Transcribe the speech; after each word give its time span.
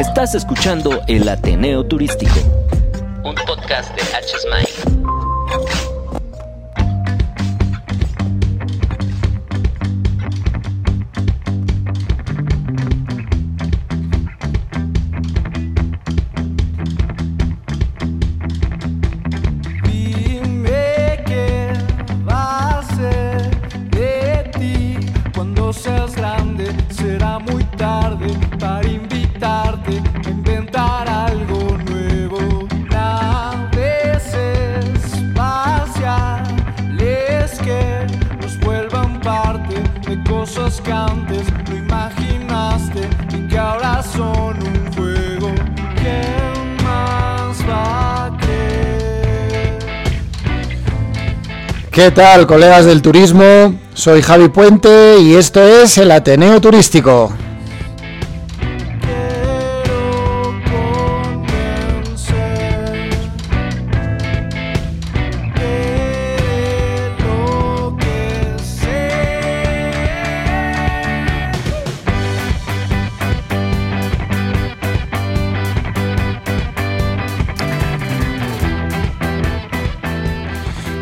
Estás 0.00 0.34
escuchando 0.34 1.02
El 1.08 1.28
Ateneo 1.28 1.84
Turístico, 1.84 2.32
un 3.22 3.34
podcast 3.34 3.94
de 3.94 4.00
HSMI. 4.00 4.64
Dime 5.58 5.79
¿Qué 52.00 52.10
tal, 52.10 52.46
colegas 52.46 52.86
del 52.86 53.02
turismo? 53.02 53.74
Soy 53.92 54.22
Javi 54.22 54.48
Puente 54.48 55.18
y 55.20 55.34
esto 55.34 55.62
es 55.62 55.98
el 55.98 56.10
Ateneo 56.12 56.58
Turístico. 56.58 57.30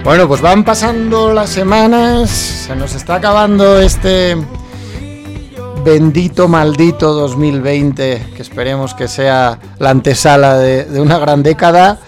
Bueno, 0.08 0.26
pues 0.26 0.40
van 0.40 0.64
pasando 0.64 1.34
las 1.34 1.50
semanas, 1.50 2.30
se 2.30 2.74
nos 2.74 2.94
está 2.94 3.16
acabando 3.16 3.78
este 3.78 4.38
bendito, 5.84 6.48
maldito 6.48 7.12
2020, 7.12 8.28
que 8.34 8.40
esperemos 8.40 8.94
que 8.94 9.06
sea 9.06 9.58
la 9.78 9.90
antesala 9.90 10.56
de, 10.56 10.98
una 10.98 11.18
gran 11.18 11.42
década. 11.42 11.98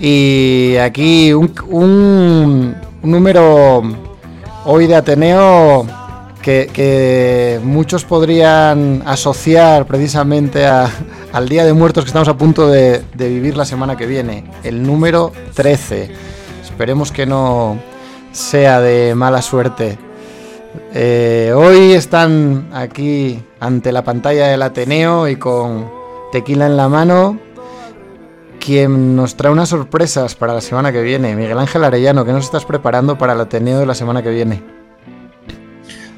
Y 0.00 0.76
aquí 0.76 1.32
un, 1.32 2.76
número 3.02 3.82
hoy 4.64 4.86
de 4.86 4.94
Ateneo 4.94 5.88
que, 6.40 7.60
muchos 7.64 8.04
podrían 8.04 9.02
asociar 9.06 9.86
precisamente 9.86 10.66
a- 10.66 10.88
al 11.32 11.48
Día 11.48 11.64
de 11.64 11.72
Muertos 11.72 12.04
que 12.04 12.10
estamos 12.10 12.28
a 12.28 12.36
punto 12.36 12.68
de, 12.68 13.02
de 13.12 13.28
vivir 13.28 13.56
la 13.56 13.64
semana 13.64 13.96
que 13.96 14.06
viene, 14.06 14.44
el 14.62 14.84
número 14.84 15.32
13. 15.54 16.33
Esperemos 16.74 17.12
que 17.12 17.24
no 17.24 17.78
sea 18.32 18.80
de 18.80 19.14
mala 19.14 19.42
suerte. 19.42 19.96
Eh, 20.92 21.52
hoy 21.54 21.92
están 21.92 22.68
aquí 22.72 23.40
ante 23.60 23.92
la 23.92 24.02
pantalla 24.02 24.48
del 24.48 24.60
Ateneo 24.60 25.28
y 25.28 25.36
con 25.36 25.88
tequila 26.32 26.66
en 26.66 26.76
la 26.76 26.88
mano. 26.88 27.38
Quien 28.58 29.14
nos 29.14 29.36
trae 29.36 29.52
unas 29.52 29.68
sorpresas 29.68 30.34
para 30.34 30.52
la 30.52 30.60
semana 30.60 30.90
que 30.90 31.00
viene, 31.00 31.36
Miguel 31.36 31.60
Ángel 31.60 31.84
Arellano, 31.84 32.24
¿qué 32.24 32.32
nos 32.32 32.46
estás 32.46 32.64
preparando 32.64 33.16
para 33.16 33.34
el 33.34 33.40
Ateneo 33.40 33.78
de 33.78 33.86
la 33.86 33.94
semana 33.94 34.20
que 34.20 34.30
viene? 34.30 34.60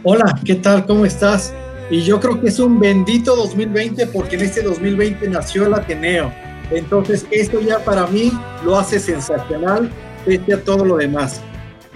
Hola, 0.04 0.40
¿qué 0.42 0.54
tal? 0.54 0.86
¿Cómo 0.86 1.04
estás? 1.04 1.52
Y 1.90 2.00
yo 2.00 2.18
creo 2.18 2.40
que 2.40 2.48
es 2.48 2.58
un 2.58 2.80
bendito 2.80 3.36
2020 3.36 4.06
porque 4.06 4.36
en 4.36 4.42
este 4.46 4.62
2020 4.62 5.28
nació 5.28 5.66
el 5.66 5.74
Ateneo. 5.74 6.32
Entonces, 6.70 7.26
esto 7.30 7.60
ya 7.60 7.78
para 7.80 8.06
mí 8.06 8.32
lo 8.64 8.78
hace 8.78 8.98
sensacional 8.98 9.92
pese 10.26 10.52
a 10.52 10.60
todo 10.62 10.84
lo 10.84 10.96
demás. 10.96 11.40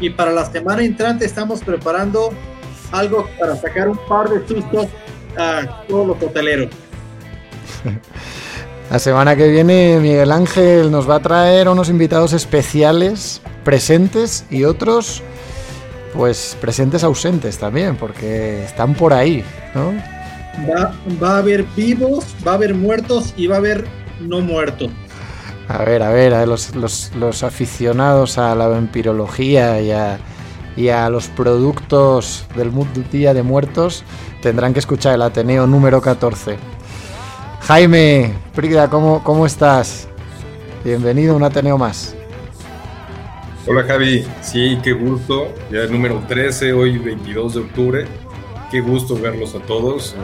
Y 0.00 0.08
para 0.08 0.32
la 0.32 0.50
semana 0.50 0.82
entrante 0.82 1.26
estamos 1.26 1.60
preparando 1.60 2.30
algo 2.92 3.28
para 3.38 3.56
sacar 3.56 3.88
un 3.88 3.98
par 4.08 4.30
de 4.30 4.46
sustos 4.48 4.86
a 5.36 5.84
todos 5.86 6.06
los 6.06 6.22
hoteleros. 6.22 6.70
La 8.90 8.98
semana 8.98 9.36
que 9.36 9.46
viene 9.46 10.00
Miguel 10.00 10.32
Ángel 10.32 10.90
nos 10.90 11.08
va 11.08 11.16
a 11.16 11.20
traer 11.20 11.68
unos 11.68 11.88
invitados 11.88 12.32
especiales, 12.32 13.40
presentes 13.62 14.44
y 14.50 14.64
otros, 14.64 15.22
pues 16.12 16.56
presentes 16.60 17.04
ausentes 17.04 17.56
también, 17.58 17.94
porque 17.94 18.64
están 18.64 18.94
por 18.94 19.12
ahí, 19.12 19.44
¿no? 19.76 19.92
Va, 20.68 20.92
va 21.22 21.36
a 21.36 21.38
haber 21.38 21.62
vivos, 21.76 22.26
va 22.44 22.50
a 22.50 22.54
haber 22.56 22.74
muertos 22.74 23.32
y 23.36 23.46
va 23.46 23.54
a 23.54 23.58
haber 23.58 23.84
no 24.20 24.40
muertos. 24.40 24.90
A 25.72 25.84
ver, 25.84 26.02
a 26.02 26.10
ver, 26.10 26.34
a 26.34 26.46
los, 26.46 26.74
los- 26.74 27.12
los 27.14 27.44
aficionados 27.44 28.38
a 28.38 28.56
la 28.56 28.66
vampirología 28.66 29.80
y 29.80 29.92
a, 29.92 30.18
y 30.76 30.88
a 30.88 31.08
los 31.10 31.28
productos 31.28 32.44
del 32.56 32.72
Día 33.12 33.34
de 33.34 33.44
Muertos 33.44 34.02
tendrán 34.42 34.72
que 34.72 34.80
escuchar 34.80 35.14
el 35.14 35.22
Ateneo 35.22 35.68
número 35.68 36.00
14. 36.00 36.56
Jaime, 37.60 38.34
Prida, 38.52 38.90
¿cómo, 38.90 39.22
¿cómo 39.22 39.46
estás? 39.46 40.08
Bienvenido 40.84 41.34
a 41.34 41.36
un 41.36 41.44
Ateneo 41.44 41.78
más. 41.78 42.16
Hola 43.64 43.84
Javi, 43.84 44.26
sí, 44.40 44.76
qué 44.82 44.92
gusto. 44.92 45.54
Ya 45.70 45.82
el 45.82 45.92
número 45.92 46.20
13, 46.26 46.72
hoy 46.72 46.98
22 46.98 47.54
de 47.54 47.60
octubre. 47.60 48.06
Qué 48.72 48.80
gusto 48.80 49.16
verlos 49.16 49.54
a 49.54 49.60
todos. 49.60 50.16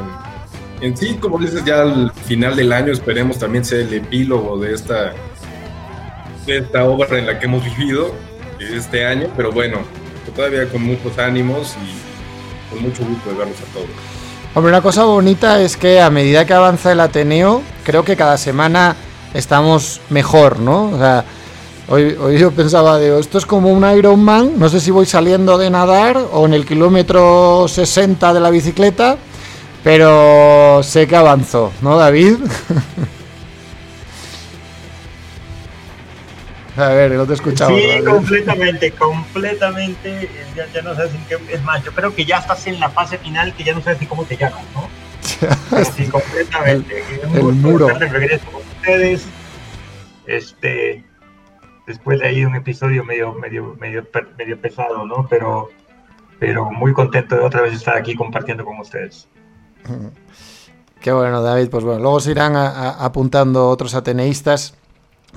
En 0.81 0.97
sí, 0.97 1.15
como 1.21 1.39
dices, 1.39 1.65
ya 1.65 1.83
al 1.83 2.11
final 2.13 2.55
del 2.57 2.73
año 2.73 2.93
esperemos 2.93 3.39
también 3.39 3.65
sea 3.65 3.79
el 3.81 3.93
epílogo 3.95 4.59
de 4.59 4.75
esta, 4.75 5.15
esta 6.47 6.85
obra 6.85 7.19
en 7.19 7.27
la 7.27 7.39
que 7.39 7.47
hemos 7.47 7.65
vivido 7.65 8.15
este 8.59 9.05
año, 9.05 9.29
pero 9.37 9.53
bueno, 9.53 9.79
todavía 10.35 10.69
con 10.69 10.83
muchos 10.83 11.19
ánimos 11.19 11.77
y 11.77 12.73
con 12.73 12.83
mucho 12.83 13.05
gusto 13.05 13.31
de 13.31 13.37
verlos 13.37 13.57
a 13.61 13.73
todos. 13.73 13.89
Hombre, 14.55 14.73
una 14.73 14.81
cosa 14.81 15.05
bonita 15.05 15.61
es 15.61 15.77
que 15.77 16.01
a 16.01 16.11
medida 16.11 16.45
que 16.47 16.55
avanza 16.55 16.93
el 16.93 17.01
Ateneo, 17.01 17.63
creo 17.85 18.05
que 18.05 18.17
cada 18.17 18.39
semana 18.39 18.97
estamos 19.35 20.01
mejor, 20.09 20.61
¿no? 20.61 20.91
O 20.93 20.99
sea, 20.99 21.25
hoy, 21.89 22.17
hoy 22.19 22.39
yo 22.39 22.51
pensaba, 22.53 22.99
digo, 22.99 23.19
esto 23.19 23.39
es 23.39 23.45
como 23.45 23.71
un 23.71 23.85
Ironman, 23.85 24.59
no 24.59 24.69
sé 24.69 24.81
si 24.81 24.91
voy 24.91 25.07
saliendo 25.07 25.59
de 25.59 25.69
nadar 25.69 26.17
o 26.33 26.47
en 26.47 26.55
el 26.55 26.65
kilómetro 26.65 27.67
60 27.69 28.33
de 28.33 28.41
la 28.41 28.51
bicicleta, 28.51 29.19
pero 29.85 30.81
sé 30.83 31.07
que 31.07 31.17
avanzo, 31.17 31.73
¿no, 31.83 31.99
David? 31.99 32.37
a 36.83 36.89
ver, 36.91 37.13
no 37.13 37.25
te 37.25 37.33
he 37.33 37.35
escuchado. 37.35 37.71
Sí, 37.77 37.89
completamente, 38.05 38.91
completamente. 38.93 40.29
Ya, 40.55 40.67
ya 40.73 40.83
no 40.83 40.95
sabes 40.95 41.13
en 41.15 41.25
qué. 41.27 41.39
Es 41.55 41.63
más, 41.63 41.83
yo 41.85 41.93
creo 41.93 42.15
que 42.15 42.25
ya 42.25 42.39
estás 42.39 42.67
en 42.67 42.79
la 42.81 42.89
fase 42.91 43.19
final 43.19 43.55
que 43.55 43.65
ya 43.65 43.75
no 43.75 43.81
sabes 43.83 44.01
ni 44.01 44.07
cómo 44.07 44.25
te 44.25 44.37
llamas, 44.37 44.63
¿no? 44.75 44.89
Sí, 45.97 46.07
completamente. 46.07 47.03
El 47.23 47.29
gusto 47.41 47.53
muro. 47.53 47.87
de 47.87 48.09
regreso 48.09 48.45
con 48.51 48.63
ustedes. 48.63 49.27
Este. 50.27 51.05
Después 51.87 52.19
de 52.21 52.27
ahí 52.27 52.45
un 52.45 52.57
episodio 52.57 53.05
medio, 53.05 53.33
medio, 53.35 53.77
medio, 53.81 54.05
medio 54.37 54.61
pesado, 54.61 55.07
¿no? 55.07 55.27
Pero, 55.31 55.69
pero 56.41 56.71
muy 56.71 56.93
contento 56.93 57.37
de 57.37 57.43
otra 57.43 57.63
vez 57.63 57.75
estar 57.75 57.97
aquí 57.97 58.15
compartiendo 58.17 58.65
con 58.65 58.79
ustedes. 58.81 59.29
Qué 61.01 61.13
bueno, 61.13 61.43
David. 61.43 61.69
Pues 61.71 61.85
bueno, 61.85 62.01
luego 62.01 62.19
se 62.21 62.33
irán 62.33 62.57
a- 62.57 62.69
a- 62.71 63.05
apuntando 63.05 63.69
otros 63.69 63.95
ateneístas, 63.95 64.75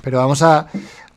pero 0.02 0.18
vamos 0.18 0.42
a 0.42 0.66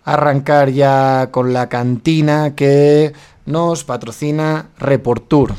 arrancar 0.03 0.69
ya 0.69 1.29
con 1.31 1.53
la 1.53 1.69
cantina 1.69 2.55
que 2.55 3.13
nos 3.45 3.83
patrocina 3.83 4.69
Reportur, 4.79 5.53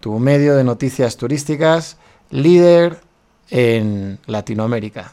tu 0.00 0.18
medio 0.18 0.56
de 0.56 0.64
noticias 0.64 1.16
turísticas 1.16 1.96
líder 2.30 3.00
en 3.50 4.18
Latinoamérica. 4.26 5.12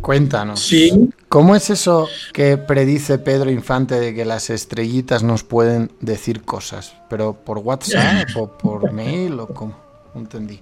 cuéntanos. 0.00 0.60
Sí, 0.60 1.10
¿Cómo 1.30 1.54
es 1.54 1.70
eso 1.70 2.08
que 2.32 2.56
predice 2.56 3.18
Pedro 3.18 3.52
Infante 3.52 4.00
de 4.00 4.12
que 4.12 4.24
las 4.24 4.50
estrellitas 4.50 5.22
nos 5.22 5.44
pueden 5.44 5.92
decir 6.00 6.42
cosas? 6.42 6.96
¿Pero 7.08 7.34
por 7.34 7.58
WhatsApp 7.58 8.28
o 8.36 8.48
por 8.48 8.92
mail 8.92 9.38
o 9.38 9.46
cómo? 9.46 9.76
No 10.12 10.22
entendí. 10.22 10.60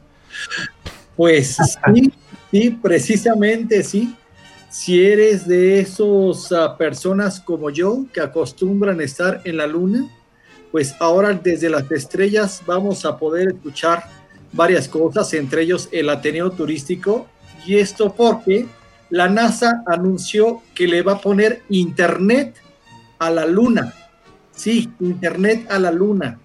Pues 1.16 1.56
sí, 1.56 2.12
sí, 2.50 2.70
precisamente 2.82 3.82
sí. 3.82 4.14
Si 4.68 5.02
eres 5.02 5.48
de 5.48 5.80
esos 5.80 6.52
ah, 6.52 6.76
personas 6.76 7.40
como 7.40 7.70
yo 7.70 8.04
que 8.12 8.20
acostumbran 8.20 9.00
estar 9.00 9.40
en 9.44 9.56
la 9.56 9.66
luna, 9.66 10.06
pues 10.70 10.94
ahora 11.00 11.32
desde 11.32 11.70
las 11.70 11.90
estrellas 11.90 12.62
vamos 12.66 13.06
a 13.06 13.16
poder 13.16 13.48
escuchar 13.48 14.04
varias 14.52 14.86
cosas, 14.86 15.32
entre 15.32 15.62
ellos 15.62 15.88
el 15.92 16.10
Ateneo 16.10 16.50
Turístico. 16.50 17.26
Y 17.66 17.76
esto 17.76 18.12
porque 18.14 18.66
la 19.10 19.28
NASA 19.28 19.82
anunció 19.86 20.62
que 20.74 20.86
le 20.86 21.02
va 21.02 21.12
a 21.12 21.20
poner 21.20 21.62
internet 21.68 22.56
a 23.18 23.30
la 23.30 23.46
luna. 23.46 23.94
Sí, 24.52 24.90
internet 25.00 25.66
a 25.70 25.78
la 25.78 25.90
luna. 25.90 26.38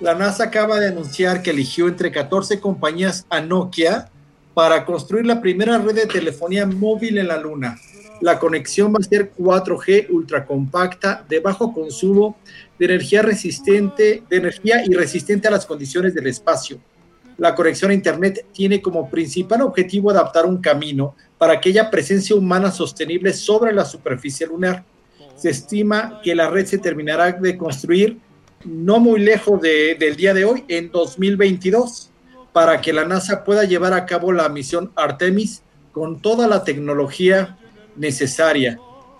La 0.00 0.14
NASA 0.14 0.44
acaba 0.44 0.80
de 0.80 0.88
anunciar 0.88 1.42
que 1.42 1.50
eligió 1.50 1.88
entre 1.88 2.12
14 2.12 2.60
compañías 2.60 3.26
a 3.30 3.40
Nokia 3.40 4.10
para 4.54 4.84
construir 4.84 5.26
la 5.26 5.40
primera 5.40 5.78
red 5.78 5.94
de 5.94 6.06
telefonía 6.06 6.66
móvil 6.66 7.18
en 7.18 7.28
la 7.28 7.38
Luna. 7.38 7.78
La 8.20 8.38
conexión 8.38 8.92
va 8.92 8.98
a 9.00 9.02
ser 9.02 9.32
4G 9.36 10.08
ultracompacta, 10.10 11.24
de 11.28 11.40
bajo 11.40 11.72
consumo, 11.72 12.36
de 12.78 12.86
energía 12.86 13.22
resistente, 13.22 14.22
de 14.28 14.36
energía 14.36 14.84
y 14.86 14.94
resistente 14.94 15.48
a 15.48 15.50
las 15.50 15.66
condiciones 15.66 16.14
del 16.14 16.28
espacio. 16.28 16.78
La 17.38 17.54
conexión 17.54 17.90
a 17.90 17.94
Internet 17.94 18.46
tiene 18.52 18.80
como 18.80 19.10
principal 19.10 19.62
objetivo 19.62 20.10
adaptar 20.10 20.46
un 20.46 20.58
camino 20.58 21.16
para 21.38 21.54
aquella 21.54 21.90
presencia 21.90 22.36
humana 22.36 22.70
sostenible 22.70 23.32
sobre 23.32 23.72
la 23.72 23.84
superficie 23.84 24.46
lunar. 24.46 24.84
Se 25.36 25.50
estima 25.50 26.20
que 26.22 26.34
la 26.34 26.48
red 26.48 26.64
se 26.66 26.78
terminará 26.78 27.32
de 27.32 27.56
construir 27.56 28.18
no 28.64 28.98
muy 29.00 29.20
lejos 29.20 29.60
de- 29.60 29.96
del 29.98 30.16
día 30.16 30.32
de 30.32 30.44
hoy, 30.44 30.64
en 30.68 30.90
2022 30.90 32.10
para 32.52 32.80
que 32.80 32.92
la 32.92 33.04
NASA 33.04 33.42
pueda 33.44 33.64
llevar 33.64 33.92
a 33.92 34.06
cabo 34.06 34.32
la 34.32 34.48
misión 34.48 34.92
Artemis 34.94 35.62
con 35.92 36.20
toda 36.22 36.46
la 36.46 36.62
tecnología 36.62 37.58
necesaria. 37.96 38.78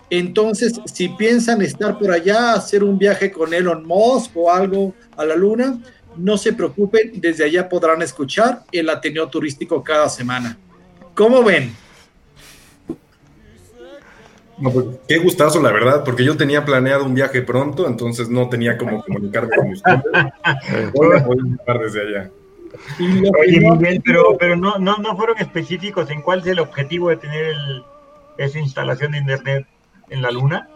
Entonces, 0.09 0.79
si 0.85 1.09
piensan 1.09 1.61
estar 1.61 1.97
por 1.97 2.11
allá, 2.11 2.53
hacer 2.53 2.83
un 2.83 2.97
viaje 2.97 3.31
con 3.31 3.53
Elon 3.53 3.85
Musk 3.85 4.31
o 4.35 4.51
algo 4.51 4.93
a 5.17 5.25
la 5.25 5.35
Luna, 5.35 5.79
no 6.17 6.37
se 6.37 6.53
preocupen, 6.53 7.11
desde 7.15 7.43
allá 7.45 7.67
podrán 7.69 8.01
escuchar 8.01 8.63
el 8.71 8.89
Ateneo 8.89 9.27
Turístico 9.27 9.83
cada 9.83 10.09
semana. 10.09 10.57
¿Cómo 11.13 11.43
ven? 11.43 11.73
No, 14.57 14.71
pues, 14.71 14.85
qué 15.07 15.17
gustazo, 15.17 15.61
la 15.61 15.71
verdad, 15.71 16.03
porque 16.05 16.23
yo 16.23 16.37
tenía 16.37 16.63
planeado 16.63 17.03
un 17.03 17.13
viaje 17.13 17.41
pronto, 17.41 17.87
entonces 17.87 18.29
no 18.29 18.47
tenía 18.47 18.77
como 18.77 19.03
comunicarme 19.03 19.53
con 19.55 19.71
ustedes. 19.71 19.99
Voy 20.93 21.17
a 21.17 21.23
poder 21.25 21.79
desde 21.81 22.01
allá. 22.01 22.31
Oye, 23.39 23.59
Miguel, 23.59 24.01
pero, 24.03 24.37
pero 24.37 24.55
no, 24.55 24.77
no, 24.77 24.97
no 24.97 25.15
fueron 25.17 25.37
específicos 25.39 26.09
en 26.09 26.21
cuál 26.21 26.39
es 26.39 26.47
el 26.47 26.59
objetivo 26.59 27.09
de 27.09 27.17
tener 27.17 27.45
el- 27.45 27.83
esa 28.37 28.59
instalación 28.59 29.11
de 29.13 29.17
internet 29.19 29.65
en 30.09 30.21
la 30.21 30.31
luna. 30.31 30.69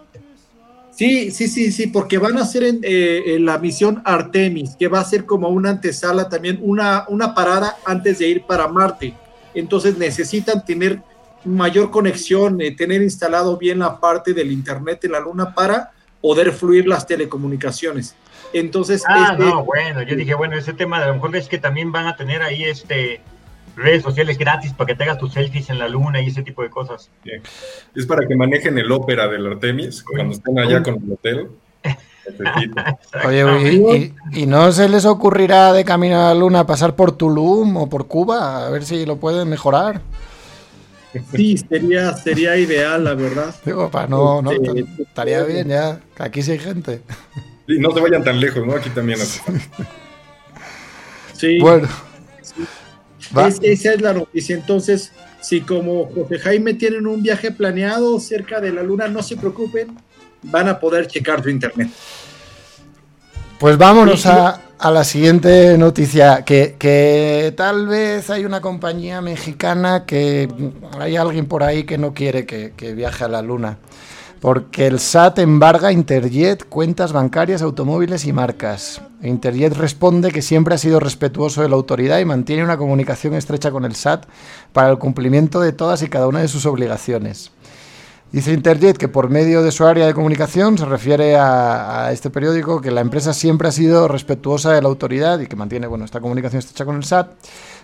Sí, 1.00 1.32
sí, 1.32 1.48
sí, 1.48 1.72
sí, 1.72 1.88
porque 1.88 2.18
van 2.18 2.38
a 2.38 2.42
hacer 2.42 2.62
en, 2.64 2.82
eh, 2.84 3.24
en 3.36 3.46
la 3.46 3.58
misión 3.58 4.02
Artemis, 4.04 4.76
que 4.78 4.90
va 4.90 5.00
a 5.00 5.06
ser 5.06 5.26
como 5.26 5.48
una 5.48 5.70
antesala 5.70 6.28
también, 6.28 6.60
una, 6.62 7.06
una 7.08 7.34
parada 7.34 7.78
antes 7.86 8.20
de 8.20 8.28
ir 8.28 8.44
para 8.44 8.68
Marte. 8.68 9.14
Entonces 9.54 9.98
necesitan 9.98 10.66
tener 10.66 11.02
mayor 11.46 11.90
conexión, 11.90 12.60
eh, 12.60 12.76
tener 12.76 13.02
instalado 13.02 13.56
bien 13.56 13.80
la 13.80 13.98
parte 13.98 14.34
del 14.34 14.52
Internet 14.52 15.06
en 15.06 15.14
la 15.14 15.22
Luna 15.22 15.56
para 15.56 15.92
poder 16.20 16.52
fluir 16.52 16.86
las 16.86 17.08
telecomunicaciones. 17.08 18.14
Entonces, 18.52 19.02
Ah, 19.08 19.30
este- 19.32 19.46
no, 19.46 19.64
bueno, 19.64 20.02
yo 20.02 20.18
dije, 20.18 20.34
bueno, 20.34 20.58
ese 20.58 20.74
tema 20.74 20.98
de 21.00 21.06
a 21.06 21.08
lo 21.08 21.14
mejor 21.14 21.34
es 21.38 21.48
que 21.48 21.60
también 21.60 21.94
van 21.94 22.08
a 22.08 22.18
tener 22.18 22.42
ahí 22.42 22.66
este 22.66 23.22
redes 23.80 24.04
sociales 24.04 24.38
gratis 24.38 24.74
para 24.74 24.88
que 24.88 24.96
te 24.96 25.04
hagas 25.04 25.18
tus 25.18 25.34
selfies 25.34 25.70
en 25.70 25.80
la 25.80 25.88
luna 25.88 26.22
y 26.22 26.28
ese 26.28 26.44
tipo 26.44 26.62
de 26.62 26.70
cosas. 26.70 27.10
Es 27.96 28.06
para 28.06 28.28
que 28.28 28.36
manejen 28.36 28.78
el 28.78 28.92
ópera 28.92 29.28
del 29.28 29.48
Artemis 29.48 30.04
cuando 30.04 30.34
estén 30.34 30.60
allá 30.60 30.84
con 30.84 30.96
el 31.04 31.14
hotel. 31.14 31.48
Oye, 33.26 33.72
¿y, 33.72 34.14
y- 34.36 34.42
y 34.44 34.46
no 34.46 34.72
se 34.72 34.88
les 34.88 35.06
ocurrirá 35.06 35.74
de 35.74 35.84
camino 35.84 36.20
a 36.22 36.34
la 36.34 36.36
luna 36.40 36.66
pasar 36.68 36.96
por 36.96 37.14
Tulum 37.14 37.76
o 37.78 37.90
por 37.90 38.06
Cuba? 38.08 38.68
A 38.68 38.70
ver 38.70 38.86
si 38.86 39.06
lo 39.06 39.18
pueden 39.18 39.50
mejorar. 39.50 40.02
sí, 41.34 41.58
sería, 41.58 42.14
sería 42.16 42.56
ideal, 42.58 43.04
la 43.04 43.16
verdad. 43.16 43.56
Digo, 43.66 43.90
para 43.90 44.08
no, 44.08 44.44
no, 44.44 44.52
Este, 44.52 44.86
estaría 45.02 45.44
bien 45.44 45.70
ya. 45.70 46.00
Aquí 46.20 46.44
sí 46.44 46.52
hay 46.52 46.60
gente. 46.60 47.02
Sí, 47.68 47.80
no 47.80 47.92
se 47.92 48.00
vayan 48.00 48.24
tan 48.24 48.40
lejos, 48.40 48.64
¿no? 48.66 48.74
Aquí 48.76 48.90
también. 48.92 49.20
Sí. 51.34 51.58
Bueno. 51.62 51.88
Es- 53.48 53.60
esa 53.62 53.94
es 53.94 54.02
la 54.02 54.14
noticia. 54.14 54.56
Entonces, 54.56 55.12
si 55.42 55.62
como 55.62 56.08
José 56.14 56.40
Jaime 56.40 56.74
tienen 56.74 57.08
un 57.08 57.22
viaje 57.22 57.52
planeado 57.52 58.20
cerca 58.20 58.60
de 58.60 58.72
la 58.74 58.84
luna, 58.84 59.08
no 59.08 59.22
se 59.24 59.38
preocupen, 59.38 59.96
van 60.44 60.68
a 60.70 60.80
poder 60.80 61.08
checar 61.08 61.44
su 61.44 61.50
internet. 61.50 61.90
Pues 63.60 63.78
vámonos 63.78 64.26
a, 64.26 64.62
a 64.78 64.92
la 64.92 65.04
siguiente 65.04 65.78
noticia, 65.78 66.44
que, 66.46 66.76
que 66.80 67.54
tal 67.58 67.88
vez 67.88 68.30
hay 68.30 68.46
una 68.46 68.62
compañía 68.62 69.20
mexicana 69.22 70.06
que 70.06 70.48
hay 70.98 71.18
alguien 71.18 71.46
por 71.46 71.64
ahí 71.64 71.84
que 71.84 71.98
no 71.98 72.14
quiere 72.14 72.46
que, 72.46 72.72
que 72.78 72.94
viaje 72.94 73.26
a 73.26 73.28
la 73.28 73.42
luna, 73.42 73.78
porque 74.40 74.88
el 74.88 75.00
SAT 75.00 75.40
embarga 75.40 75.92
Interjet, 75.92 76.68
cuentas 76.68 77.12
bancarias, 77.12 77.62
automóviles 77.62 78.26
y 78.26 78.34
marcas. 78.34 79.02
Interjet 79.22 79.74
responde 79.74 80.32
que 80.32 80.42
siempre 80.42 80.76
ha 80.76 80.78
sido 80.78 81.00
respetuoso 81.00 81.62
de 81.62 81.70
la 81.70 81.76
autoridad 81.76 82.20
y 82.20 82.26
mantiene 82.26 82.64
una 82.64 82.78
comunicación 82.78 83.34
estrecha 83.34 83.72
con 83.72 83.84
el 83.84 83.96
SAT 83.96 84.26
para 84.72 84.90
el 84.90 84.98
cumplimiento 84.98 85.60
de 85.60 85.74
todas 85.74 86.02
y 86.04 86.08
cada 86.08 86.28
una 86.28 86.40
de 86.40 86.48
sus 86.48 86.66
obligaciones. 86.66 87.52
Dice 88.32 88.54
Interjet 88.54 88.96
que 88.96 89.08
por 89.08 89.30
medio 89.30 89.64
de 89.64 89.72
su 89.72 89.86
área 89.86 90.06
de 90.06 90.14
comunicación 90.14 90.78
se 90.78 90.86
refiere 90.86 91.36
a, 91.36 92.12
este 92.14 92.30
periódico 92.30 92.80
que 92.80 92.92
la 92.92 93.02
empresa 93.02 93.34
siempre 93.34 93.68
ha 93.68 93.72
sido 93.72 94.08
respetuosa 94.08 94.72
de 94.72 94.84
la 94.84 94.88
autoridad 94.88 95.40
y 95.40 95.48
que 95.48 95.56
mantiene 95.56 95.88
bueno, 95.88 96.06
esta 96.06 96.22
comunicación 96.22 96.60
estrecha 96.60 96.86
con 96.86 96.96
el 96.96 97.04
SAT, 97.04 97.32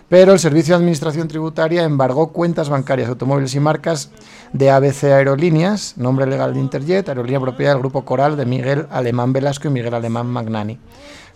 pero 0.08 0.32
el 0.32 0.38
Servicio 0.38 0.74
de 0.74 0.78
Administración 0.78 1.26
Tributaria 1.28 1.82
embargó 1.82 2.28
cuentas 2.28 2.68
bancarias, 2.68 3.08
automóviles 3.08 3.54
y 3.54 3.60
marcas 3.60 4.10
de 4.52 4.70
ABC 4.70 5.04
Aerolíneas, 5.04 5.94
nombre 5.96 6.26
legal 6.26 6.54
de 6.54 6.60
Interjet, 6.60 7.08
aerolínea 7.08 7.40
propiedad 7.40 7.72
del 7.72 7.80
Grupo 7.80 8.04
Coral 8.04 8.36
de 8.36 8.46
Miguel 8.46 8.86
Alemán 8.90 9.32
Velasco 9.32 9.66
y 9.66 9.72
Miguel 9.72 9.94
Alemán 9.94 10.26
Magnani, 10.28 10.78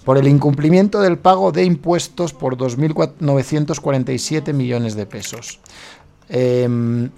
por 0.05 0.19
el 0.19 0.29
incumplimiento 0.29 1.01
del 1.01 1.19
pago 1.19 1.51
de 1.53 1.65
impuestos 1.65 2.33
por 2.33 2.57
2.947 2.57 4.53
millones 4.53 4.95
de 4.95 5.07
pesos. 5.07 5.59
Em, 6.29 7.11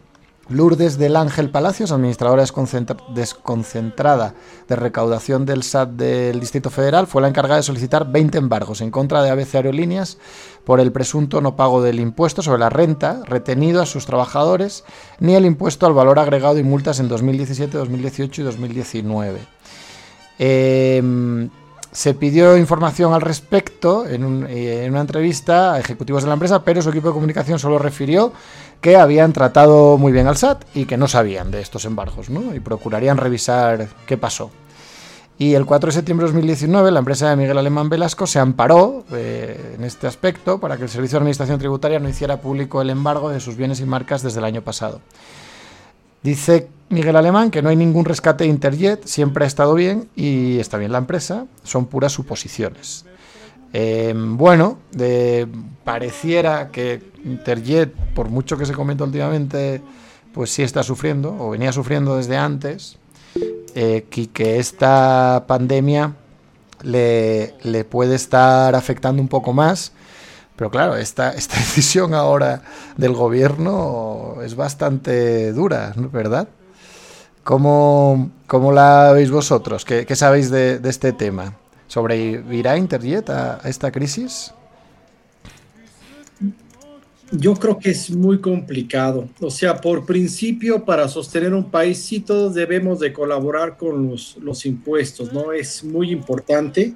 Lourdes 0.49 0.99
del 0.99 1.15
Ángel 1.17 1.51
Palacios, 1.51 1.93
administradora 1.93 2.43
desconcentra- 2.43 2.97
desconcentrada 3.15 4.35
de 4.69 4.75
recaudación 4.77 5.47
del 5.47 5.63
SAT 5.63 5.91
del 5.91 6.41
Distrito 6.41 6.69
Federal, 6.69 7.07
fue 7.07 7.23
la 7.23 7.29
encargada 7.29 7.57
de 7.59 7.63
solicitar 7.63 8.11
20 8.11 8.39
embargos 8.39 8.81
en 8.81 8.91
contra 8.91 9.23
de 9.23 9.31
ABC 9.31 9.55
Aerolíneas 9.55 10.19
por 10.65 10.81
el 10.81 10.93
presunto 10.93 11.41
no 11.41 11.57
pago 11.57 11.83
del 11.83 12.01
impuesto 12.01 12.43
sobre 12.43 12.61
la 12.61 12.71
renta 12.71 13.21
retenido 13.27 13.83
a 13.83 13.87
sus 13.87 14.07
trabajadores, 14.07 14.85
ni 15.19 15.35
el 15.35 15.47
impuesto 15.47 15.87
al 15.87 15.93
valor 15.93 16.19
agregado 16.19 16.59
y 16.59 16.63
multas 16.63 17.01
en 17.01 17.09
2017, 17.09 17.77
2018 17.77 18.41
y 18.41 18.45
2019. 18.45 19.41
Eh, 20.39 21.49
se 21.93 22.15
pidió 22.15 22.57
información 22.57 23.13
al 23.13 23.21
respecto 23.21 24.09
en, 24.09 24.47
en, 24.49 24.91
una 24.91 25.03
entrevista 25.03 25.75
a 25.75 25.79
ejecutivos 25.79 26.23
de 26.23 26.29
la 26.29 26.35
empresa, 26.35 26.65
pero 26.65 26.81
su 26.81 26.89
equipo 26.89 27.09
de 27.09 27.15
comunicación 27.15 27.59
solo 27.59 27.79
refirió 27.79 28.33
que 28.81 28.97
habían 28.97 29.35
tratado 29.35 29.99
muy 29.99 30.11
bien 30.11 30.27
al 30.27 30.39
SAT 30.39 30.65
y 30.75 30.87
que 30.87 30.97
no 30.97 31.07
sabían 31.07 31.51
de 31.51 31.61
estos 31.61 31.85
embargos, 31.85 32.31
¿no? 32.31 32.55
Y 32.55 32.61
procurarían 32.61 33.19
revisar 33.19 33.89
qué 34.07 34.17
pasó. 34.17 34.51
Y 35.43 35.57
el 35.57 35.67
4 35.67 35.89
de 35.89 35.93
septiembre 35.93 36.25
de 36.25 36.35
2019 36.35 36.93
la 36.93 37.01
empresa 37.01 37.29
de 37.29 37.35
Miguel 37.35 37.59
Alemán 37.59 37.89
Velasco 37.89 38.29
se 38.29 38.39
amparó 38.39 39.05
eh, 39.11 39.75
en 39.77 39.83
este 39.83 40.07
aspecto 40.07 40.61
para 40.61 40.77
que 40.77 40.85
el 40.85 40.89
Servicio 40.89 41.17
de 41.17 41.23
Administración 41.23 41.59
Tributaria 41.59 41.99
no 41.99 42.09
hiciera 42.09 42.41
público 42.41 42.81
el 42.81 42.91
embargo 42.91 43.29
de 43.29 43.41
sus 43.41 43.57
bienes 43.57 43.81
y 43.81 43.85
marcas 43.85 44.23
desde 44.23 44.39
el 44.39 44.45
año 44.45 44.63
pasado. 44.63 45.01
Dice 46.23 46.69
Miguel 46.91 47.17
Alemán 47.17 47.51
que 47.51 47.61
no 47.61 47.71
hay 47.71 47.75
ningún 47.75 48.05
rescate 48.05 48.45
de 48.45 48.51
Interjet, 48.51 49.05
siempre 49.05 49.45
ha 49.45 49.49
estado 49.49 49.75
bien 49.75 50.09
y 50.15 50.61
está 50.61 50.79
bien 50.79 50.93
la 50.93 50.99
empresa, 50.99 51.47
son 51.65 51.87
puras 51.87 52.13
suposiciones. 52.13 53.05
Em, 53.73 54.37
bueno, 54.37 54.79
pareciera 55.83 56.71
que 56.71 57.03
Interjet, 57.25 57.93
por 58.15 58.29
mucho 58.29 58.57
que 58.57 58.65
se 58.65 58.75
comenta 58.75 59.03
últimamente, 59.03 59.83
pues 60.33 60.51
sí 60.51 60.63
está 60.63 60.85
sufriendo, 60.85 61.37
o 61.37 61.51
venía 61.51 61.73
sufriendo 61.73 62.17
desde 62.17 62.37
antes, 62.37 63.01
eh, 63.75 64.07
que 64.33 64.59
esta 64.59 65.45
pandemia 65.47 66.15
le, 66.83 67.85
puede 67.89 68.15
estar 68.15 68.75
afectando 68.75 69.23
un 69.23 69.29
poco 69.29 69.53
más. 69.53 69.93
Pero 70.57 70.71
claro, 70.71 70.97
esta, 70.97 71.31
esta 71.35 71.57
decisión 71.57 72.15
ahora 72.15 72.63
del 72.97 73.15
gobierno 73.15 74.37
es 74.45 74.55
bastante 74.57 75.53
dura, 75.53 75.93
¿verdad? 75.97 76.49
¿Cómo, 77.45 78.31
cómo 78.47 78.73
la 78.73 79.13
veis 79.13 79.31
vosotros? 79.31 79.85
¿Qué, 79.85 80.07
qué 80.07 80.15
sabéis 80.15 80.51
de, 80.51 80.79
de, 80.79 80.91
este 80.91 81.13
tema? 81.13 81.55
¿Sobrevivirá 81.89 82.77
Interjet 82.77 83.29
a 83.31 83.61
esta 83.65 83.91
crisis? 83.91 84.53
Yo 87.35 87.55
creo 87.55 87.79
que 87.79 87.91
es 87.91 88.11
muy 88.11 88.41
complicado. 88.41 89.27
O 89.41 89.51
sea, 89.51 89.81
por 89.81 90.05
principio, 90.05 90.85
para 90.85 91.09
sostener 91.09 91.55
un 91.55 91.71
país, 91.71 91.99
sí 91.99 92.21
todos 92.21 92.55
debemos 92.55 93.01
de 93.01 93.13
colaborar 93.13 93.79
con 93.79 94.07
los, 94.07 94.37
los 94.37 94.67
impuestos, 94.67 95.33
¿no? 95.33 95.51
Es 95.51 95.83
muy 95.83 96.11
importante. 96.11 96.93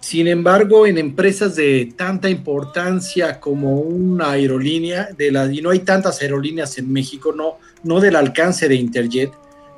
Sin 0.00 0.28
embargo, 0.28 0.86
en 0.86 0.98
empresas 0.98 1.56
de 1.56 1.90
tanta 1.96 2.28
importancia 2.28 3.40
como 3.40 3.80
una 3.80 4.32
aerolínea, 4.32 5.08
de 5.16 5.32
la, 5.32 5.50
y 5.50 5.62
no 5.62 5.70
hay 5.70 5.80
tantas 5.80 6.20
aerolíneas 6.20 6.76
en 6.76 6.92
México, 6.92 7.32
no, 7.34 7.56
no 7.82 7.98
del 7.98 8.16
alcance 8.16 8.68
de 8.68 8.74
Interjet, 8.74 9.32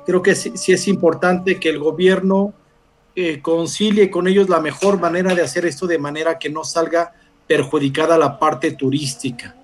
creo 0.05 0.21
que 0.21 0.35
sí, 0.35 0.51
sí 0.55 0.73
es 0.73 0.89
importante 0.89 1.57
que 1.57 1.69
el 1.69 1.79
gobierno 1.79 2.53
eh, 3.15 3.41
concilie 3.41 4.11
con 4.11 4.27
ellos 4.27 4.49
la 4.49 4.59
mejor 4.59 4.99
manera 4.99 5.33
de 5.33 5.41
hacer 5.41 5.65
esto 5.65 5.87
de 5.87 5.97
manera 5.99 6.37
que 6.37 6.49
no 6.49 6.65
salga 6.65 7.13
perjudicada 7.47 8.17
la 8.17 8.37
parte 8.37 8.71
turística. 8.71 9.55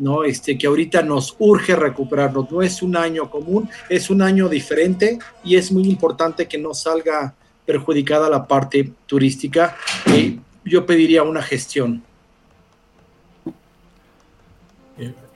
¿No? 0.00 0.24
Este, 0.24 0.58
que 0.58 0.66
ahorita 0.66 1.02
nos 1.02 1.36
urge 1.38 1.76
recuperarnos. 1.76 2.50
No 2.50 2.62
es 2.62 2.82
un 2.82 2.96
año 2.96 3.30
común, 3.30 3.68
es 3.88 4.10
un 4.10 4.22
año 4.22 4.48
diferente 4.48 5.18
y 5.44 5.56
es 5.56 5.70
muy 5.70 5.84
importante 5.84 6.48
que 6.48 6.58
no 6.58 6.74
salga 6.74 7.34
perjudicada 7.64 8.28
la 8.28 8.46
parte 8.46 8.90
turística. 9.06 9.76
y 10.06 10.40
yo 10.64 10.84
pediría 10.86 11.22
una 11.22 11.42
gestión. 11.42 12.02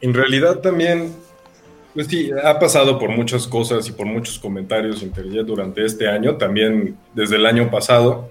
En 0.00 0.12
realidad 0.12 0.58
también, 0.58 1.14
pues 1.94 2.08
sí, 2.08 2.30
ha 2.42 2.58
pasado 2.58 2.98
por 2.98 3.10
muchas 3.10 3.46
cosas 3.46 3.88
y 3.88 3.92
por 3.92 4.06
muchos 4.06 4.38
comentarios 4.38 5.02
Interjet 5.02 5.46
durante 5.46 5.84
este 5.84 6.08
año, 6.08 6.36
también 6.36 6.96
desde 7.14 7.36
el 7.36 7.46
año 7.46 7.70
pasado. 7.70 8.30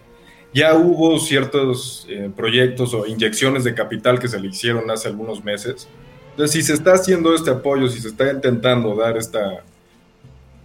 Ya 0.53 0.75
hubo 0.75 1.17
ciertos 1.17 2.05
eh, 2.09 2.29
proyectos 2.35 2.93
o 2.93 3.07
inyecciones 3.07 3.63
de 3.63 3.73
capital 3.73 4.19
que 4.19 4.27
se 4.27 4.39
le 4.39 4.49
hicieron 4.49 4.91
hace 4.91 5.07
algunos 5.07 5.43
meses, 5.43 5.87
entonces, 6.33 6.51
si 6.51 6.63
se 6.63 6.73
está 6.73 6.93
haciendo 6.93 7.35
este 7.35 7.51
apoyo, 7.51 7.87
si 7.87 7.99
se 8.01 8.07
está 8.07 8.31
intentando 8.31 8.95
dar 8.95 9.17
esta, 9.17 9.63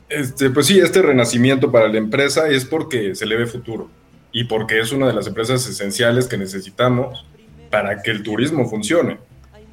este, 0.09 0.49
pues 0.49 0.67
sí, 0.67 0.79
este 0.79 1.03
renacimiento 1.03 1.71
para 1.71 1.89
la 1.89 1.99
empresa, 1.99 2.49
es 2.49 2.65
porque 2.65 3.15
se 3.15 3.27
le 3.27 3.37
ve 3.37 3.47
futuro 3.47 3.91
y 4.33 4.45
porque 4.45 4.81
es 4.81 4.93
una 4.93 5.07
de 5.07 5.13
las 5.13 5.27
empresas 5.27 5.67
esenciales 5.69 6.27
que 6.27 6.39
necesitamos 6.39 7.23
para 7.71 8.01
que 8.03 8.11
el 8.11 8.23
turismo 8.23 8.67
funcione. 8.67 9.19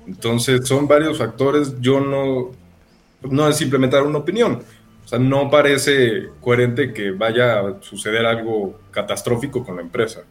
Entonces, 0.05 0.67
son 0.67 0.85
varios 0.85 1.17
factores. 1.17 1.79
Yo 1.79 2.01
no, 2.01 2.51
no 3.21 3.47
es 3.47 3.55
simplemente 3.55 3.95
dar 3.95 4.05
una 4.05 4.17
opinión. 4.17 4.63
O 5.05 5.07
sea, 5.07 5.17
no 5.17 5.49
parece 5.49 6.27
coherente 6.41 6.91
que 6.91 7.11
vaya 7.11 7.61
a 7.61 7.81
suceder 7.81 8.25
algo 8.25 8.81
catastrófico 8.91 9.63
con 9.63 9.77
la 9.77 9.81
empresa. 9.81 10.23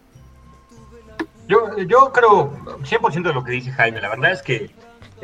Yo, 1.49 1.79
yo 1.89 2.13
creo 2.13 2.53
100% 2.83 3.23
de 3.23 3.33
lo 3.33 3.43
que 3.43 3.53
dice 3.53 3.73
Jaime. 3.73 4.03
La 4.03 4.11
verdad 4.11 4.33
es 4.33 4.43
que 4.43 4.71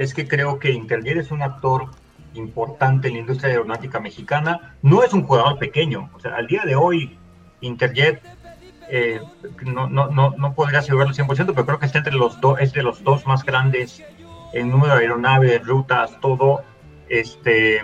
es 0.00 0.14
que 0.14 0.26
creo 0.26 0.59
que 0.59 0.71
Interjet 0.71 1.19
es 1.19 1.30
un 1.30 1.42
actor 1.42 1.90
importante 2.33 3.09
en 3.09 3.14
la 3.14 3.21
industria 3.21 3.50
aeronáutica 3.50 4.00
mexicana. 4.00 4.75
No 4.80 5.02
es 5.02 5.12
un 5.12 5.25
jugador 5.25 5.59
pequeño. 5.59 6.09
O 6.14 6.21
sea, 6.21 6.37
al 6.37 6.47
día 6.47 6.62
de 6.64 6.75
hoy, 6.75 7.19
Interjet 7.61 8.23
eh, 8.88 9.21
no, 9.62 9.90
no, 9.90 10.07
no, 10.07 10.30
no 10.38 10.54
podría 10.54 10.78
asegurarlo 10.78 11.12
100%, 11.12 11.52
pero 11.54 11.66
creo 11.66 11.78
que 11.78 11.85
está 11.85 11.99
entre 11.99 12.14
los 12.14 12.40
dos, 12.40 12.59
es 12.61 12.73
de 12.73 12.83
los 12.83 13.04
dos 13.04 13.26
más 13.26 13.45
grandes 13.45 14.02
en 14.54 14.71
número 14.71 14.95
de 14.95 15.02
aeronaves, 15.02 15.66
rutas, 15.66 16.19
todo. 16.23 16.62
Este, 17.11 17.83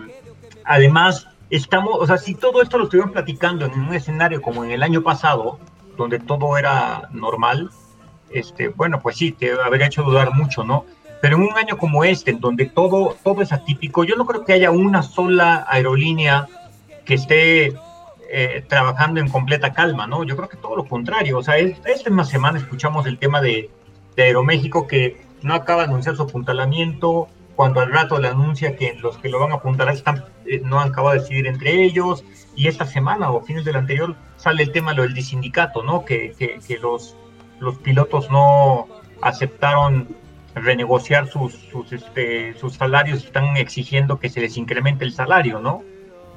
además, 0.65 1.29
estamos, 1.51 1.99
o 2.01 2.07
sea, 2.07 2.17
si 2.17 2.35
todo 2.35 2.63
esto 2.63 2.79
lo 2.79 2.85
estuvieron 2.85 3.13
platicando 3.13 3.67
en 3.67 3.79
un 3.79 3.93
escenario 3.93 4.41
como 4.41 4.65
en 4.65 4.71
el 4.71 4.83
año 4.83 5.03
pasado, 5.03 5.59
donde 5.99 6.19
todo 6.19 6.57
era 6.57 7.11
normal, 7.13 7.69
este, 8.31 8.69
bueno, 8.69 9.03
pues 9.03 9.19
sí, 9.19 9.33
te 9.33 9.53
habría 9.53 9.87
hecho 9.87 10.03
dudar 10.03 10.33
mucho, 10.33 10.65
¿no? 10.65 10.87
Pero 11.21 11.37
en 11.37 11.43
un 11.43 11.57
año 11.57 11.79
como 11.79 12.05
este, 12.05 12.31
en 12.31 12.41
donde 12.41 12.67
todo, 12.67 13.17
todo 13.25 13.43
es 13.43 13.53
atípico, 13.53 14.05
yo 14.05 14.17
no 14.17 14.27
creo 14.27 14.45
que 14.45 14.53
haya 14.53 14.71
una 14.71 15.03
sola 15.03 15.67
aerolínea 15.69 16.47
que 17.05 17.15
esté 17.15 17.75
eh, 18.29 18.65
trabajando 18.69 19.21
en 19.21 19.29
completa 19.29 19.73
calma, 19.73 20.07
¿no? 20.07 20.25
Yo 20.25 20.37
creo 20.37 20.49
que 20.49 20.57
todo 20.57 20.77
lo 20.77 20.85
contrario. 20.85 21.39
O 21.39 21.43
sea, 21.43 21.57
esta 21.57 22.11
misma 22.11 22.25
semana 22.25 22.59
escuchamos 22.59 23.07
el 23.07 23.19
tema 23.19 23.41
de, 23.41 23.71
Aeroméxico 24.19 24.87
que 24.87 25.21
no 25.43 25.55
acaba 25.55 25.83
de 25.83 25.89
anunciar 25.89 26.17
su 26.17 26.23
apuntalamiento, 26.23 27.29
cuando 27.55 27.81
al 27.81 27.93
rato 27.93 28.19
le 28.19 28.29
anuncia 28.29 28.75
que 28.75 28.95
los 28.95 29.19
que 29.19 29.29
lo 29.29 29.39
van 29.39 29.53
a 29.53 29.57
apuntar 29.57 29.91
están, 29.91 30.25
eh, 30.47 30.61
no 30.65 30.81
han 30.81 30.89
acabado 30.89 31.15
de 31.15 31.21
decidir 31.21 31.47
entre 31.47 31.83
ellos, 31.85 32.25
y 32.55 32.67
esta 32.67 32.87
semana 32.87 33.31
o 33.31 33.43
fines 33.43 33.65
del 33.65 33.77
anterior 33.77 34.17
sale 34.37 34.63
el 34.63 34.73
tema 34.73 34.95
lo 34.95 35.03
del 35.03 35.23
sindicato, 35.23 35.83
¿no? 35.83 36.05
Que, 36.07 36.33
que, 36.39 36.59
que 36.67 36.79
los, 36.79 37.15
los 37.61 37.77
pilotos 37.77 38.31
no 38.31 38.89
aceptaron 39.21 40.09
renegociar 40.57 41.29
sus, 41.29 41.53
sus, 41.71 41.93
este, 41.93 42.55
sus 42.55 42.75
salarios, 42.75 43.25
están 43.25 43.57
exigiendo 43.57 44.19
que 44.19 44.29
se 44.29 44.41
les 44.41 44.57
incremente 44.57 45.05
el 45.05 45.13
salario, 45.13 45.61
¿no? 45.61 45.85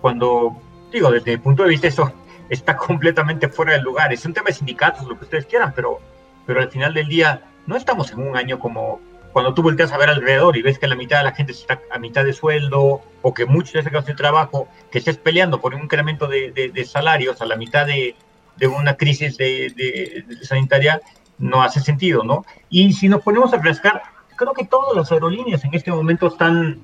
Cuando, 0.01 0.61
digo, 0.91 1.09
desde 1.09 1.33
el 1.33 1.39
punto 1.39 1.63
de 1.63 1.69
vista 1.69 1.88
eso 1.88 2.13
está 2.49 2.75
completamente 2.75 3.47
fuera 3.47 3.73
del 3.73 3.81
lugar. 3.81 4.13
Es 4.13 4.25
un 4.25 4.33
tema 4.33 4.47
de 4.47 4.53
sindicatos, 4.53 5.07
lo 5.07 5.17
que 5.17 5.23
ustedes 5.23 5.45
quieran, 5.45 5.73
pero, 5.75 5.99
pero 6.45 6.61
al 6.61 6.69
final 6.69 6.93
del 6.93 7.07
día 7.07 7.41
no 7.65 7.75
estamos 7.75 8.11
en 8.11 8.19
un 8.19 8.35
año 8.35 8.59
como 8.59 8.99
cuando 9.31 9.53
tú 9.53 9.61
volteas 9.61 9.91
a 9.91 9.97
ver 9.97 10.09
alrededor 10.09 10.57
y 10.57 10.61
ves 10.61 10.79
que 10.79 10.88
la 10.88 10.95
mitad 10.95 11.19
de 11.19 11.23
la 11.25 11.33
gente 11.33 11.51
está 11.51 11.79
a 11.91 11.99
mitad 11.99 12.25
de 12.25 12.33
sueldo 12.33 13.01
o 13.21 13.33
que 13.33 13.45
muchos 13.45 13.85
de 13.85 13.91
caso 13.91 14.07
de 14.07 14.15
trabajo, 14.15 14.67
que 14.91 14.97
estés 14.97 15.17
peleando 15.17 15.61
por 15.61 15.75
un 15.75 15.83
incremento 15.83 16.27
de, 16.27 16.51
de, 16.51 16.85
salarios 16.85 17.41
a 17.41 17.45
la 17.45 17.55
mitad 17.55 17.85
de, 17.85 18.15
de 18.57 18.67
una 18.67 18.95
crisis 18.95 19.38
de, 19.38 20.25
sanitaria, 20.41 21.01
no 21.39 21.63
hace 21.63 21.79
sentido, 21.79 22.24
¿no? 22.24 22.46
Y 22.69 22.93
si 22.93 23.10
nos 23.10 23.22
ponemos 23.22 23.51
a 23.53 23.58
refrescar, 23.58 24.01
creo 24.36 24.53
que 24.53 24.65
todas 24.65 24.96
las 24.96 25.12
aerolíneas 25.12 25.63
en 25.63 25.74
este 25.74 25.91
momento 25.91 26.27
están, 26.27 26.79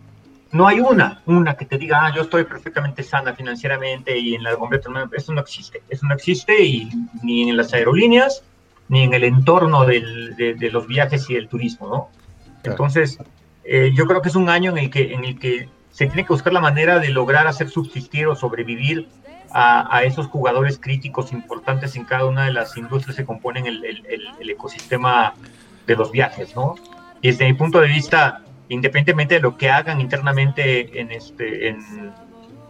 no 0.51 0.67
hay 0.67 0.79
una, 0.79 1.21
una 1.25 1.55
que 1.55 1.65
te 1.65 1.77
diga, 1.77 2.05
ah, 2.05 2.13
yo 2.15 2.23
estoy 2.23 2.45
perfectamente 2.45 3.03
sana 3.03 3.33
financieramente 3.33 4.17
y 4.17 4.35
en 4.35 4.43
la 4.43 4.55
completa, 4.55 4.89
eso 5.11 5.33
no 5.33 5.41
existe, 5.41 5.83
eso 5.89 6.05
no 6.07 6.15
existe 6.15 6.63
y 6.63 6.89
ni 7.21 7.49
en 7.49 7.57
las 7.57 7.73
aerolíneas, 7.73 8.43
ni 8.87 9.03
en 9.03 9.13
el 9.13 9.23
entorno 9.23 9.85
del, 9.85 10.35
de, 10.35 10.69
los 10.71 10.87
viajes 10.87 11.29
y 11.29 11.35
el 11.35 11.47
turismo, 11.47 11.87
¿no? 11.87 12.09
Entonces, 12.63 13.17
eh, 13.63 13.91
yo 13.95 14.05
creo 14.05 14.21
que 14.21 14.29
es 14.29 14.35
un 14.35 14.49
año 14.49 14.71
en 14.71 14.77
el 14.77 14.89
que, 14.89 15.13
en 15.13 15.25
el 15.25 15.39
que 15.39 15.69
se 15.91 16.07
tiene 16.07 16.23
que 16.23 16.33
buscar 16.33 16.53
la 16.53 16.59
manera 16.59 16.99
de 16.99 17.09
lograr 17.09 17.47
hacer 17.47 17.69
subsistir 17.69 18.27
o 18.27 18.35
sobrevivir 18.35 19.07
a, 19.51 20.03
esos 20.03 20.27
jugadores 20.27 20.77
críticos 20.79 21.31
importantes 21.31 21.95
en 21.95 22.05
cada 22.05 22.25
una 22.25 22.45
de 22.45 22.53
las 22.53 22.75
industrias 22.77 23.17
que 23.17 23.25
componen 23.25 23.65
el, 23.65 23.83
el, 23.83 24.49
ecosistema 24.49 25.33
de 25.87 25.95
los 25.95 26.11
viajes, 26.11 26.55
¿no? 26.55 26.75
Y 27.21 27.29
desde 27.29 27.45
mi 27.45 27.53
punto 27.53 27.79
de 27.79 27.87
vista, 27.87 28.41
independientemente 28.69 29.35
de 29.35 29.41
lo 29.41 29.57
que 29.57 29.69
hagan 29.69 30.01
internamente 30.01 30.99
en, 30.99 31.11
este, 31.11 31.69
en, 31.69 32.11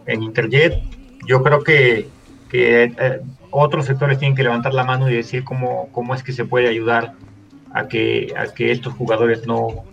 en 0.06 0.22
Interjet, 0.22 0.82
yo 1.26 1.42
creo 1.42 1.62
que, 1.62 2.08
que 2.48 2.84
eh, 2.84 3.20
otros 3.50 3.86
sectores 3.86 4.18
tienen 4.18 4.36
que 4.36 4.42
levantar 4.42 4.74
la 4.74 4.84
mano 4.84 5.10
y 5.10 5.14
decir 5.14 5.44
cómo, 5.44 5.88
cómo 5.92 6.14
es 6.14 6.22
que 6.22 6.32
se 6.32 6.44
puede 6.44 6.68
ayudar 6.68 7.14
a 7.72 7.88
que, 7.88 8.32
a 8.36 8.46
que 8.52 8.72
estos 8.72 8.94
jugadores 8.94 9.46
no, 9.46 9.84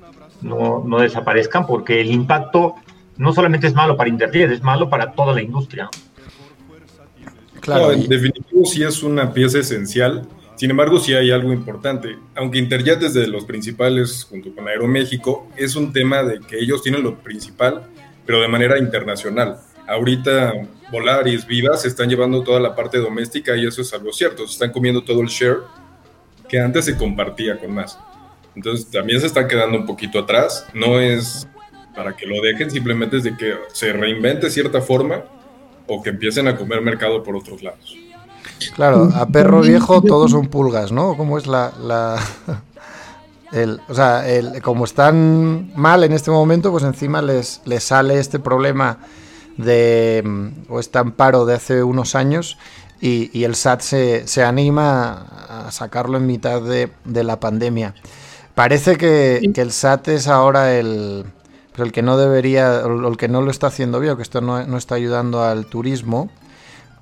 no, 0.42 0.84
no 0.86 1.00
desaparezcan, 1.00 1.66
porque 1.66 2.02
el 2.02 2.12
impacto 2.12 2.76
no 3.18 3.34
solamente 3.34 3.68
es 3.68 3.74
malo 3.74 3.98
para 3.98 4.10
Interjet, 4.10 4.52
es 4.52 4.64
malo 4.64 4.90
para 4.90 5.12
toda 5.12 5.34
la 5.34 5.42
industria. 5.42 5.90
Claro, 7.64 7.94
en 7.94 8.10
definitivo 8.10 8.66
sí 8.66 8.84
es 8.84 9.04
una 9.04 9.32
pieza 9.32 9.60
esencial 9.60 10.28
Sin 10.56 10.70
embargo, 10.70 11.00
sí 11.00 11.14
hay 11.14 11.32
algo 11.32 11.54
importante. 11.54 12.18
Aunque 12.36 12.60
Interjet 12.60 13.00
desde 13.00 13.26
los 13.26 13.46
principales, 13.46 14.28
junto 14.30 14.54
con 14.54 14.68
Aeroméxico, 14.68 15.48
es 15.56 15.78
un 15.78 15.94
tema 15.94 16.24
de 16.24 16.42
que 16.42 16.60
ellos 16.60 16.84
tienen 16.84 17.04
lo 17.04 17.16
principal, 17.20 17.84
pero 18.26 18.42
de 18.42 18.50
manera 18.50 18.78
internacional. 18.78 19.58
Ahorita 19.88 20.54
Volaris, 20.92 21.48
Viva 21.48 21.78
se 21.78 21.88
están 21.88 22.10
llevando 22.10 22.44
toda 22.44 22.60
la 22.60 22.76
parte 22.76 22.98
doméstica 22.98 23.56
y 23.56 23.66
eso 23.66 23.82
es 23.82 23.94
algo 23.94 24.12
cierto. 24.12 24.46
Se 24.46 24.54
están 24.54 24.72
comiendo 24.72 25.04
todo 25.04 25.22
el 25.22 25.28
share 25.28 25.60
que 26.50 26.60
antes 26.60 26.86
se 26.86 26.98
compartía 26.98 27.58
con 27.58 27.74
más. 27.74 27.98
Entonces 28.56 28.92
también 28.92 29.22
se 29.22 29.28
están 29.28 29.48
quedando 29.48 29.78
un 29.78 29.86
poquito 29.86 30.20
atrás. 30.20 30.68
No 30.74 31.00
es 31.00 31.48
para 31.96 32.16
que 32.16 32.28
lo 32.28 32.42
dejen, 32.42 32.70
simplemente 32.70 33.18
es 33.18 33.24
de 33.24 33.38
que 33.38 33.56
se 33.72 33.94
reinvente 33.94 34.50
cierta 34.50 34.82
forma 34.82 35.24
o 35.88 36.02
que 36.02 36.12
empiecen 36.12 36.48
a 36.48 36.56
comer 36.56 36.82
mercado 36.82 37.24
por 37.24 37.36
otros 37.36 37.62
lados. 37.62 37.98
Claro, 38.76 39.10
a 39.14 39.26
perro 39.28 39.62
viejo 39.62 40.02
todos 40.02 40.32
son 40.32 40.48
pulgas, 40.48 40.92
¿no? 40.92 41.16
¿Cómo 41.18 41.38
es 41.38 41.48
la... 41.48 41.74
la... 41.82 42.20
El, 43.52 43.80
o 43.88 43.94
sea, 43.94 44.28
el, 44.28 44.64
como 44.64 44.84
están 44.84 45.74
mal 45.76 46.04
en 46.04 46.12
este 46.12 46.32
momento, 46.32 46.72
pues 46.72 46.84
encima 46.84 47.22
les, 47.22 47.62
les 47.66 47.84
sale 47.84 48.18
este 48.18 48.40
problema 48.40 48.98
de 49.58 50.24
o 50.70 50.80
este 50.80 50.98
amparo 50.98 51.46
de 51.46 51.54
hace 51.54 51.84
unos 51.84 52.16
años 52.16 52.58
y, 53.00 53.44
el 53.44 53.54
SAT 53.54 53.82
se, 53.82 54.28
se, 54.28 54.44
anima 54.44 55.68
a 55.68 55.72
sacarlo 55.72 56.18
en 56.18 56.26
mitad 56.26 56.62
de, 56.62 56.90
de 57.06 57.24
la 57.24 57.40
pandemia. 57.40 57.94
Parece 58.56 58.96
que, 58.96 59.52
que, 59.54 59.62
el 59.62 59.72
SAT 59.72 60.08
es 60.08 60.28
ahora 60.28 60.74
el, 60.74 61.26
pues 61.74 61.88
el 61.88 61.92
que 61.92 62.02
no 62.02 62.18
debería, 62.18 62.82
o 62.86 63.08
el 63.08 63.18
que 63.18 63.28
no 63.28 63.42
lo 63.42 63.52
está 63.52 63.68
haciendo 63.68 64.00
bien, 64.00 64.16
que 64.16 64.22
esto 64.22 64.42
no, 64.42 64.66
no 64.66 64.78
está 64.78 64.96
ayudando 64.96 65.44
al 65.44 65.66
turismo. 65.66 66.30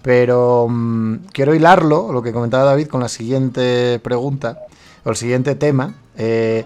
Pero 0.01 0.67
mm, 0.69 1.27
quiero 1.31 1.53
hilarlo, 1.53 2.11
lo 2.11 2.23
que 2.23 2.31
comentaba 2.31 2.63
David, 2.63 2.87
con 2.87 3.01
la 3.01 3.09
siguiente 3.09 3.99
pregunta, 3.99 4.59
o 5.03 5.09
el 5.09 5.15
siguiente 5.15 5.55
tema, 5.55 5.93
eh, 6.17 6.65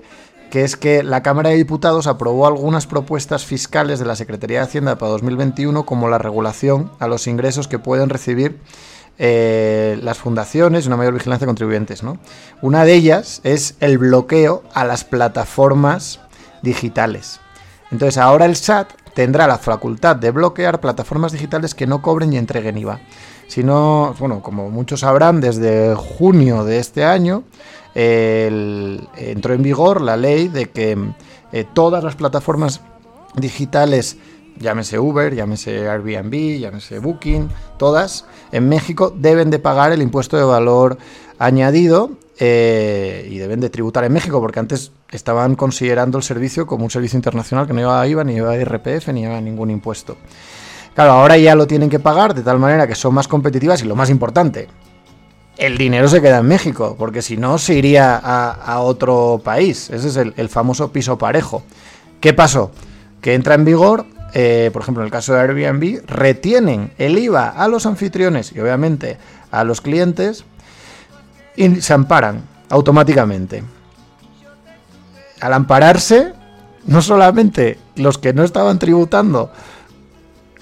que 0.52 0.64
es 0.64 0.78
que 0.78 1.04
la 1.04 1.22
Cámara 1.22 1.50
de 1.50 1.56
Diputados 1.56 2.08
aprobó 2.08 2.48
algunas 2.48 2.88
propuestas 2.88 3.44
fiscales 3.44 4.00
de 4.00 4.06
la 4.06 4.16
Secretaría 4.16 4.60
de 4.60 4.66
Hacienda 4.66 4.98
para 4.98 5.12
2021, 5.12 5.86
como 5.86 6.08
la 6.08 6.18
regulación 6.18 6.92
a 7.00 7.08
los 7.08 7.28
ingresos 7.28 7.68
que 7.68 7.80
pueden 7.80 8.10
recibir 8.10 8.60
eh, 9.18 9.98
las 10.02 10.18
fundaciones 10.18 10.86
y 10.86 10.88
una 10.88 10.98
mayor 10.98 11.14
vigilancia 11.14 11.46
de 11.46 11.50
contribuyentes. 11.50 12.04
¿no? 12.04 12.20
Una 12.62 12.86
de 12.86 12.94
ellas 12.94 13.42
es 13.44 13.76
el 13.80 13.98
bloqueo 13.98 14.64
a 14.74 14.86
las 14.86 15.04
plataformas 15.04 16.20
digitales. 16.62 17.40
Entonces 17.92 18.18
ahora 18.18 18.46
el 18.46 18.56
SAT 18.56 18.92
tendrá 19.14 19.48
la 19.48 19.58
facultad 19.58 20.16
de 20.16 20.32
bloquear 20.32 20.82
plataformas 20.82 21.32
digitales 21.32 21.74
que 21.74 21.88
no 21.88 22.02
cobren 22.02 22.34
y 22.34 22.38
entreguen 22.38 22.78
IVA. 22.78 23.00
Si 23.48 23.64
no, 23.64 24.16
bueno, 24.20 24.42
como 24.42 24.70
muchos 24.70 25.02
sabrán, 25.02 25.40
desde 25.40 25.96
junio 25.96 26.64
de 26.64 26.80
este 26.80 27.06
año 27.06 27.44
entró 27.96 29.54
en 29.54 29.64
vigor 29.64 30.02
la 30.02 30.18
ley 30.18 30.50
de 30.50 30.70
que 30.70 30.98
eh, 31.54 31.66
todas 31.74 32.04
las 32.04 32.16
plataformas 32.16 32.82
digitales, 33.36 34.18
llámese 34.60 35.00
Uber, 35.00 35.34
llámese 35.34 35.88
Airbnb, 35.88 36.60
llámese 36.60 37.00
Booking, 37.00 37.50
todas 37.78 38.26
en 38.52 38.68
México 38.68 39.14
deben 39.16 39.50
de 39.50 39.60
pagar 39.60 39.94
el 39.94 40.02
impuesto 40.02 40.36
de 40.36 40.44
valor 40.44 40.98
añadido 41.40 42.12
eh, 42.38 43.28
y 43.30 43.38
deben 43.38 43.60
de 43.60 43.70
tributar 43.70 44.04
en 44.04 44.14
México, 44.14 44.42
porque 44.42 44.60
antes 44.60 44.92
estaban 45.10 45.56
considerando 45.56 46.18
el 46.18 46.24
servicio 46.24 46.68
como 46.68 46.84
un 46.84 46.92
servicio 46.92 47.18
internacional 47.18 47.68
que 47.68 47.74
no 47.74 47.80
llevaba 47.80 48.08
IVA, 48.08 48.24
ni 48.24 48.34
llevaba 48.34 48.58
IRPF, 48.58 49.08
ni 49.10 49.22
llevaba 49.22 49.42
ningún 49.42 49.70
impuesto. 49.72 50.18
Claro, 50.94 51.12
ahora 51.12 51.38
ya 51.38 51.56
lo 51.56 51.68
tienen 51.68 51.90
que 51.90 52.00
pagar 52.00 52.34
de 52.34 52.42
tal 52.42 52.60
manera 52.60 52.88
que 52.88 52.96
son 52.96 53.14
más 53.14 53.28
competitivas 53.28 53.82
y 53.82 53.86
lo 53.86 53.96
más 53.96 54.10
importante, 54.10 54.68
el 55.58 55.78
dinero 55.78 56.08
se 56.08 56.22
queda 56.22 56.40
en 56.40 56.48
México, 56.48 56.96
porque 56.98 57.22
si 57.22 57.38
no 57.38 57.58
se 57.58 57.76
iría 57.76 58.16
a, 58.18 58.80
otro 58.82 59.42
país. 59.44 59.90
Ese 59.90 60.08
es 60.10 60.18
el, 60.18 60.50
famoso 60.50 60.92
piso 60.92 61.18
parejo. 61.18 61.64
¿Qué 62.20 62.34
pasó? 62.34 62.72
Que 63.22 63.34
entra 63.34 63.56
en 63.56 63.66
vigor, 63.66 64.06
eh, 64.34 64.70
por 64.74 64.82
ejemplo, 64.82 65.04
en 65.04 65.06
el 65.06 65.12
caso 65.12 65.34
de 65.34 65.40
Airbnb, 65.40 66.02
retienen 66.08 66.92
el 66.98 67.18
IVA 67.18 67.50
a 67.50 67.68
los 67.68 67.86
anfitriones 67.86 68.52
y 68.54 68.60
obviamente 68.60 69.18
a 69.52 69.64
los 69.64 69.80
clientes 69.80 70.44
y 71.56 71.82
se 71.82 71.94
amparan 71.94 72.42
automáticamente. 72.70 73.64
Al 75.42 75.54
ampararse, 75.54 76.34
no 76.86 77.02
solamente 77.02 77.78
los 77.96 78.18
que 78.18 78.34
no 78.34 78.44
estaban 78.44 78.80
tributando 78.80 79.52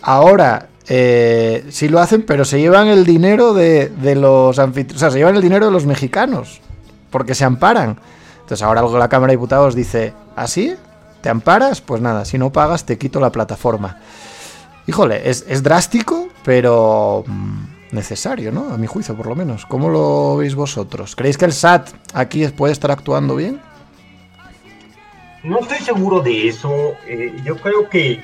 ahora 0.04 0.68
eh, 0.88 1.66
sí 1.70 1.88
lo 1.88 2.00
hacen, 2.00 2.24
pero 2.24 2.46
se 2.46 2.60
llevan 2.60 2.88
el 2.88 3.06
dinero 3.06 3.54
de, 3.54 3.90
los 4.16 4.60
anfitriones, 4.60 4.98
o 4.98 5.00
sea, 5.00 5.12
se 5.12 5.18
llevan 5.18 5.36
el 5.36 5.42
dinero 5.42 5.66
de 5.66 5.72
los 5.72 5.86
mexicanos, 5.86 6.62
porque 7.10 7.34
se 7.34 7.46
amparan. 7.46 7.98
Entonces 8.42 8.62
ahora 8.62 8.82
la 8.82 9.10
Cámara 9.10 9.32
de 9.32 9.38
Diputados 9.38 9.76
dice, 9.76 10.14
¿así? 10.36 10.76
¿Ah, 10.78 10.90
¿Te 11.22 11.30
amparas? 11.30 11.80
Pues 11.80 12.02
nada, 12.02 12.26
si 12.26 12.38
no 12.38 12.52
pagas 12.52 12.86
te 12.86 12.98
quito 12.98 13.22
la 13.22 13.32
plataforma. 13.32 13.98
Híjole, 14.88 15.30
es, 15.30 15.46
es 15.48 15.64
drástico, 15.64 16.28
pero 16.44 17.24
mm, 17.26 17.64
necesario, 17.94 18.52
¿no? 18.52 18.74
A 18.74 18.78
mi 18.78 18.88
juicio, 18.88 19.16
por 19.16 19.28
lo 19.28 19.36
menos. 19.36 19.66
¿Cómo 19.66 19.90
lo 19.90 20.38
veis 20.38 20.56
vosotros? 20.56 21.16
¿Creéis 21.16 21.38
que 21.38 21.46
el 21.46 21.54
SAT 21.54 21.90
aquí 22.14 22.46
puede 22.48 22.74
estar 22.74 22.92
actuando 22.92 23.36
bien? 23.36 23.62
No 25.44 25.60
estoy 25.60 25.80
seguro 25.80 26.20
de 26.20 26.48
eso. 26.48 26.96
Eh, 27.08 27.36
yo 27.44 27.56
creo 27.58 27.90
que, 27.90 28.22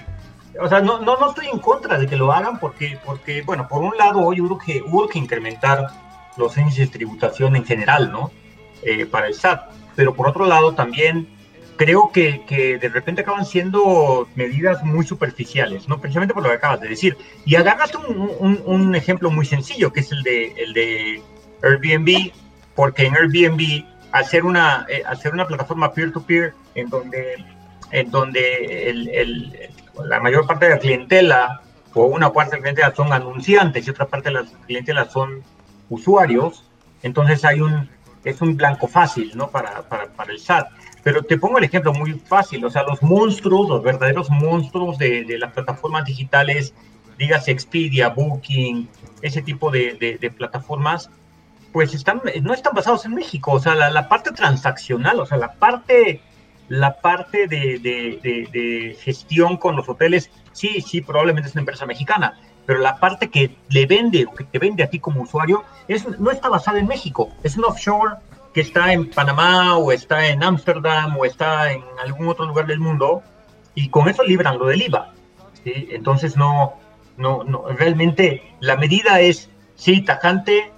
o 0.60 0.68
sea, 0.68 0.82
no, 0.82 1.00
no, 1.00 1.18
no 1.18 1.30
estoy 1.30 1.48
en 1.48 1.60
contra 1.60 1.98
de 1.98 2.08
que 2.08 2.16
lo 2.16 2.32
hagan 2.32 2.60
porque, 2.60 2.98
porque, 3.06 3.42
bueno, 3.44 3.68
por 3.68 3.84
un 3.84 3.96
lado, 3.98 4.20
hoy 4.20 4.38
creo 4.38 4.58
que 4.58 4.82
hubo 4.82 5.08
que 5.08 5.20
incrementar 5.20 5.88
los 6.38 6.58
índices 6.58 6.92
de 6.92 6.98
tributación 6.98 7.56
en 7.56 7.66
general, 7.66 8.12
¿no? 8.12 8.32
Eh, 8.82 9.06
para 9.06 9.28
el 9.28 9.34
SAT. 9.34 9.72
Pero 9.96 10.16
por 10.16 10.28
otro 10.28 10.46
lado, 10.46 10.74
también 10.74 11.28
creo 11.80 12.12
que, 12.12 12.44
que, 12.46 12.78
de 12.78 12.90
repente 12.90 13.22
acaban 13.22 13.46
siendo 13.46 14.28
medidas 14.36 14.84
muy 14.84 15.06
superficiales, 15.06 15.88
¿no? 15.88 16.02
Precisamente 16.02 16.34
por 16.34 16.44
lo 16.44 16.50
que 16.50 16.56
acabas 16.56 16.82
de 16.82 16.90
decir. 16.90 17.16
Y 17.46 17.56
agarraste 17.56 17.98
un, 17.98 18.30
un, 18.38 18.62
un, 18.66 18.96
ejemplo 18.96 19.32
muy 19.32 19.46
sencillo, 19.46 19.94
que 19.94 20.02
es 20.02 20.12
el 20.12 20.22
de, 20.24 20.52
el 20.58 20.74
de 20.74 21.24
Airbnb, 21.64 22.34
porque 22.76 23.06
en 23.06 23.16
Airbnb, 23.16 23.86
hacer 24.12 24.44
una, 24.44 24.86
eh, 24.90 25.04
hacer 25.08 25.34
una 25.34 25.48
plataforma 25.48 25.94
peer-to-peer 25.94 26.54
en 26.76 26.90
donde, 26.90 27.46
en 27.92 28.12
donde 28.12 28.90
el, 28.90 29.08
el, 29.08 29.70
la 30.04 30.20
mayor 30.20 30.46
parte 30.46 30.66
de 30.66 30.72
la 30.72 30.80
clientela 30.80 31.62
o 31.94 32.08
una 32.08 32.34
parte 32.34 32.52
de 32.52 32.58
la 32.58 32.62
clientela 32.64 32.94
son 32.94 33.14
anunciantes 33.14 33.88
y 33.88 33.90
otra 33.90 34.06
parte 34.06 34.28
de 34.28 34.36
la 34.36 34.46
clientela 34.68 35.10
son 35.10 35.44
usuarios, 35.90 36.66
entonces 37.04 37.46
hay 37.46 37.62
un, 37.62 37.90
es 38.26 38.42
un 38.42 38.58
blanco 38.58 38.86
fácil, 38.86 39.32
¿no? 39.34 39.50
Para, 39.50 39.82
para, 39.84 40.08
para 40.08 40.34
el 40.34 40.40
SAT. 40.40 40.68
Pero 41.04 41.24
te 41.24 41.38
pongo 41.38 41.58
el 41.58 41.64
ejemplo 41.64 41.94
muy 41.94 42.14
fácil, 42.14 42.64
o 42.66 42.70
sea, 42.70 42.84
los 42.84 43.02
monstruos, 43.02 43.70
los 43.70 43.84
verdaderos 43.84 44.30
monstruos 44.30 44.98
de, 44.98 45.38
las 45.40 45.54
plataformas 45.54 46.06
digitales, 46.06 46.74
digas 47.18 47.48
Expedia, 47.48 48.10
Booking, 48.10 48.88
ese 49.22 49.42
tipo 49.42 49.72
de, 49.72 50.34
plataformas, 50.38 51.10
pues 51.72 51.94
están, 51.94 52.22
no 52.42 52.54
están 52.54 52.74
basados 52.74 53.06
en 53.06 53.14
México, 53.14 53.52
o 53.54 53.60
sea, 53.60 53.76
la, 53.76 53.90
la 53.90 54.10
parte 54.10 54.32
transaccional, 54.32 55.20
o 55.20 55.26
sea, 55.26 55.38
la 55.38 55.54
parte, 55.54 56.22
la 56.68 57.00
parte 57.00 57.48
de, 57.48 58.98
gestión 59.00 59.58
con 59.58 59.76
los 59.76 59.88
hoteles, 59.88 60.30
sí, 60.52 60.82
sí, 60.82 61.02
probablemente 61.02 61.50
es 61.50 61.56
una 61.56 61.62
empresa 61.62 61.86
mexicana, 61.86 62.40
pero 62.66 62.80
la 62.80 62.98
parte 62.98 63.30
que 63.30 63.56
le 63.70 63.86
vende 63.86 64.26
o 64.26 64.36
que 64.36 64.44
te 64.44 64.60
vende 64.60 64.84
a 64.84 64.90
ti 64.90 65.00
como 65.00 65.22
usuario 65.22 65.64
es, 65.88 66.08
no 66.20 66.30
está 66.30 66.50
basada 66.50 66.80
en 66.80 66.88
México, 66.88 67.32
es 67.44 67.58
un 67.58 67.66
offshore 67.66 68.16
que 68.60 68.64
está 68.64 68.92
en 68.92 69.10
Panamá 69.10 69.78
o 69.78 69.90
está 69.94 70.28
en 70.28 70.44
Ámsterdam 70.44 71.16
o 71.16 71.24
está 71.24 71.72
en 71.72 71.82
algún 72.04 72.28
otro 72.28 72.46
lugar 72.46 72.68
del 72.68 72.82
mundo 72.82 73.24
y 73.74 73.88
con 73.88 74.10
eso 74.10 74.22
libran 74.22 74.58
lo 74.58 74.66
del 74.66 74.82
IVA. 74.82 75.14
¿sí? 75.64 75.88
Entonces 75.92 76.36
no, 76.36 76.74
no, 77.16 77.46
no, 77.46 77.70
realmente 77.70 78.54
la 78.60 78.76
medida 78.76 79.22
es, 79.22 79.50
sí, 79.76 80.02
tajante, 80.02 80.74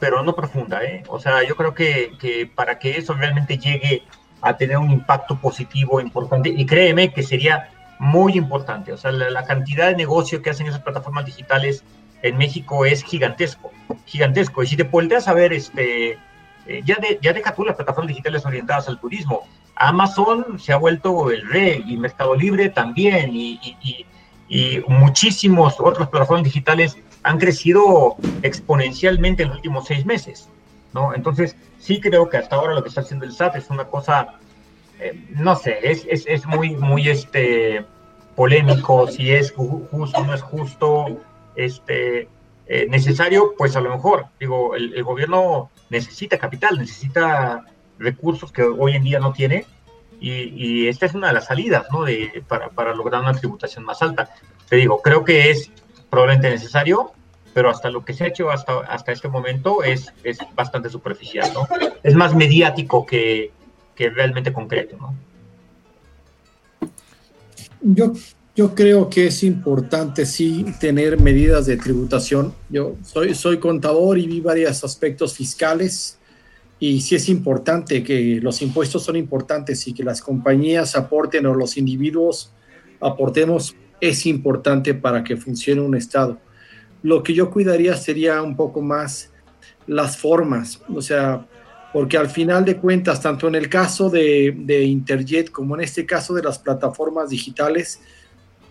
pero 0.00 0.22
no 0.22 0.34
profunda. 0.34 0.82
¿eh? 0.82 1.02
O 1.08 1.20
sea, 1.20 1.46
yo 1.46 1.56
creo 1.56 1.74
que, 1.74 2.12
que 2.18 2.46
para 2.46 2.78
que 2.78 2.96
eso 2.96 3.12
realmente 3.12 3.58
llegue 3.58 4.02
a 4.40 4.56
tener 4.56 4.78
un 4.78 4.90
impacto 4.90 5.36
positivo 5.36 6.00
importante, 6.00 6.48
y 6.48 6.64
créeme 6.64 7.12
que 7.12 7.22
sería 7.22 7.68
muy 7.98 8.32
importante, 8.32 8.92
o 8.92 8.96
sea, 8.96 9.10
la, 9.10 9.28
la 9.30 9.44
cantidad 9.44 9.88
de 9.88 9.96
negocio 9.96 10.40
que 10.40 10.50
hacen 10.50 10.66
esas 10.66 10.80
plataformas 10.80 11.26
digitales 11.26 11.84
en 12.22 12.38
México 12.38 12.86
es 12.86 13.02
gigantesco, 13.02 13.72
gigantesco. 14.06 14.62
Y 14.62 14.68
si 14.68 14.76
te 14.76 14.84
volteas 14.84 15.28
a 15.28 15.34
ver 15.34 15.52
este, 15.52 16.18
eh, 16.66 16.82
ya, 16.84 16.96
ya 17.20 17.32
deja 17.32 17.54
tú 17.54 17.64
las 17.64 17.76
plataformas 17.76 18.08
digitales 18.08 18.44
orientadas 18.44 18.88
al 18.88 18.98
turismo. 18.98 19.46
Amazon 19.74 20.58
se 20.58 20.72
ha 20.72 20.76
vuelto 20.76 21.30
el 21.30 21.46
rey 21.48 21.84
y 21.86 21.96
Mercado 21.96 22.34
Libre 22.34 22.70
también 22.70 23.34
y, 23.34 23.60
y, 23.82 24.06
y, 24.48 24.82
muchísimos 24.88 25.76
otras 25.78 26.08
plataformas 26.08 26.44
digitales 26.44 26.96
han 27.22 27.38
crecido 27.38 28.16
exponencialmente 28.42 29.42
en 29.42 29.50
los 29.50 29.58
últimos 29.58 29.86
seis 29.86 30.06
meses. 30.06 30.48
¿no? 30.94 31.14
Entonces, 31.14 31.56
sí 31.78 32.00
creo 32.00 32.28
que 32.30 32.38
hasta 32.38 32.56
ahora 32.56 32.74
lo 32.74 32.82
que 32.82 32.88
está 32.88 33.02
haciendo 33.02 33.26
el 33.26 33.32
SAT 33.32 33.56
es 33.56 33.70
una 33.70 33.84
cosa, 33.84 34.34
eh, 34.98 35.26
no 35.30 35.56
sé, 35.56 35.78
es, 35.82 36.06
es, 36.08 36.24
es, 36.26 36.46
muy, 36.46 36.70
muy 36.70 37.08
este, 37.08 37.84
polémico, 38.34 39.06
si 39.08 39.30
es 39.30 39.52
justo 39.52 40.24
no 40.24 40.34
es 40.34 40.42
justo. 40.42 41.18
Este, 41.54 42.28
Eh, 42.68 42.86
necesario, 42.88 43.54
pues 43.56 43.76
a 43.76 43.80
lo 43.80 43.90
mejor, 43.90 44.26
digo, 44.40 44.74
el, 44.74 45.02
gobierno 45.04 45.70
necesita 45.90 46.38
capital, 46.38 46.78
necesita 46.78 47.64
recursos 47.98 48.52
que 48.52 48.62
hoy 48.62 48.94
en 48.94 49.04
día 49.04 49.18
no 49.18 49.32
tiene, 49.32 49.66
y, 50.18 50.88
esta 50.88 51.06
es 51.06 51.14
una 51.14 51.28
de 51.28 51.34
las 51.34 51.46
salidas, 51.46 51.86
¿no? 51.92 52.04
De, 52.04 52.42
para, 52.48 52.70
para 52.70 52.94
lograr 52.94 53.20
una 53.20 53.34
tributación 53.34 53.84
más 53.84 54.00
alta. 54.00 54.30
Te 54.68 54.76
digo, 54.76 55.02
creo 55.02 55.24
que 55.24 55.50
es 55.50 55.70
probablemente 56.08 56.48
necesario, 56.50 57.12
pero 57.52 57.70
hasta 57.70 57.90
lo 57.90 58.04
que 58.04 58.14
se 58.14 58.24
ha 58.24 58.28
hecho 58.28 58.50
hasta, 58.50 58.80
hasta 58.80 59.12
este 59.12 59.28
momento 59.28 59.82
es, 59.82 60.12
es 60.24 60.38
bastante 60.54 60.88
superficial, 60.88 61.50
¿no? 61.52 61.68
Es 62.02 62.14
más 62.14 62.34
mediático 62.34 63.04
que, 63.04 63.50
que 63.94 64.10
realmente 64.10 64.52
concreto, 64.52 64.96
¿no? 64.96 65.14
Yo, 67.80 68.12
yo 68.56 68.74
creo 68.74 69.10
que 69.10 69.26
es 69.26 69.42
importante 69.42 70.24
sí 70.24 70.64
tener 70.80 71.20
medidas 71.20 71.66
de 71.66 71.76
tributación. 71.76 72.54
Yo 72.70 72.96
soy, 73.02 73.34
soy 73.34 73.58
contador 73.58 74.16
y 74.16 74.26
vi 74.26 74.40
varios 74.40 74.82
aspectos 74.82 75.34
fiscales 75.34 76.18
y 76.80 77.02
sí 77.02 77.16
es 77.16 77.28
importante 77.28 78.02
que 78.02 78.40
los 78.40 78.62
impuestos 78.62 79.04
son 79.04 79.16
importantes 79.16 79.86
y 79.86 79.92
que 79.92 80.02
las 80.02 80.22
compañías 80.22 80.96
aporten 80.96 81.44
o 81.44 81.54
los 81.54 81.76
individuos 81.76 82.50
aportemos 82.98 83.76
es 84.00 84.24
importante 84.24 84.94
para 84.94 85.22
que 85.22 85.36
funcione 85.36 85.82
un 85.82 85.94
Estado. 85.94 86.38
Lo 87.02 87.22
que 87.22 87.34
yo 87.34 87.50
cuidaría 87.50 87.94
sería 87.94 88.40
un 88.40 88.56
poco 88.56 88.80
más 88.80 89.32
las 89.86 90.16
formas, 90.16 90.80
o 90.88 91.02
sea, 91.02 91.46
porque 91.92 92.16
al 92.16 92.30
final 92.30 92.64
de 92.64 92.78
cuentas, 92.78 93.20
tanto 93.20 93.48
en 93.48 93.54
el 93.54 93.68
caso 93.68 94.08
de, 94.08 94.54
de 94.56 94.84
Interjet 94.84 95.50
como 95.50 95.74
en 95.76 95.82
este 95.82 96.06
caso 96.06 96.34
de 96.34 96.42
las 96.42 96.58
plataformas 96.58 97.28
digitales, 97.28 98.00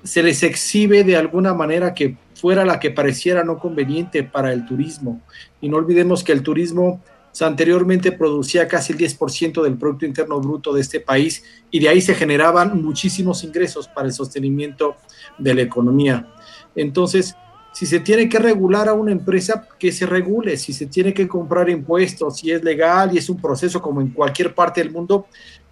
se 0.05 0.23
les 0.23 0.43
exhibe 0.43 1.03
de 1.03 1.17
alguna 1.17 1.53
manera 1.53 1.93
que 1.93 2.15
fuera 2.35 2.63
la 2.63 2.79
que 2.79 2.91
pareciera 2.91 3.43
no 3.43 3.57
conveniente 3.57 4.23
para 4.23 4.53
el 4.53 4.65
turismo. 4.65 5.21
Y 5.59 5.67
no 5.67 5.77
olvidemos 5.77 6.23
que 6.23 6.31
el 6.31 6.43
turismo 6.43 7.01
anteriormente 7.43 8.11
producía 8.13 8.67
casi 8.67 8.93
el 8.93 8.99
10% 8.99 9.61
del 9.63 9.77
Producto 9.77 10.05
Interno 10.05 10.39
Bruto 10.39 10.71
de 10.71 10.81
este 10.81 11.01
país 11.01 11.43
y 11.69 11.79
de 11.79 11.89
ahí 11.89 11.99
se 11.99 12.15
generaban 12.15 12.81
muchísimos 12.81 13.43
ingresos 13.43 13.89
para 13.89 14.07
el 14.07 14.13
sostenimiento 14.13 14.95
de 15.37 15.53
la 15.53 15.61
economía. 15.63 16.31
Entonces, 16.75 17.35
si 17.73 17.85
se 17.85 17.99
tiene 17.99 18.29
que 18.29 18.39
regular 18.39 18.87
a 18.87 18.93
una 18.93 19.11
empresa, 19.11 19.67
que 19.77 19.91
se 19.91 20.05
regule, 20.05 20.55
si 20.55 20.71
se 20.71 20.85
tiene 20.85 21.13
que 21.13 21.27
comprar 21.27 21.69
impuestos, 21.69 22.37
si 22.37 22.51
es 22.51 22.63
legal 22.63 23.13
y 23.13 23.17
es 23.17 23.29
un 23.29 23.41
proceso 23.41 23.81
como 23.81 23.99
en 23.99 24.11
cualquier 24.11 24.55
parte 24.55 24.81
del 24.81 24.93
mundo, 24.93 25.27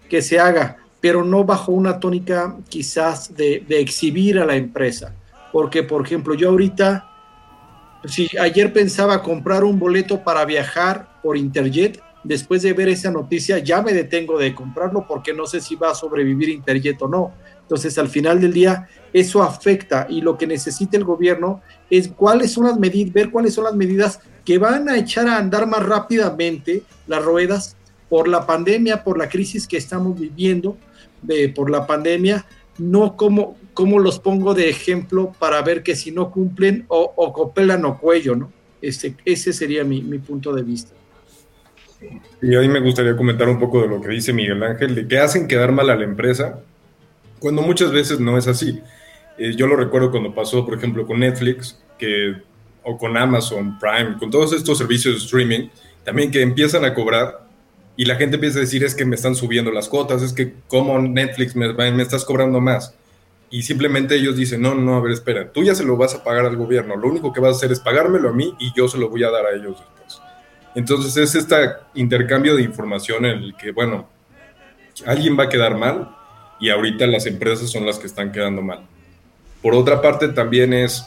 que 0.08 0.20
se 0.20 0.38
haga, 0.38 0.83
pero 1.04 1.22
no 1.22 1.44
bajo 1.44 1.70
una 1.70 2.00
tónica 2.00 2.56
quizás 2.70 3.36
de, 3.36 3.62
de 3.68 3.78
exhibir 3.78 4.38
a 4.38 4.46
la 4.46 4.56
empresa. 4.56 5.14
Porque, 5.52 5.82
por 5.82 6.02
ejemplo, 6.02 6.32
yo 6.32 6.48
ahorita, 6.48 7.06
si 8.06 8.26
ayer 8.40 8.72
pensaba 8.72 9.22
comprar 9.22 9.64
un 9.64 9.78
boleto 9.78 10.24
para 10.24 10.46
viajar 10.46 11.20
por 11.22 11.36
Interjet, 11.36 12.02
después 12.22 12.62
de 12.62 12.72
ver 12.72 12.88
esa 12.88 13.10
noticia 13.10 13.58
ya 13.58 13.82
me 13.82 13.92
detengo 13.92 14.38
de 14.38 14.54
comprarlo 14.54 15.06
porque 15.06 15.34
no 15.34 15.44
sé 15.46 15.60
si 15.60 15.76
va 15.76 15.90
a 15.90 15.94
sobrevivir 15.94 16.48
Interjet 16.48 17.02
o 17.02 17.08
no. 17.08 17.34
Entonces, 17.60 17.98
al 17.98 18.08
final 18.08 18.40
del 18.40 18.54
día, 18.54 18.88
eso 19.12 19.42
afecta 19.42 20.06
y 20.08 20.22
lo 20.22 20.38
que 20.38 20.46
necesita 20.46 20.96
el 20.96 21.04
gobierno 21.04 21.60
es 21.90 22.08
cuáles 22.08 22.50
son 22.52 22.64
las 22.64 22.78
medidas, 22.78 23.12
ver 23.12 23.30
cuáles 23.30 23.52
son 23.52 23.64
las 23.64 23.74
medidas 23.74 24.20
que 24.42 24.56
van 24.56 24.88
a 24.88 24.96
echar 24.96 25.28
a 25.28 25.36
andar 25.36 25.66
más 25.66 25.82
rápidamente 25.84 26.82
las 27.06 27.22
ruedas 27.22 27.76
por 28.08 28.26
la 28.26 28.46
pandemia, 28.46 29.04
por 29.04 29.18
la 29.18 29.28
crisis 29.28 29.68
que 29.68 29.76
estamos 29.76 30.18
viviendo, 30.18 30.78
de, 31.26 31.48
por 31.48 31.70
la 31.70 31.86
pandemia, 31.86 32.46
no 32.78 33.16
como, 33.16 33.56
como 33.72 33.98
los 33.98 34.18
pongo 34.18 34.54
de 34.54 34.68
ejemplo 34.68 35.32
para 35.38 35.62
ver 35.62 35.82
que 35.82 35.96
si 35.96 36.10
no 36.10 36.30
cumplen 36.30 36.84
o, 36.88 37.12
o 37.16 37.32
copelan 37.32 37.84
o 37.84 37.98
cuello, 37.98 38.36
¿no? 38.36 38.52
Este, 38.80 39.14
ese 39.24 39.52
sería 39.52 39.84
mi, 39.84 40.02
mi 40.02 40.18
punto 40.18 40.52
de 40.52 40.62
vista. 40.62 40.92
Y 42.42 42.54
a 42.54 42.60
mí 42.60 42.68
me 42.68 42.80
gustaría 42.80 43.16
comentar 43.16 43.48
un 43.48 43.58
poco 43.58 43.80
de 43.80 43.88
lo 43.88 44.00
que 44.00 44.08
dice 44.08 44.32
Miguel 44.32 44.62
Ángel, 44.62 44.94
de 44.94 45.08
que 45.08 45.18
hacen 45.18 45.48
quedar 45.48 45.72
mal 45.72 45.88
a 45.88 45.96
la 45.96 46.04
empresa 46.04 46.60
cuando 47.38 47.62
muchas 47.62 47.92
veces 47.92 48.20
no 48.20 48.36
es 48.36 48.46
así. 48.46 48.80
Eh, 49.38 49.54
yo 49.56 49.66
lo 49.66 49.76
recuerdo 49.76 50.10
cuando 50.10 50.34
pasó, 50.34 50.64
por 50.64 50.76
ejemplo, 50.76 51.06
con 51.06 51.20
Netflix, 51.20 51.78
que, 51.98 52.34
o 52.82 52.98
con 52.98 53.16
Amazon 53.16 53.78
Prime, 53.78 54.16
con 54.18 54.30
todos 54.30 54.52
estos 54.52 54.78
servicios 54.78 55.14
de 55.14 55.20
streaming, 55.20 55.68
también 56.04 56.30
que 56.30 56.42
empiezan 56.42 56.84
a 56.84 56.94
cobrar 56.94 57.43
y 57.96 58.04
la 58.04 58.16
gente 58.16 58.36
empieza 58.36 58.58
a 58.58 58.62
decir 58.62 58.84
es 58.84 58.94
que 58.94 59.04
me 59.04 59.14
están 59.14 59.34
subiendo 59.34 59.70
las 59.70 59.88
cuotas, 59.88 60.22
es 60.22 60.32
que 60.32 60.54
como 60.68 60.98
Netflix 60.98 61.54
me, 61.54 61.72
me 61.72 62.02
estás 62.02 62.24
cobrando 62.24 62.60
más. 62.60 62.94
Y 63.50 63.62
simplemente 63.62 64.16
ellos 64.16 64.36
dicen, 64.36 64.62
no, 64.62 64.74
no, 64.74 64.96
a 64.96 65.00
ver, 65.00 65.12
espera, 65.12 65.52
tú 65.52 65.62
ya 65.62 65.74
se 65.74 65.84
lo 65.84 65.96
vas 65.96 66.14
a 66.14 66.24
pagar 66.24 66.44
al 66.44 66.56
gobierno, 66.56 66.96
lo 66.96 67.08
único 67.08 67.32
que 67.32 67.40
vas 67.40 67.54
a 67.54 67.56
hacer 67.56 67.70
es 67.70 67.78
pagármelo 67.78 68.30
a 68.30 68.32
mí 68.32 68.54
y 68.58 68.72
yo 68.76 68.88
se 68.88 68.98
lo 68.98 69.08
voy 69.08 69.22
a 69.22 69.30
dar 69.30 69.46
a 69.46 69.50
ellos 69.50 69.78
después. 69.78 70.20
Entonces 70.74 71.16
es 71.16 71.34
este 71.36 71.56
intercambio 71.94 72.56
de 72.56 72.62
información 72.62 73.24
en 73.26 73.42
el 73.42 73.56
que, 73.56 73.70
bueno, 73.70 74.08
alguien 75.06 75.38
va 75.38 75.44
a 75.44 75.48
quedar 75.48 75.76
mal 75.76 76.16
y 76.58 76.70
ahorita 76.70 77.06
las 77.06 77.26
empresas 77.26 77.70
son 77.70 77.86
las 77.86 77.98
que 77.98 78.06
están 78.06 78.32
quedando 78.32 78.60
mal. 78.60 78.86
Por 79.62 79.74
otra 79.74 80.02
parte, 80.02 80.28
también 80.28 80.72
es 80.72 81.06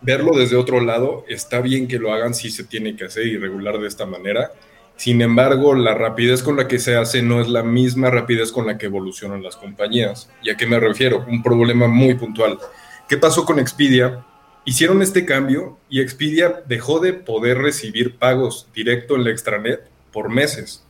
verlo 0.00 0.36
desde 0.36 0.56
otro 0.56 0.80
lado, 0.80 1.24
está 1.28 1.60
bien 1.60 1.88
que 1.88 1.98
lo 1.98 2.12
hagan 2.12 2.34
si 2.34 2.50
se 2.50 2.64
tiene 2.64 2.94
que 2.94 3.04
hacer 3.04 3.26
y 3.26 3.36
regular 3.36 3.78
de 3.78 3.88
esta 3.88 4.06
manera. 4.06 4.52
Sin 4.96 5.20
embargo, 5.22 5.74
la 5.74 5.94
rapidez 5.94 6.42
con 6.42 6.56
la 6.56 6.68
que 6.68 6.78
se 6.78 6.96
hace 6.96 7.22
no 7.22 7.40
es 7.40 7.48
la 7.48 7.62
misma 7.62 8.10
rapidez 8.10 8.52
con 8.52 8.66
la 8.66 8.78
que 8.78 8.86
evolucionan 8.86 9.42
las 9.42 9.56
compañías. 9.56 10.30
¿Y 10.42 10.50
a 10.50 10.56
qué 10.56 10.66
me 10.66 10.78
refiero? 10.78 11.24
Un 11.28 11.42
problema 11.42 11.88
muy 11.88 12.14
puntual. 12.14 12.58
¿Qué 13.08 13.16
pasó 13.16 13.44
con 13.44 13.58
Expedia? 13.58 14.24
Hicieron 14.64 15.02
este 15.02 15.26
cambio 15.26 15.78
y 15.90 16.00
Expedia 16.00 16.62
dejó 16.66 17.00
de 17.00 17.12
poder 17.12 17.58
recibir 17.58 18.16
pagos 18.16 18.68
directo 18.74 19.16
en 19.16 19.24
la 19.24 19.30
extranet 19.30 19.80
por 20.10 20.30
meses. 20.30 20.84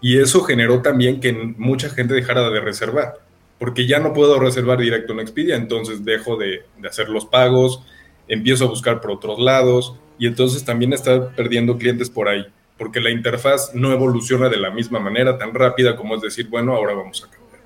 Y 0.00 0.18
eso 0.18 0.42
generó 0.42 0.82
también 0.82 1.20
que 1.20 1.32
mucha 1.32 1.90
gente 1.90 2.14
dejara 2.14 2.48
de 2.50 2.60
reservar, 2.60 3.14
porque 3.58 3.86
ya 3.86 3.98
no 3.98 4.12
puedo 4.12 4.38
reservar 4.38 4.78
directo 4.78 5.12
en 5.12 5.20
Expedia, 5.20 5.56
entonces 5.56 6.04
dejo 6.04 6.36
de, 6.36 6.62
hacer 6.88 7.08
los 7.08 7.26
pagos, 7.26 7.82
empiezo 8.28 8.66
a 8.66 8.68
buscar 8.68 9.00
por 9.00 9.12
otros 9.12 9.40
lados 9.40 9.94
y 10.18 10.26
entonces 10.26 10.64
también 10.64 10.92
está 10.92 11.30
perdiendo 11.30 11.78
clientes 11.78 12.08
por 12.10 12.28
ahí, 12.28 12.46
porque 12.78 13.00
la 13.00 13.10
interfaz 13.10 13.74
no 13.74 13.92
evoluciona 13.92 14.48
de 14.48 14.56
la 14.56 14.70
misma 14.70 15.00
manera 15.00 15.36
tan 15.36 15.52
rápida 15.52 15.96
como 15.96 16.14
es 16.14 16.22
decir, 16.22 16.48
bueno, 16.48 16.74
ahora 16.74 16.94
vamos 16.94 17.24
a 17.24 17.30
cambiar. 17.30 17.60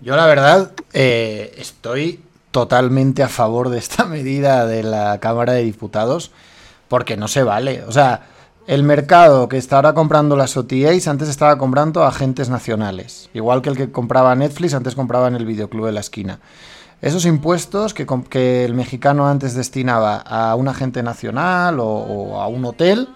Yo 0.00 0.16
la 0.16 0.26
verdad 0.26 0.72
eh, 0.92 1.54
estoy 1.58 2.20
totalmente 2.50 3.22
a 3.22 3.28
favor 3.28 3.68
de 3.68 3.78
esta 3.78 4.04
medida 4.06 4.66
de 4.66 4.82
la 4.82 5.20
Cámara 5.20 5.52
de 5.52 5.62
Diputados, 5.62 6.30
porque 6.88 7.16
no 7.16 7.28
se 7.28 7.42
vale. 7.42 7.84
O 7.86 7.92
sea, 7.92 8.28
el 8.66 8.84
mercado 8.84 9.48
que 9.48 9.56
está 9.56 9.76
ahora 9.76 9.92
comprando 9.92 10.36
las 10.36 10.56
OTAs 10.56 11.08
antes 11.08 11.28
estaba 11.28 11.58
comprando 11.58 12.04
agentes 12.04 12.48
nacionales. 12.48 13.28
Igual 13.34 13.60
que 13.60 13.70
el 13.70 13.76
que 13.76 13.90
compraba 13.90 14.34
Netflix 14.34 14.74
antes 14.74 14.94
compraba 14.94 15.28
en 15.28 15.34
el 15.34 15.46
videoclub 15.46 15.86
de 15.86 15.92
la 15.92 16.00
esquina. 16.00 16.38
Esos 17.00 17.26
impuestos 17.26 17.94
que, 17.94 18.06
que 18.30 18.64
el 18.64 18.74
mexicano 18.74 19.26
antes 19.26 19.54
destinaba 19.54 20.18
a 20.18 20.54
un 20.54 20.68
agente 20.68 21.02
nacional 21.02 21.78
o, 21.80 22.40
a 22.40 22.46
un 22.46 22.64
hotel 22.64 23.08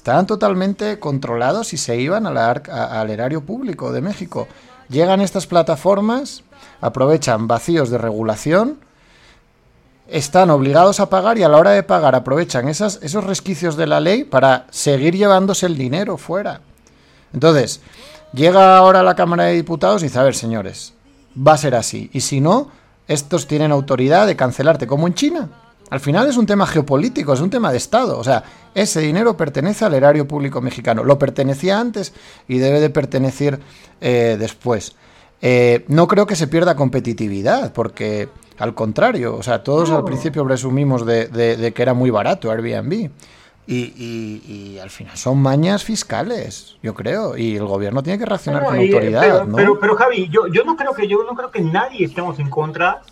estaban 0.00 0.26
totalmente 0.26 0.98
controlados 0.98 1.74
y 1.74 1.76
se 1.76 2.00
iban 2.00 2.26
al 2.26 3.10
erario 3.10 3.44
público 3.44 3.92
de 3.92 4.00
México. 4.00 4.48
Llegan 4.88 5.20
estas 5.20 5.46
plataformas, 5.46 6.42
aprovechan 6.80 7.46
vacíos 7.46 7.90
de 7.90 7.98
regulación 7.98 8.78
están 10.08 10.48
obligados 10.48 11.00
a 11.00 11.10
pagar 11.10 11.36
y 11.36 11.42
a 11.42 11.50
la 11.50 11.58
hora 11.58 11.72
de 11.72 11.82
pagar 11.82 12.14
aprovechan 12.14 12.66
esos 12.68 13.24
resquicios 13.24 13.76
de 13.76 13.86
la 13.86 14.00
ley 14.00 14.24
para 14.24 14.66
seguir 14.70 15.14
llevándose 15.14 15.66
el 15.66 15.76
dinero 15.76 16.16
fuera. 16.16 16.62
Entonces, 17.34 17.82
llega 18.32 18.78
ahora 18.78 19.02
la 19.02 19.14
Cámara 19.14 19.44
de 19.44 19.52
Diputados 19.52 20.00
y 20.02 20.06
dice, 20.06 20.18
a 20.18 20.22
ver, 20.22 20.34
señores, 20.34 20.94
va 21.36 21.52
a 21.52 21.58
ser 21.58 21.74
así. 21.74 22.08
Y 22.14 22.22
si 22.22 22.40
no, 22.40 22.70
estos 23.06 23.46
tienen 23.46 23.70
autoridad 23.70 24.26
de 24.26 24.34
cancelarte, 24.34 24.86
como 24.86 25.06
en 25.06 25.14
China. 25.14 25.48
Al 25.90 26.00
final 26.00 26.28
es 26.28 26.36
un 26.36 26.46
tema 26.46 26.66
geopolítico, 26.66 27.32
es 27.32 27.40
un 27.40 27.50
tema 27.50 27.72
de 27.72 27.76
Estado. 27.76 28.18
O 28.18 28.24
sea, 28.24 28.44
ese 28.74 29.00
dinero 29.00 29.36
pertenece 29.36 29.84
al 29.84 29.94
erario 29.94 30.26
público 30.26 30.60
mexicano. 30.60 31.02
Lo 31.02 31.18
pertenecía 31.18 31.80
antes 31.80 32.14
y 32.46 32.58
debe 32.58 32.80
de 32.80 32.90
pertenecer 32.90 33.58
eh, 34.00 34.36
después. 34.38 34.94
Eh, 35.42 35.84
no 35.88 36.06
creo 36.06 36.26
que 36.26 36.36
se 36.36 36.46
pierda 36.46 36.76
competitividad, 36.76 37.72
porque 37.72 38.28
al 38.58 38.74
contrario, 38.74 39.36
o 39.36 39.42
sea, 39.42 39.64
todos 39.64 39.90
al 39.90 40.04
principio 40.04 40.44
presumimos 40.44 41.04
de, 41.06 41.72
que 41.74 41.82
era 41.82 41.94
muy 41.94 42.10
barato 42.10 42.50
Airbnb. 42.50 43.10
Y, 43.66 44.78
al 44.82 44.90
final 44.90 45.16
son 45.16 45.40
mañas 45.40 45.84
fiscales, 45.84 46.76
yo 46.82 46.92
creo, 46.92 47.36
y 47.36 47.56
el 47.56 47.66
gobierno 47.66 48.02
tiene 48.02 48.18
que 48.18 48.26
reaccionar 48.26 48.64
con 48.64 48.76
autoridad, 48.76 49.20
pero, 49.20 49.46
¿no? 49.46 49.56
Pero, 49.56 49.80
pero, 49.80 49.96
Javi, 49.96 50.28
yo, 50.28 50.48
yo 50.48 50.64
no 50.64 50.76
creo 50.76 50.92
que 50.92 51.06
yo 51.06 51.22
no 51.22 51.36
creo 51.36 51.50
que 51.52 51.60
nadie 51.60 52.04
estemos 52.04 52.38
en 52.40 52.50
contra 52.50 53.02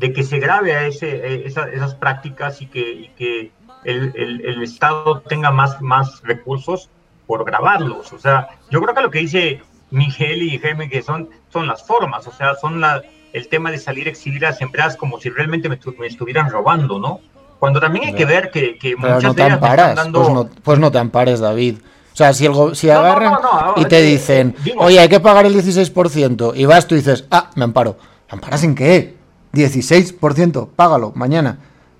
de 0.00 0.14
que 0.14 0.22
se 0.22 0.38
grave 0.38 0.74
a 0.74 0.86
ese, 0.86 1.08
eh, 1.08 1.44
esas 1.46 1.94
prácticas 1.94 2.62
y 2.62 2.66
que, 2.66 3.10
que 3.18 3.52
el, 3.84 4.12
el, 4.16 4.62
Estado 4.62 5.20
tenga 5.20 5.50
más, 5.50 5.80
más 5.82 6.22
recursos 6.22 6.88
por 7.26 7.44
grabarlos. 7.44 8.10
O 8.14 8.18
sea, 8.18 8.48
yo 8.70 8.80
creo 8.80 8.94
que 8.94 9.02
lo 9.02 9.10
que 9.10 9.18
dice 9.18 9.60
Miguel 9.90 10.42
y 10.42 10.58
Jaime 10.58 10.88
que 10.88 11.02
son, 11.02 11.28
son 11.50 11.66
las 11.66 11.86
formas, 11.86 12.26
o 12.26 12.32
sea, 12.32 12.54
son 12.54 12.80
la, 12.80 13.02
el 13.34 13.48
tema 13.48 13.70
de 13.70 13.76
salir 13.76 14.06
a 14.06 14.10
exhibir 14.10 14.46
a 14.46 14.50
las 14.50 14.62
empresas 14.62 14.96
como 14.96 15.20
si 15.20 15.28
realmente 15.28 15.68
me, 15.68 15.78
estuvieran 16.06 16.48
robando, 16.48 16.98
¿no? 16.98 17.20
Cuando 17.58 17.78
también 17.78 18.06
hay 18.06 18.14
que 18.14 18.24
ver 18.24 18.50
que, 18.50 18.78
que 18.78 18.96
muchas 18.96 19.22
no 19.22 19.34
te 19.34 19.42
ellas 19.42 19.50
me 19.50 19.54
están 19.56 19.70
amparas. 19.70 19.96
dando... 19.96 20.22
Pues, 20.22 20.32
no, 20.32 20.50
pues 20.62 20.78
no 20.78 20.90
te 20.90 20.98
ampares, 20.98 21.40
David. 21.40 21.76
O 22.14 22.16
sea, 22.16 22.32
si, 22.32 22.46
el 22.46 22.74
si 22.74 22.88
agarran 22.88 23.34
no, 23.34 23.40
no, 23.42 23.74
y 23.76 23.84
te 23.84 23.98
eh, 23.98 24.02
dicen, 24.02 24.56
oye, 24.78 24.98
hay 24.98 25.10
que 25.10 25.20
pagar 25.20 25.44
el 25.44 25.54
16%, 25.54 26.52
y 26.56 26.64
vas 26.64 26.86
tú 26.86 26.94
y 26.94 26.98
dices, 26.98 27.26
ah, 27.30 27.50
me 27.54 27.64
amparo. 27.64 27.98
¿Me 28.30 28.36
amparas 28.36 28.64
en 28.64 28.74
qué? 28.74 29.19
16%, 29.52 30.68
págalo, 30.76 31.12
mañana. 31.14 31.58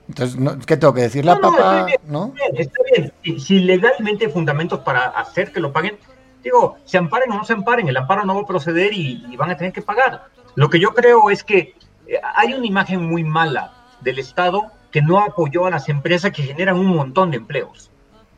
Entonces, 0.08 0.36
no, 0.38 0.58
¿qué 0.58 0.76
tengo 0.76 0.92
que 0.94 1.02
decirle 1.02 1.30
a 1.32 1.34
No, 1.36 1.40
no, 1.40 1.50
papá? 1.52 1.70
está 1.80 1.84
bien, 1.86 2.00
¿No? 2.06 2.34
Está 2.54 2.78
bien. 2.94 3.12
Si, 3.24 3.40
si 3.40 3.58
legalmente 3.60 4.26
hay 4.26 4.32
fundamentos 4.32 4.80
para 4.80 5.06
hacer 5.08 5.52
que 5.52 5.60
lo 5.60 5.72
paguen, 5.72 5.98
digo, 6.42 6.76
se 6.84 6.98
amparen 6.98 7.30
o 7.30 7.36
no 7.36 7.44
se 7.44 7.52
amparen, 7.52 7.88
el 7.88 7.96
amparo 7.96 8.24
no 8.24 8.34
va 8.34 8.42
a 8.42 8.46
proceder 8.46 8.92
y, 8.92 9.24
y 9.30 9.36
van 9.36 9.50
a 9.50 9.56
tener 9.56 9.72
que 9.72 9.82
pagar. 9.82 10.26
Lo 10.56 10.68
que 10.68 10.80
yo 10.80 10.94
creo 10.94 11.30
es 11.30 11.44
que 11.44 11.74
eh, 12.06 12.20
hay 12.34 12.54
una 12.54 12.66
imagen 12.66 13.08
muy 13.08 13.22
mala 13.22 13.72
del 14.00 14.18
Estado 14.18 14.62
que 14.90 15.02
no 15.02 15.20
apoyó 15.20 15.66
a 15.66 15.70
las 15.70 15.88
empresas 15.88 16.32
que 16.32 16.42
generan 16.42 16.76
un 16.76 16.86
montón 16.88 17.30
de 17.30 17.36
empleos, 17.36 17.90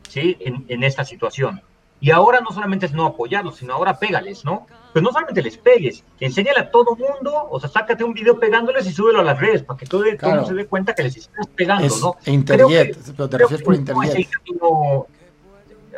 ¿sí? 0.07 0.37
En, 0.41 0.65
en 0.67 0.83
esta 0.83 1.03
situación. 1.03 1.61
Y 1.99 2.11
ahora 2.11 2.41
no 2.41 2.51
solamente 2.51 2.85
es 2.85 2.93
no 2.93 3.05
apoyarlos, 3.05 3.55
sino 3.57 3.73
ahora 3.73 3.97
pégales, 3.97 4.45
¿no? 4.45 4.67
Pues 4.93 5.01
no 5.03 5.11
solamente 5.11 5.41
les 5.41 5.57
pegues, 5.57 6.03
enséñale 6.19 6.59
a 6.59 6.69
todo 6.71 6.95
mundo, 6.95 7.33
o 7.49 7.59
sea, 7.59 7.67
sácate 7.67 8.03
un 8.03 8.13
video 8.13 8.39
pegándoles 8.39 8.85
y 8.85 8.93
súbelo 8.93 9.21
a 9.21 9.23
las 9.23 9.39
redes 9.39 9.63
para 9.63 9.77
que 9.79 9.87
todo, 9.87 10.01
todo 10.01 10.11
el 10.11 10.17
Claro. 10.17 10.35
mundo 10.35 10.49
se 10.49 10.53
dé 10.53 10.65
cuenta 10.67 10.93
que 10.93 11.03
les 11.03 11.17
estás 11.17 11.47
pegando, 11.47 11.85
Es 11.87 11.99
¿no? 11.99 12.13
Que- 12.23 12.95
pero 13.17 13.27
te 13.29 13.37
refieres 13.39 13.65
por 13.65 13.75
no 13.79 14.03
es 14.03 14.09
el 14.13 14.19
Interjet. 14.21 14.29
camino- 14.45 15.07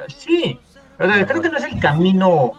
Sí, 0.07 0.59
o 0.99 1.05
sea, 1.05 1.25
creo 1.27 1.41
que 1.41 1.49
no 1.49 1.57
es 1.57 1.63
el 1.65 1.79
camino, 1.79 2.51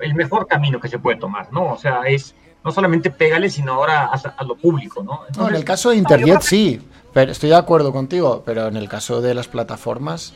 el 0.00 0.14
mejor 0.14 0.46
camino 0.48 0.80
que 0.80 0.88
se 0.88 0.98
puede 0.98 1.18
tomar, 1.18 1.52
¿no? 1.52 1.72
O 1.72 1.78
sea, 1.78 2.02
es 2.02 2.34
no 2.64 2.72
solamente 2.72 3.10
pégale, 3.10 3.48
sino 3.48 3.74
ahora 3.74 4.06
a, 4.06 4.14
a 4.36 4.44
lo 4.44 4.56
público, 4.56 5.02
¿no? 5.02 5.20
No, 5.36 5.48
en 5.48 5.54
el 5.54 5.64
caso 5.64 5.90
de 5.90 6.02
que- 6.02 6.40
sí, 6.42 6.80
pero 7.12 7.30
estoy 7.32 7.50
de 7.50 7.56
acuerdo 7.56 7.92
contigo, 7.92 8.42
pero 8.44 8.66
en 8.68 8.76
el 8.76 8.88
caso 8.88 9.20
de 9.20 9.34
las 9.34 9.46
plataformas, 9.48 10.34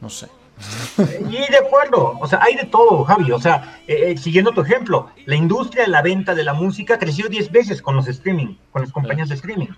no 0.00 0.08
sé. 0.10 0.28
Y 1.30 1.50
de 1.50 1.58
acuerdo, 1.58 2.16
o 2.20 2.26
sea, 2.28 2.38
hay 2.42 2.54
de 2.54 2.64
todo, 2.64 3.04
Javi. 3.04 3.32
O 3.32 3.40
sea, 3.40 3.78
eh, 3.86 4.10
eh, 4.12 4.16
siguiendo 4.18 4.52
tu 4.52 4.60
ejemplo, 4.60 5.08
la 5.26 5.34
industria 5.36 5.84
de 5.84 5.90
la 5.90 6.02
venta 6.02 6.34
de 6.34 6.44
la 6.44 6.52
música 6.54 6.98
creció 6.98 7.28
10 7.28 7.50
veces 7.50 7.82
con 7.82 7.96
los 7.96 8.06
streaming, 8.08 8.56
con 8.70 8.82
las 8.82 8.92
compañías 8.92 9.28
de 9.28 9.34
streaming, 9.34 9.68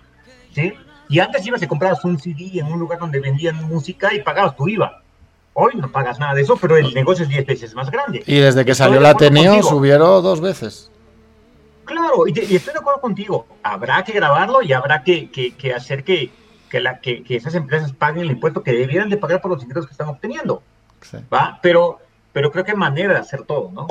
¿sí? 0.53 0.73
Y 1.09 1.19
antes 1.19 1.45
ibas 1.45 1.61
y 1.61 1.67
comprabas 1.67 2.03
un 2.03 2.19
CD 2.19 2.59
en 2.59 2.65
un 2.67 2.79
lugar 2.79 2.99
donde 2.99 3.19
vendían 3.19 3.63
música 3.67 4.13
y 4.13 4.21
pagabas 4.21 4.55
tu 4.55 4.67
IVA. 4.67 5.01
Hoy 5.53 5.73
no 5.75 5.89
pagas 5.91 6.19
nada 6.19 6.33
de 6.33 6.41
eso, 6.41 6.57
pero 6.57 6.75
el 6.77 6.93
negocio 6.93 7.23
es 7.23 7.29
10 7.29 7.45
veces 7.45 7.73
más 7.75 7.89
grande. 7.89 8.23
Y 8.27 8.35
desde 8.35 8.65
que 8.65 8.71
Estoy 8.71 8.85
salió 8.87 8.99
de 8.99 9.07
acuerdo 9.07 9.27
Ateneo 9.27 9.63
subieron 9.63 10.21
dos 10.23 10.41
veces. 10.41 10.91
Claro, 11.85 12.27
y, 12.27 12.33
te- 12.33 12.43
y 12.45 12.55
estoy 12.55 12.73
de 12.73 12.79
acuerdo 12.79 12.99
contigo. 12.99 13.45
Habrá 13.63 14.03
que 14.03 14.11
grabarlo 14.11 14.61
y 14.63 14.73
habrá 14.73 15.03
que, 15.03 15.29
que- 15.29 15.55
que 15.55 15.73
hacer 15.73 16.03
que, 16.03 16.31
que, 16.69 16.79
la, 16.79 16.99
que, 16.99 17.23
que 17.23 17.35
esas 17.35 17.55
empresas 17.55 17.93
paguen 17.93 18.23
el 18.23 18.31
impuesto 18.31 18.63
que 18.63 18.71
debieran 18.73 19.09
de 19.09 19.17
pagar 19.17 19.41
por 19.41 19.51
los 19.51 19.63
ingresos 19.63 19.87
que 19.87 19.93
están 19.93 20.09
obteniendo, 20.09 20.61
Sí. 21.01 21.17
¿va? 21.31 21.59
Pero, 21.61 21.99
pero 22.33 22.51
creo 22.51 22.65
que 22.65 22.71
hay 22.71 22.77
manera 22.77 23.13
de 23.13 23.19
hacer 23.19 23.43
todo, 23.43 23.71
¿no? 23.71 23.87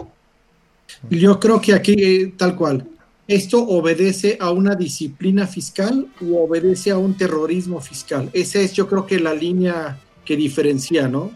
Yo 1.10 1.38
creo 1.38 1.60
que 1.60 1.74
aquí, 1.74 1.94
eh, 1.98 2.34
tal 2.36 2.56
cual, 2.56 2.86
¿esto 3.28 3.62
obedece 3.62 4.36
a 4.40 4.50
una 4.50 4.74
disciplina 4.74 5.46
fiscal 5.46 6.08
o 6.20 6.44
obedece 6.44 6.90
a 6.90 6.98
un 6.98 7.16
terrorismo 7.16 7.80
fiscal? 7.80 8.30
Esa 8.32 8.58
es, 8.60 8.72
yo 8.72 8.88
creo 8.88 9.06
que 9.06 9.18
la 9.20 9.32
línea 9.34 9.98
que 10.24 10.36
diferencia, 10.36 11.08
¿no? 11.08 11.30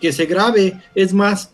Que 0.00 0.12
se 0.12 0.26
grave, 0.26 0.80
es 0.94 1.12
más, 1.12 1.50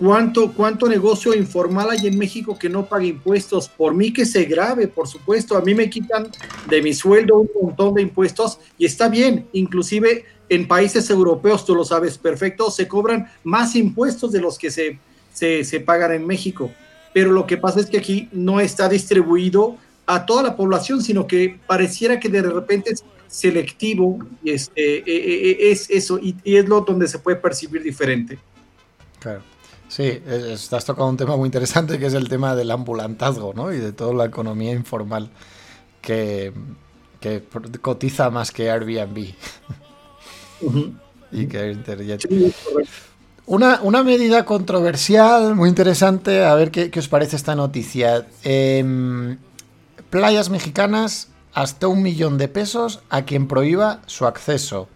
¿cuánto, 0.00 0.52
cuánto 0.52 0.88
negocio 0.88 1.34
informal 1.34 1.90
hay 1.90 2.08
en 2.08 2.18
México 2.18 2.58
que 2.58 2.68
no 2.68 2.86
paga 2.86 3.04
impuestos? 3.04 3.68
Por 3.68 3.94
mí 3.94 4.12
que 4.12 4.26
se 4.26 4.44
grave, 4.44 4.88
por 4.88 5.06
supuesto, 5.06 5.56
a 5.56 5.60
mí 5.60 5.74
me 5.74 5.88
quitan 5.88 6.28
de 6.68 6.82
mi 6.82 6.94
sueldo 6.94 7.38
un 7.38 7.50
montón 7.62 7.94
de 7.94 8.02
impuestos 8.02 8.58
y 8.78 8.86
está 8.86 9.08
bien, 9.08 9.46
inclusive 9.52 10.24
en 10.48 10.66
países 10.66 11.08
europeos, 11.10 11.64
tú 11.64 11.76
lo 11.76 11.84
sabes 11.84 12.18
perfecto, 12.18 12.70
se 12.70 12.88
cobran 12.88 13.30
más 13.44 13.76
impuestos 13.76 14.32
de 14.32 14.40
los 14.40 14.58
que 14.58 14.70
se, 14.70 14.98
se, 15.32 15.62
se 15.62 15.80
pagan 15.80 16.12
en 16.12 16.26
México 16.26 16.70
pero 17.12 17.32
lo 17.32 17.46
que 17.46 17.56
pasa 17.56 17.80
es 17.80 17.86
que 17.86 17.98
aquí 17.98 18.28
no 18.32 18.60
está 18.60 18.88
distribuido 18.88 19.76
a 20.06 20.26
toda 20.26 20.42
la 20.42 20.56
población, 20.56 21.02
sino 21.02 21.26
que 21.26 21.58
pareciera 21.66 22.18
que 22.18 22.28
de 22.28 22.42
repente 22.42 22.90
es 22.90 23.04
selectivo 23.26 24.18
y 24.42 24.50
este, 24.50 24.98
eh, 24.98 25.02
eh, 25.06 25.50
eh, 25.50 25.70
es 25.70 25.88
eso, 25.90 26.18
y, 26.18 26.34
y 26.42 26.56
es 26.56 26.68
lo 26.68 26.80
donde 26.80 27.06
se 27.06 27.18
puede 27.18 27.36
percibir 27.36 27.82
diferente. 27.82 28.38
Claro. 29.20 29.42
Sí, 29.90 30.22
estás 30.24 30.84
tocando 30.84 31.10
un 31.10 31.16
tema 31.16 31.36
muy 31.36 31.46
interesante 31.46 31.98
que 31.98 32.06
es 32.06 32.14
el 32.14 32.28
tema 32.28 32.54
del 32.54 32.70
ambulantazgo, 32.70 33.52
¿no? 33.54 33.72
Y 33.72 33.78
de 33.78 33.92
toda 33.92 34.14
la 34.14 34.24
economía 34.24 34.70
informal 34.72 35.30
que, 36.00 36.52
cotiza 37.82 38.30
más 38.30 38.52
que 38.52 38.70
Airbnb 38.70 39.34
y 41.32 41.46
que 41.46 41.72
Interjet. 41.72 42.20
Sí. 42.20 42.54
Una, 43.46 43.80
una 43.82 44.04
medida 44.04 44.44
controversial, 44.44 45.56
muy 45.56 45.68
interesante, 45.68 46.44
a 46.44 46.54
ver 46.54 46.70
qué, 46.70 46.88
qué 46.92 47.00
os 47.00 47.08
parece 47.08 47.34
esta 47.34 47.56
noticia. 47.56 48.28
Em, 48.44 49.38
playas 50.08 50.50
mexicanas, 50.50 51.30
hasta 51.52 51.88
un 51.88 52.00
millón 52.00 52.38
de 52.38 52.46
pesos 52.46 53.00
a 53.10 53.22
quien 53.22 53.48
prohíba 53.48 54.02
su 54.06 54.24
acceso. 54.24 54.88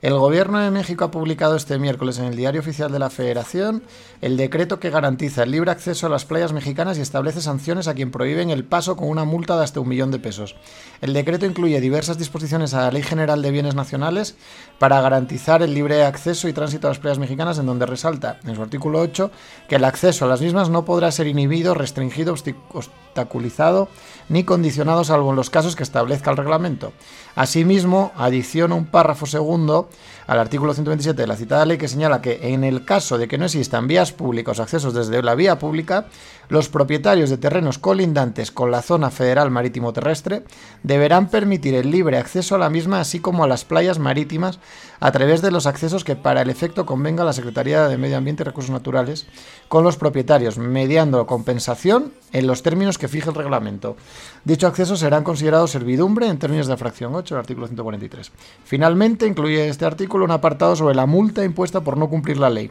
El 0.00 0.14
Gobierno 0.14 0.60
de 0.60 0.70
México 0.70 1.04
ha 1.04 1.10
publicado 1.10 1.56
este 1.56 1.78
miércoles 1.78 2.18
en 2.18 2.26
el 2.26 2.36
Diario 2.36 2.60
Oficial 2.60 2.92
de 2.92 3.00
la 3.00 3.10
Federación 3.10 3.82
el 4.20 4.36
decreto 4.36 4.80
que 4.80 4.90
garantiza 4.90 5.44
el 5.44 5.52
libre 5.52 5.70
acceso 5.70 6.06
a 6.06 6.10
las 6.10 6.24
playas 6.24 6.52
mexicanas 6.52 6.98
y 6.98 7.00
establece 7.00 7.40
sanciones 7.40 7.88
a 7.88 7.94
quien 7.94 8.10
prohíben 8.10 8.50
el 8.50 8.64
paso 8.64 8.96
con 8.96 9.08
una 9.08 9.24
multa 9.24 9.56
de 9.56 9.64
hasta 9.64 9.80
un 9.80 9.88
millón 9.88 10.10
de 10.10 10.18
pesos. 10.18 10.56
El 11.00 11.12
decreto 11.12 11.46
incluye 11.46 11.80
diversas 11.80 12.18
disposiciones 12.18 12.74
a 12.74 12.82
la 12.82 12.90
Ley 12.90 13.02
General 13.02 13.40
de 13.42 13.50
Bienes 13.50 13.74
Nacionales 13.74 14.36
para 14.78 15.00
garantizar 15.00 15.62
el 15.62 15.74
libre 15.74 16.04
acceso 16.04 16.48
y 16.48 16.52
tránsito 16.52 16.86
a 16.86 16.90
las 16.90 16.98
playas 16.98 17.18
mexicanas, 17.18 17.58
en 17.58 17.66
donde 17.66 17.86
resalta 17.86 18.40
en 18.44 18.56
su 18.56 18.62
artículo 18.62 19.00
8 19.00 19.30
que 19.68 19.76
el 19.76 19.84
acceso 19.84 20.24
a 20.24 20.28
las 20.28 20.40
mismas 20.40 20.68
no 20.68 20.84
podrá 20.84 21.12
ser 21.12 21.26
inhibido, 21.26 21.74
restringido, 21.74 22.34
obstaculizado 22.72 23.88
ni 24.28 24.44
condicionado 24.44 25.04
salvo 25.04 25.30
en 25.30 25.36
los 25.36 25.50
casos 25.50 25.76
que 25.76 25.82
establezca 25.82 26.30
el 26.30 26.36
reglamento. 26.36 26.92
Asimismo, 27.34 28.12
adiciona 28.16 28.74
un 28.74 28.86
párrafo 28.86 29.26
segundo 29.26 29.88
al 30.28 30.38
artículo 30.38 30.74
127 30.74 31.22
de 31.22 31.26
la 31.26 31.36
citada 31.36 31.64
ley 31.64 31.78
que 31.78 31.88
señala 31.88 32.20
que 32.20 32.52
en 32.52 32.62
el 32.62 32.84
caso 32.84 33.16
de 33.16 33.26
que 33.26 33.38
no 33.38 33.46
existan 33.46 33.88
vías 33.88 34.12
públicas 34.12 34.58
o 34.58 34.62
accesos 34.62 34.92
desde 34.92 35.22
la 35.22 35.34
vía 35.34 35.58
pública, 35.58 36.06
los 36.48 36.68
propietarios 36.68 37.30
de 37.30 37.38
terrenos 37.38 37.78
colindantes 37.78 38.50
con 38.50 38.70
la 38.70 38.82
zona 38.82 39.10
federal 39.10 39.50
marítimo 39.50 39.92
terrestre 39.92 40.44
deberán 40.82 41.28
permitir 41.28 41.74
el 41.74 41.90
libre 41.90 42.18
acceso 42.18 42.54
a 42.54 42.58
la 42.58 42.70
misma 42.70 43.00
así 43.00 43.20
como 43.20 43.44
a 43.44 43.48
las 43.48 43.64
playas 43.64 43.98
marítimas 43.98 44.58
a 45.00 45.12
través 45.12 45.42
de 45.42 45.50
los 45.50 45.66
accesos 45.66 46.04
que 46.04 46.16
para 46.16 46.42
el 46.42 46.50
efecto 46.50 46.86
convenga 46.86 47.24
la 47.24 47.32
Secretaría 47.32 47.88
de 47.88 47.98
Medio 47.98 48.16
Ambiente 48.16 48.42
y 48.42 48.46
Recursos 48.46 48.70
Naturales 48.70 49.26
con 49.68 49.84
los 49.84 49.96
propietarios, 49.96 50.58
mediando 50.58 51.26
compensación 51.26 52.12
en 52.32 52.46
los 52.46 52.62
términos 52.62 52.98
que 52.98 53.08
fije 53.08 53.28
el 53.28 53.34
reglamento. 53.34 53.96
Dicho 54.44 54.66
acceso 54.66 54.96
serán 54.96 55.24
considerados 55.24 55.70
servidumbre 55.70 56.26
en 56.26 56.38
términos 56.38 56.66
de 56.66 56.76
fracción 56.76 57.14
8 57.14 57.34
del 57.34 57.40
artículo 57.40 57.66
143. 57.66 58.32
Finalmente, 58.64 59.26
incluye 59.26 59.68
este 59.68 59.84
artículo 59.84 60.24
un 60.24 60.30
apartado 60.30 60.74
sobre 60.74 60.94
la 60.94 61.06
multa 61.06 61.44
impuesta 61.44 61.82
por 61.82 61.96
no 61.96 62.08
cumplir 62.08 62.38
la 62.38 62.50
ley. 62.50 62.70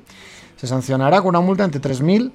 Se 0.55 0.67
sancionará 0.67 1.19
con 1.21 1.29
una 1.29 1.41
multa 1.41 1.63
entre 1.63 1.81
3.000 1.81 2.31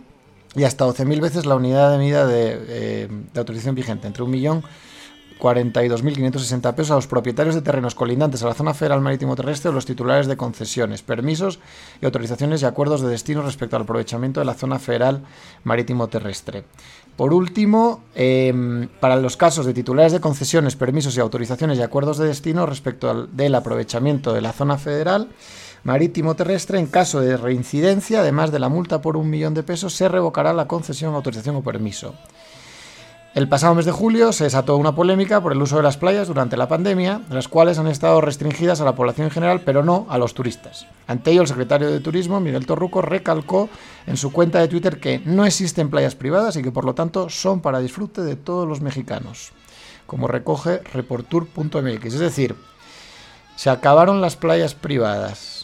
y 0.55 0.65
hasta 0.65 0.87
12.000 0.87 1.21
veces 1.21 1.47
la 1.47 1.57
unidad 1.57 1.93
de 1.93 1.99
medida 1.99 2.27
de, 2.27 2.59
eh, 2.69 3.09
autorización 3.37 3.75
vigente, 3.75 4.07
entre 4.07 4.23
un 4.23 4.31
millón 4.31 4.63
42.560 5.41 6.75
pesos 6.75 6.93
a 6.93 6.95
los 6.95 7.09
propietarios 7.09 7.57
de 7.57 7.63
terrenos 7.63 7.97
colindantes 7.97 8.45
a 8.45 8.47
la 8.47 8.55
zona 8.55 8.75
federal 8.75 9.01
marítimo 9.01 9.35
terrestre 9.35 9.71
o 9.71 9.73
los 9.73 9.87
titulares 9.87 10.29
de 10.29 10.37
concesiones, 10.37 11.03
permisos 11.03 11.59
y 12.01 12.05
autorizaciones 12.05 12.63
y 12.63 12.65
acuerdos 12.65 13.01
de 13.01 13.09
destino 13.09 13.43
respecto 13.43 13.75
al 13.75 13.83
aprovechamiento 13.83 14.39
de 14.39 14.47
la 14.47 14.55
zona 14.55 14.79
federal 14.79 15.25
marítimo 15.65 16.07
terrestre. 16.07 16.63
Por 17.17 17.35
último, 17.35 18.05
eh, 18.15 18.89
para 19.01 19.17
los 19.17 19.37
casos 19.37 19.67
de 19.67 19.75
titulares 19.75 20.13
de 20.13 20.21
concesiones, 20.21 20.77
permisos 20.77 21.17
y 21.17 21.21
autorizaciones 21.21 21.79
y 21.79 21.83
acuerdos 21.83 22.19
de 22.19 22.27
destino 22.27 22.65
respecto 22.65 23.11
al, 23.11 23.37
del 23.37 23.57
aprovechamiento 23.57 24.33
de 24.33 24.43
la 24.43 24.53
zona 24.53 24.79
federal 24.79 25.29
marítimo 25.85 26.35
terrestre, 26.35 26.79
en 26.79 26.87
caso 26.87 27.21
de 27.21 27.37
reincidencia, 27.37 28.21
además 28.21 28.53
de 28.53 28.59
la 28.59 28.69
multa 28.69 29.03
por 29.03 29.17
un 29.17 29.31
millón 29.31 29.55
de 29.55 29.63
pesos, 29.63 29.95
se 29.95 30.09
revocará 30.09 30.53
la 30.53 30.69
concesión, 30.69 31.15
autorización 31.15 31.57
o 31.57 31.63
permiso. 31.63 32.15
El 33.35 33.49
pasado 33.49 33.75
mes 33.75 33.87
de 33.87 33.93
julio 33.93 34.31
se 34.35 34.45
desató 34.45 34.77
una 34.77 34.95
polémica 34.95 35.41
por 35.41 35.53
el 35.53 35.63
uso 35.63 35.79
de 35.79 35.83
las 35.83 35.97
playas 35.97 36.29
durante 36.29 36.59
la 36.59 36.69
pandemia, 36.69 37.23
las 37.31 37.49
cuales 37.49 37.79
han 37.79 37.87
estado 37.87 38.21
restringidas 38.21 38.83
a 38.83 38.85
la 38.85 38.95
población 38.95 39.25
en 39.25 39.31
general, 39.31 39.63
pero 39.63 39.83
no 39.83 40.05
a 40.11 40.19
los 40.19 40.35
turistas. 40.35 40.87
Ante 41.07 41.31
ello, 41.31 41.41
el 41.41 41.49
secretario 41.49 41.91
de 41.91 42.01
Turismo, 42.01 42.41
Miguel 42.41 42.67
Torruco, 42.67 43.01
recalcó 43.01 43.71
en 44.07 44.19
su 44.19 44.33
cuenta 44.33 44.61
de 44.61 44.69
Twitter 44.69 45.01
que 45.01 45.23
no 45.25 45.47
existen 45.47 45.89
playas 45.89 46.15
privadas 46.15 46.57
y 46.57 46.63
que 46.63 46.73
por 46.73 46.85
lo 46.85 46.95
tanto 46.95 47.31
son 47.31 47.63
para 47.63 47.81
disfrute 47.81 48.21
de 48.21 48.37
todos 48.37 48.69
los 48.69 48.83
mexicanos, 48.83 49.53
como 50.07 50.29
recoge 50.29 50.83
reportur.mx. 50.93 52.05
Es 52.05 52.19
decir, 52.19 52.55
se 53.57 53.71
acabaron 53.71 54.21
las 54.21 54.37
playas 54.37 54.75
privadas. 54.75 55.62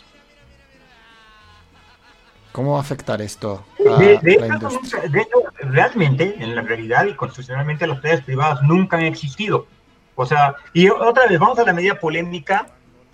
¿Cómo 2.58 2.72
va 2.72 2.78
a 2.78 2.80
afectar 2.80 3.22
esto 3.22 3.64
a 3.88 3.98
De, 4.00 4.18
de 4.18 4.36
la 4.40 4.46
hecho, 4.56 4.68
nunca- 4.68 5.00
de 5.06 5.20
hecho, 5.20 5.38
realmente, 5.60 6.34
en 6.40 6.56
la 6.56 6.62
realidad 6.62 7.06
y 7.06 7.14
constitucionalmente, 7.14 7.86
las 7.86 8.00
playas 8.00 8.22
privadas 8.22 8.60
nunca 8.62 8.96
han 8.96 9.04
existido. 9.04 9.68
O 10.16 10.26
sea, 10.26 10.56
y 10.72 10.88
otra 10.88 11.28
vez, 11.28 11.38
vamos 11.38 11.56
a 11.60 11.64
la 11.64 11.72
medida 11.72 12.00
polémica 12.00 12.66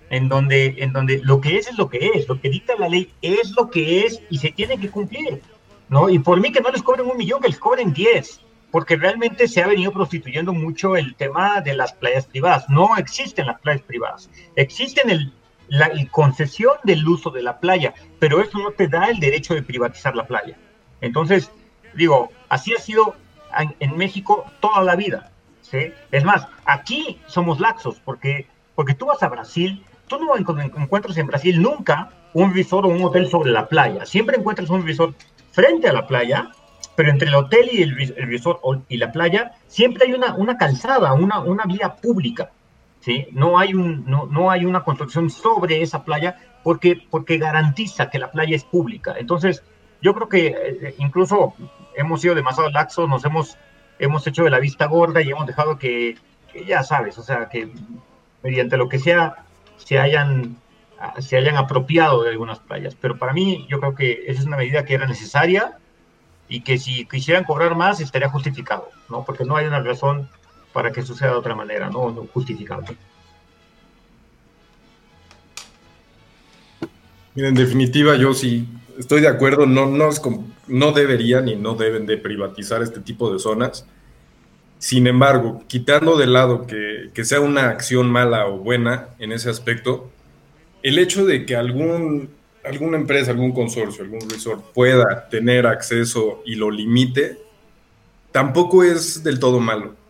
en 0.09 0.29
donde, 0.29 0.73
en 0.79 0.91
donde 0.93 1.21
lo 1.23 1.41
que 1.41 1.57
es 1.59 1.67
es 1.67 1.77
lo 1.77 1.87
que 1.91 2.09
es, 2.15 2.27
lo 2.27 2.41
que 2.41 2.49
dicta 2.49 2.73
la 2.79 2.89
ley 2.89 3.13
es 3.21 3.51
lo 3.55 3.69
que 3.69 4.07
es 4.07 4.19
y 4.31 4.39
se 4.39 4.49
tiene 4.49 4.79
que 4.79 4.89
cumplir, 4.89 5.43
¿no? 5.89 6.09
Y 6.09 6.17
por 6.17 6.41
mí 6.41 6.51
que 6.51 6.61
no 6.61 6.71
les 6.71 6.81
cobren 6.81 7.05
un 7.05 7.15
millón, 7.15 7.39
que 7.39 7.49
les 7.49 7.59
cobren 7.59 7.93
10, 7.93 8.39
porque 8.71 8.95
realmente 8.95 9.47
se 9.47 9.61
ha 9.61 9.67
venido 9.67 9.91
prostituyendo 9.91 10.53
mucho 10.53 10.95
el 10.97 11.13
tema 11.13 11.61
de 11.61 11.75
las 11.75 11.93
playas 11.93 12.25
privadas. 12.25 12.67
No 12.67 12.97
existen 12.97 13.45
las 13.45 13.59
playas 13.61 13.83
privadas, 13.83 14.27
existen 14.55 15.11
el, 15.11 15.31
la 15.67 15.91
concesión 16.11 16.73
del 16.83 17.07
uso 17.07 17.29
de 17.31 17.41
la 17.43 17.59
playa, 17.59 17.93
pero 18.25 18.41
eso 18.41 18.57
no 18.57 18.71
te 18.71 18.87
da 18.87 19.05
el 19.11 19.19
derecho 19.19 19.53
de 19.53 19.61
privatizar 19.61 20.15
la 20.15 20.25
playa. 20.25 20.57
Entonces, 20.99 21.51
digo, 21.93 22.31
así 22.49 22.73
ha 22.73 22.79
sido 22.79 23.13
en, 23.79 23.97
México 23.97 24.45
toda 24.61 24.81
la 24.81 24.95
vida. 24.95 25.31
Es 26.11 26.23
más, 26.23 26.47
aquí 26.65 27.21
somos 27.27 27.59
laxos, 27.59 28.01
porque, 28.03 28.47
porque 28.73 28.95
tú 28.95 29.05
vas 29.05 29.21
a 29.21 29.29
Brasil 29.29 29.85
tú 30.07 30.17
no 30.17 30.35
encuentras 30.35 31.15
en 31.17 31.27
Brasil 31.27 31.61
nunca 31.61 32.09
un 32.33 32.51
visor 32.51 32.87
o 32.87 32.89
un 32.89 33.03
hotel 33.03 33.29
sobre 33.29 33.51
la 33.51 33.67
playa. 33.67 34.07
Siempre 34.07 34.37
encuentras 34.37 34.71
un 34.71 34.83
visor 34.83 35.13
frente 35.51 35.87
a 35.87 35.93
la 35.93 36.07
playa, 36.07 36.49
pero 36.95 37.11
entre 37.11 37.27
el 37.27 37.35
hotel 37.35 37.69
y 37.71 37.83
el, 37.83 37.93
visor 38.25 38.59
y 38.89 38.97
la 38.97 39.11
playa 39.11 39.51
siempre 39.67 40.07
hay 40.07 40.13
una, 40.13 40.33
una 40.33 40.57
calzada, 40.57 41.13
una, 41.13 41.41
una 41.41 41.65
vía 41.65 41.95
pública. 41.95 42.49
¿Sí? 43.05 43.27
No, 43.31 43.59
hay 43.59 43.75
un, 43.75 44.03
no, 44.07 44.25
no 44.25 44.49
hay 44.49 44.65
una 44.65 44.83
construcción 44.83 45.29
sobre 45.29 45.83
esa 45.83 46.03
playa 46.03 46.37
porque, 46.63 46.99
porque 47.11 47.37
garantiza 47.37 48.09
que 48.09 48.17
la 48.17 48.31
playa 48.31 48.55
es 48.55 48.63
pública. 48.63 49.13
Entonces, 49.19 49.61
yo 50.01 50.15
creo 50.15 50.27
que 50.27 50.47
eh, 50.47 50.95
incluso 50.97 51.53
hemos 51.95 52.21
sido 52.21 52.33
demasiado 52.33 52.71
laxos, 52.71 53.07
nos 53.07 53.23
hemos, 53.23 53.57
hemos 53.99 54.25
hecho 54.25 54.43
de 54.43 54.49
la 54.49 54.59
vista 54.59 54.87
gorda 54.87 55.21
y 55.21 55.29
hemos 55.29 55.45
dejado 55.45 55.77
que, 55.77 56.17
que 56.51 56.65
ya 56.65 56.81
sabes, 56.81 57.19
o 57.19 57.23
sea, 57.23 57.47
que 57.47 57.69
mediante 58.41 58.75
lo 58.75 58.89
que 58.89 58.97
sea 58.97 59.45
se 59.77 59.99
hayan, 59.99 60.57
se 61.19 61.37
hayan 61.37 61.57
apropiado 61.57 62.23
de 62.23 62.31
algunas 62.31 62.57
playas. 62.57 62.95
Pero 62.95 63.19
para 63.19 63.33
mí 63.33 63.67
yo 63.69 63.79
creo 63.79 63.93
que 63.93 64.23
esa 64.25 64.41
es 64.41 64.47
una 64.47 64.57
medida 64.57 64.83
que 64.83 64.95
era 64.95 65.05
necesaria 65.05 65.77
y 66.47 66.61
que 66.61 66.79
si 66.79 67.05
quisieran 67.05 67.43
cobrar 67.43 67.75
más 67.75 67.99
estaría 67.99 68.29
justificado, 68.29 68.89
¿no? 69.09 69.23
Porque 69.23 69.45
no 69.45 69.57
hay 69.57 69.67
una 69.67 69.81
razón 69.81 70.27
para 70.75 70.91
que 70.91 71.01
suceda 71.03 71.29
de 71.29 71.37
otra 71.37 71.55
manera, 71.55 71.89
¿no? 71.89 72.11
no 72.11 72.27
justificable. 72.33 72.97
en 77.37 77.55
definitiva, 77.55 78.17
yo 78.17 78.33
sí 78.33 78.67
estoy 78.99 79.21
de 79.21 79.29
acuerdo, 79.29 79.65
no, 79.65 79.85
no, 79.85 80.09
es 80.09 80.21
no 80.67 80.91
deberían 80.91 81.47
y 81.47 81.55
no 81.55 81.75
deben 81.75 82.05
de 82.05 82.17
privatizar 82.17 82.81
este 82.81 82.99
tipo 82.99 83.31
de 83.31 83.39
zonas. 83.39 83.85
Sin 84.77 85.07
embargo, 85.07 85.63
quitando 85.67 86.17
de 86.17 86.27
lado 86.27 86.67
que, 86.67 87.23
sea 87.23 87.39
una 87.39 87.69
acción 87.69 88.11
mala 88.11 88.45
o 88.47 88.57
buena 88.57 89.11
en 89.17 89.31
ese 89.31 89.49
aspecto, 89.49 90.11
el 90.83 90.99
hecho 90.99 91.25
de 91.25 91.45
que 91.45 91.55
algún, 91.55 92.31
alguna 92.65 92.97
empresa, 92.97 93.31
algún 93.31 93.53
consorcio, 93.53 94.03
algún 94.03 94.29
resort 94.29 94.61
pueda 94.73 95.29
tener 95.29 95.67
acceso 95.67 96.43
y 96.45 96.55
lo 96.55 96.69
limite, 96.69 97.37
tampoco 98.33 98.83
es 98.83 99.23
del 99.23 99.39
todo 99.39 99.61
malo. 99.61 100.03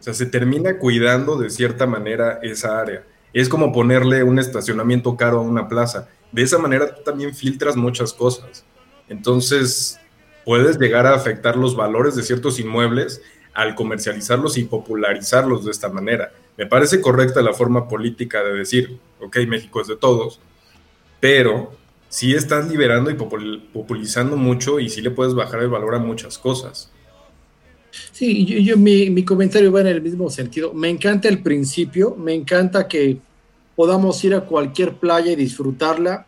O 0.00 0.02
sea, 0.02 0.14
se 0.14 0.26
termina 0.26 0.78
cuidando 0.78 1.36
de 1.36 1.50
cierta 1.50 1.86
manera 1.86 2.40
esa 2.42 2.80
área. 2.80 3.04
Es 3.34 3.48
como 3.50 3.72
ponerle 3.72 4.24
un 4.24 4.38
estacionamiento 4.38 5.16
caro 5.16 5.38
a 5.38 5.42
una 5.42 5.68
plaza. 5.68 6.08
De 6.32 6.42
esa 6.42 6.58
manera 6.58 6.94
tú 6.94 7.02
también 7.02 7.34
filtras 7.34 7.76
muchas 7.76 8.14
cosas. 8.14 8.64
Entonces, 9.08 10.00
puedes 10.44 10.78
llegar 10.78 11.06
a 11.06 11.14
afectar 11.14 11.56
los 11.56 11.76
valores 11.76 12.16
de 12.16 12.22
ciertos 12.22 12.58
inmuebles 12.58 13.20
al 13.52 13.74
comercializarlos 13.74 14.56
y 14.56 14.64
popularizarlos 14.64 15.64
de 15.66 15.70
esta 15.70 15.90
manera. 15.90 16.32
Me 16.56 16.66
parece 16.66 17.00
correcta 17.00 17.42
la 17.42 17.52
forma 17.52 17.88
política 17.88 18.42
de 18.42 18.54
decir, 18.54 18.98
ok, 19.20 19.36
México 19.48 19.80
es 19.80 19.88
de 19.88 19.96
todos, 19.96 20.40
pero 21.20 21.72
sí 22.08 22.34
estás 22.34 22.70
liberando 22.70 23.10
y 23.10 23.14
popularizando 23.14 24.36
mucho 24.36 24.80
y 24.80 24.88
sí 24.88 25.02
le 25.02 25.10
puedes 25.10 25.34
bajar 25.34 25.60
el 25.60 25.68
valor 25.68 25.94
a 25.94 25.98
muchas 25.98 26.38
cosas. 26.38 26.90
Sí, 28.12 28.44
yo, 28.64 28.76
mi, 28.76 29.10
mi, 29.10 29.24
comentario 29.24 29.72
va 29.72 29.80
en 29.80 29.88
el 29.88 30.02
mismo 30.02 30.30
sentido. 30.30 30.72
Me 30.72 30.88
encanta 30.88 31.28
el 31.28 31.42
principio, 31.42 32.14
me 32.16 32.34
encanta 32.34 32.86
que 32.86 33.18
podamos 33.74 34.22
ir 34.24 34.34
a 34.34 34.42
cualquier 34.42 34.94
playa 34.94 35.32
y 35.32 35.36
disfrutarla 35.36 36.26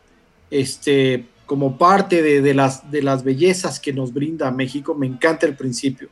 este, 0.51 1.27
como 1.47 1.79
parte 1.79 2.23
de, 2.23 2.41
de, 2.41 2.55
las, 2.55 2.91
de 2.91 3.03
las 3.03 3.23
bellezas 3.23 3.79
que 3.79 3.93
nos 3.93 4.13
brinda 4.13 4.51
México. 4.51 4.95
Me 4.95 5.07
encanta 5.07 5.47
el 5.47 5.57
principio 5.57 6.09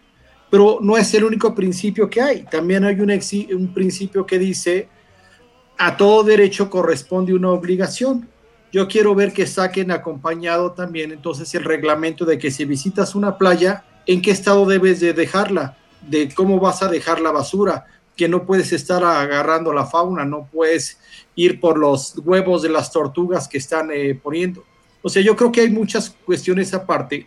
pero 0.51 0.79
no 0.83 0.99
es 0.99 1.15
el 1.15 1.25
único 1.25 1.55
principio 1.55 2.11
que 2.11 2.21
hay. 2.21 2.43
También 2.43 2.85
hay 2.85 3.01
un, 3.01 3.11
un 3.57 3.73
principio 3.73 4.27
que 4.27 4.39
dice, 4.39 4.89
a 5.79 5.97
todo 5.97 6.25
derecho 6.25 6.69
corresponde 6.69 7.33
una 7.33 7.51
obligación. 7.51 8.29
Yo 8.73 8.89
quiero 8.89 9.15
ver 9.15 9.33
que 9.33 9.47
saquen 9.47 9.93
acompañado 9.93 10.73
también 10.73 11.13
entonces 11.13 11.55
el 11.55 11.65
reglamento 11.65 12.25
de 12.25 12.39
que 12.39 12.51
si 12.51 12.65
visitas 12.65 13.15
una 13.15 13.39
playa, 13.39 13.85
¿en 14.07 14.23
qué 14.23 14.31
estado 14.31 14.67
debes 14.67 15.01
de 15.01 15.13
dejarla? 15.13 15.77
De 16.09 16.33
cómo 16.35 16.59
vas 16.59 16.83
a 16.83 16.89
dejar 16.89 17.21
la 17.21 17.31
basura, 17.31 17.87
que 18.17 18.29
no 18.29 18.45
puedes 18.45 18.73
estar 18.73 19.03
agarrando 19.03 19.73
la 19.73 19.87
fauna, 19.87 20.25
no 20.25 20.49
puedes 20.53 20.99
ir 21.35 21.61
por 21.61 21.79
los 21.79 22.15
huevos 22.19 22.63
de 22.63 22.69
las 22.69 22.93
tortugas 22.93 23.49
que 23.49 23.59
están 23.59 23.91
eh, 23.93 24.19
poniendo. 24.21 24.65
O 25.03 25.09
sea, 25.09 25.23
yo 25.23 25.37
creo 25.37 25.51
que 25.51 25.63
hay 25.63 25.71
muchas 25.71 26.15
cuestiones 26.25 26.75
aparte 26.75 27.27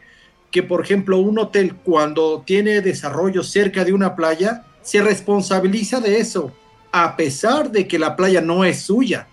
que, 0.52 0.62
por 0.62 0.82
ejemplo, 0.82 1.18
un 1.18 1.40
hotel 1.40 1.76
cuando 1.84 2.44
tiene 2.46 2.82
desarrollo 2.82 3.42
cerca 3.42 3.84
de 3.84 3.94
una 3.94 4.16
playa, 4.16 4.66
se 4.84 5.02
responsabiliza 5.02 6.00
de 6.00 6.20
eso, 6.20 6.52
a 6.92 7.16
pesar 7.16 7.72
de 7.72 7.88
que 7.88 7.98
la 7.98 8.16
playa 8.16 8.42
no 8.42 8.64
es 8.64 8.84
suya, 8.84 9.28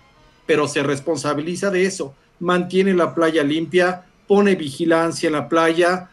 pero 0.47 0.67
se 0.67 0.81
responsabiliza 0.81 1.69
de 1.69 1.85
eso, 1.85 2.15
mantiene 2.39 2.93
la 2.95 3.13
playa 3.13 3.43
limpia, 3.43 4.05
pone 4.27 4.55
vigilancia 4.55 5.27
en 5.27 5.33
la 5.33 5.47
playa, 5.47 6.09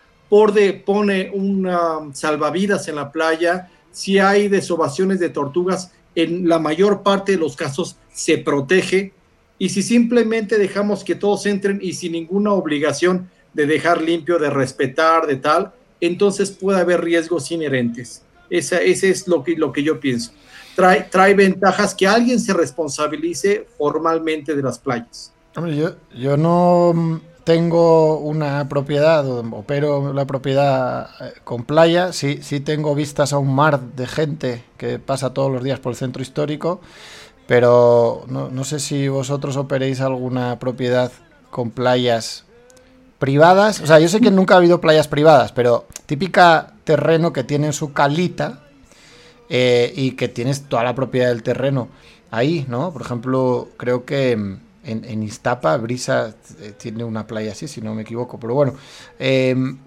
pone 0.85 1.31
una 1.33 2.01
salvavidas 2.13 2.89
en 2.89 2.97
la 2.97 3.11
playa, 3.11 3.71
si 3.91 4.19
hay 4.19 4.49
desovaciones 4.49 5.19
de 5.21 5.31
tortugas, 5.31 5.93
en 6.15 6.49
la 6.49 6.59
mayor 6.59 7.03
parte 7.03 7.33
de 7.33 7.39
los 7.39 7.57
casos 7.57 7.97
se 8.13 8.39
protege, 8.39 9.13
y 9.59 9.71
si 9.71 9.83
simplemente 9.83 10.57
dejamos 10.59 11.03
que 11.03 11.15
todos 11.15 11.47
entren 11.47 11.81
y 11.83 11.93
sin 11.95 12.13
ninguna 12.13 12.53
obligación 12.53 13.29
de 13.55 13.67
dejar 13.67 14.01
limpio, 14.01 14.39
de 14.39 14.51
respetar, 14.51 15.27
de 15.27 15.37
tal, 15.37 15.73
entonces 16.01 16.51
puede 16.51 16.81
haber 16.81 17.03
riesgos 17.03 17.51
inherentes. 17.51 18.23
Ese, 18.51 18.89
ese 18.89 19.11
es 19.11 19.27
lo 19.27 19.43
que, 19.43 19.57
lo 19.57 19.73
que 19.73 19.83
yo 19.83 19.99
pienso. 19.99 20.33
Trae, 20.77 21.09
trae 21.11 21.35
ventajas 21.35 21.95
que 21.95 22.07
alguien 22.07 22.39
se 22.39 22.55
responsabilice 22.55 23.67
formalmente 23.77 24.55
de 24.55 24.63
las 24.63 24.79
playas. 24.79 25.33
yo, 25.57 25.97
yo 26.15 26.37
no 26.37 27.21
tengo 27.49 28.19
una 28.19 28.69
propiedad, 28.69 29.27
opero 29.27 30.13
la 30.13 30.27
propiedad 30.27 31.09
eh, 31.19 31.33
con 31.45 31.65
playa, 31.65 32.13
sí, 32.13 32.41
sí 32.43 32.61
tengo 32.61 32.95
vistas 32.95 33.33
a 33.33 33.39
un 33.39 33.55
mar 33.55 33.81
de 33.81 34.07
gente 34.07 34.65
que 34.77 34.99
pasa 34.99 35.33
todos 35.33 35.51
los 35.51 35.65
días 35.65 35.81
por 35.81 35.93
el 35.93 35.97
centro 35.97 36.21
histórico, 36.21 36.83
pero 37.47 38.27
no, 38.29 38.51
no 38.51 38.65
sé 38.65 38.79
si 38.81 39.09
vosotros 39.09 39.57
operéis 39.57 40.03
alguna 40.03 40.59
propiedad 40.59 41.11
con 41.49 41.71
playas 41.71 42.45
privadas. 43.19 43.81
O 43.81 43.87
sea, 43.87 43.99
yo 43.99 44.11
sé 44.11 44.21
que 44.21 44.31
nunca 44.31 44.53
ha 44.53 44.59
habido 44.59 44.83
playas 44.83 45.09
privadas, 45.09 45.53
pero 45.53 45.87
típica 46.05 46.75
terreno 46.85 47.33
que 47.33 47.45
tiene 47.45 47.73
su 47.73 47.95
calita 47.95 48.61
eh, 49.49 49.91
y 49.97 50.11
que 50.17 50.29
tienes 50.29 50.65
toda 50.65 50.85
la 50.85 50.95
propiedad 50.95 51.29
del 51.29 51.43
terreno 51.43 51.89
ahí, 52.31 52.67
¿no? 52.69 52.93
Por 52.93 53.01
ejemplo, 53.01 53.71
creo 53.79 54.05
que 54.05 54.59
en, 54.89 55.05
en 55.05 55.23
Iztapa, 55.23 55.77
Brisa 55.77 56.35
eh, 56.61 56.73
tiene 56.77 57.05
una 57.05 57.27
playa 57.27 57.53
así, 57.53 57.69
si 57.69 57.81
no 57.81 57.95
me 57.95 58.03
equivoco, 58.03 58.39
pero 58.39 58.55
bueno. 58.55 58.75
Em, 59.19 59.79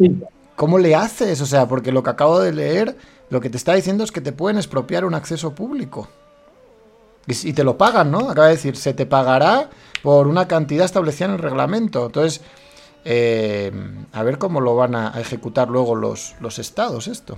¿Cómo 0.56 0.78
le 0.78 0.94
haces? 0.96 1.42
O 1.42 1.46
sea, 1.46 1.68
porque 1.68 1.92
lo 1.92 2.04
que 2.04 2.12
acabo 2.12 2.40
de 2.40 2.54
leer, 2.54 2.96
lo 3.30 3.42
que 3.42 3.50
te 3.50 3.58
está 3.58 3.74
diciendo 3.74 4.04
es 4.04 4.12
que 4.12 4.22
te 4.22 4.32
pueden 4.32 4.58
expropiar 4.58 5.06
un 5.06 5.16
acceso 5.16 5.56
público. 5.56 6.08
Y, 7.26 7.50
y 7.50 7.54
te 7.54 7.64
lo 7.64 7.78
pagan, 7.78 8.12
¿no? 8.12 8.30
Acaba 8.30 8.48
de 8.48 8.54
decir, 8.54 8.76
se 8.78 8.94
te 8.94 9.06
pagará 9.06 9.70
por 10.04 10.28
una 10.28 10.48
cantidad 10.48 10.86
establecida 10.86 11.26
en 11.26 11.34
el 11.34 11.40
reglamento. 11.40 12.06
Entonces, 12.06 12.42
eh, 13.04 13.72
a 14.12 14.24
ver 14.24 14.38
cómo 14.38 14.62
lo 14.62 14.76
van 14.76 14.96
a 14.96 15.20
ejecutar 15.20 15.70
luego 15.70 15.96
los, 15.96 16.36
los 16.40 16.60
estados 16.60 17.08
esto. 17.08 17.38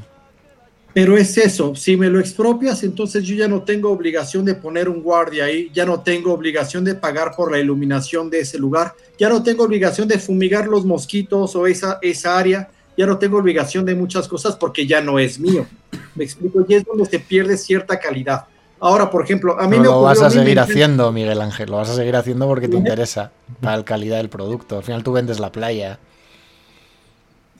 Pero 0.93 1.17
es 1.17 1.37
eso, 1.37 1.73
si 1.75 1.97
me 1.97 2.07
lo 2.07 2.19
expropias, 2.19 2.83
entonces 2.83 3.23
yo 3.23 3.35
ya 3.35 3.47
no 3.47 3.63
tengo 3.63 3.89
obligación 3.89 4.45
de 4.45 4.53
poner 4.53 4.87
un 4.87 5.01
guardia 5.01 5.45
ahí, 5.45 5.71
ya 5.73 5.85
no 5.85 6.01
tengo 6.01 6.31
obligación 6.31 6.83
de 6.83 6.93
pagar 6.93 7.35
por 7.35 7.51
la 7.51 7.59
iluminación 7.59 8.29
de 8.29 8.41
ese 8.41 8.59
lugar, 8.59 8.93
ya 9.17 9.27
no 9.27 9.41
tengo 9.41 9.63
obligación 9.63 10.07
de 10.07 10.19
fumigar 10.19 10.67
los 10.67 10.85
mosquitos 10.85 11.55
o 11.55 11.65
esa, 11.65 11.97
esa 12.03 12.37
área, 12.37 12.69
ya 12.95 13.07
no 13.07 13.17
tengo 13.17 13.39
obligación 13.39 13.85
de 13.85 13.95
muchas 13.95 14.27
cosas 14.27 14.55
porque 14.55 14.85
ya 14.85 15.01
no 15.01 15.17
es 15.17 15.39
mío. 15.39 15.65
Me 16.13 16.25
explico, 16.25 16.63
y 16.67 16.75
es 16.75 16.83
donde 16.83 17.05
se 17.05 17.17
pierde 17.17 17.57
cierta 17.57 17.99
calidad. 17.99 18.45
Ahora, 18.79 19.09
por 19.09 19.23
ejemplo, 19.23 19.59
a 19.59 19.67
mí 19.67 19.77
me 19.77 19.85
Lo 19.85 20.01
vas 20.01 20.21
a 20.21 20.29
seguir 20.29 20.59
haciendo, 20.59 21.11
Miguel 21.11 21.41
Ángel, 21.41 21.71
lo 21.71 21.77
vas 21.77 21.89
a 21.89 21.95
seguir 21.95 22.15
haciendo 22.15 22.47
porque 22.47 22.67
te 22.67 22.75
interesa 22.75 23.31
para 23.61 23.77
la 23.77 23.85
calidad 23.85 24.17
del 24.17 24.29
producto. 24.29 24.77
Al 24.77 24.83
final 24.83 25.03
tú 25.03 25.13
vendes 25.13 25.39
la 25.39 25.51
playa. 25.51 25.99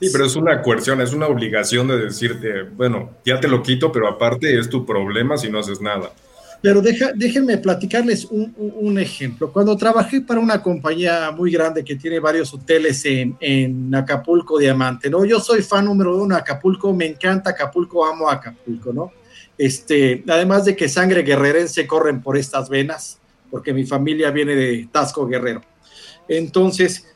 Sí, 0.00 0.08
pero 0.12 0.26
es 0.26 0.36
una 0.36 0.60
coerción, 0.60 1.00
es 1.00 1.12
una 1.12 1.26
obligación 1.26 1.86
de 1.88 1.98
decirte, 1.98 2.62
bueno, 2.62 3.10
ya 3.24 3.40
te 3.40 3.48
lo 3.48 3.62
quito, 3.62 3.92
pero 3.92 4.08
aparte 4.08 4.58
es 4.58 4.68
tu 4.68 4.84
problema 4.84 5.36
si 5.36 5.48
no 5.48 5.60
haces 5.60 5.80
nada. 5.80 6.12
pero 6.60 6.80
déjenme 6.80 7.58
platicarles 7.58 8.24
un, 8.24 8.98
ejemplo. 8.98 9.52
Cuando 9.52 9.76
trabajé 9.76 10.20
para 10.22 10.40
una 10.40 10.62
compañía 10.62 11.30
muy 11.30 11.52
grande 11.52 11.84
que 11.84 11.96
tiene 11.96 12.18
varios 12.18 12.52
hoteles 12.54 13.04
en, 13.04 13.36
en, 13.38 13.94
Acapulco 13.94 14.58
Diamante, 14.58 15.10
¿no? 15.10 15.24
Yo 15.24 15.40
soy 15.40 15.62
fan 15.62 15.84
número 15.84 16.16
uno 16.16 16.34
de 16.34 16.40
Acapulco, 16.40 16.92
me 16.92 17.06
encanta 17.06 17.50
Acapulco, 17.50 18.04
amo 18.04 18.30
Acapulco, 18.30 18.92
¿no? 18.92 19.12
Este, 19.56 20.24
además 20.26 20.64
de 20.64 20.74
que 20.74 20.88
sangre 20.88 21.22
guerrerense 21.22 21.86
corren 21.86 22.22
por 22.22 22.36
estas 22.36 22.68
venas, 22.68 23.18
porque 23.50 23.72
mi 23.72 23.84
familia 23.84 24.30
viene 24.30 24.56
de 24.56 24.88
Tasco 24.90 25.26
Guerrero. 25.26 25.62
Entonces, 26.28 27.06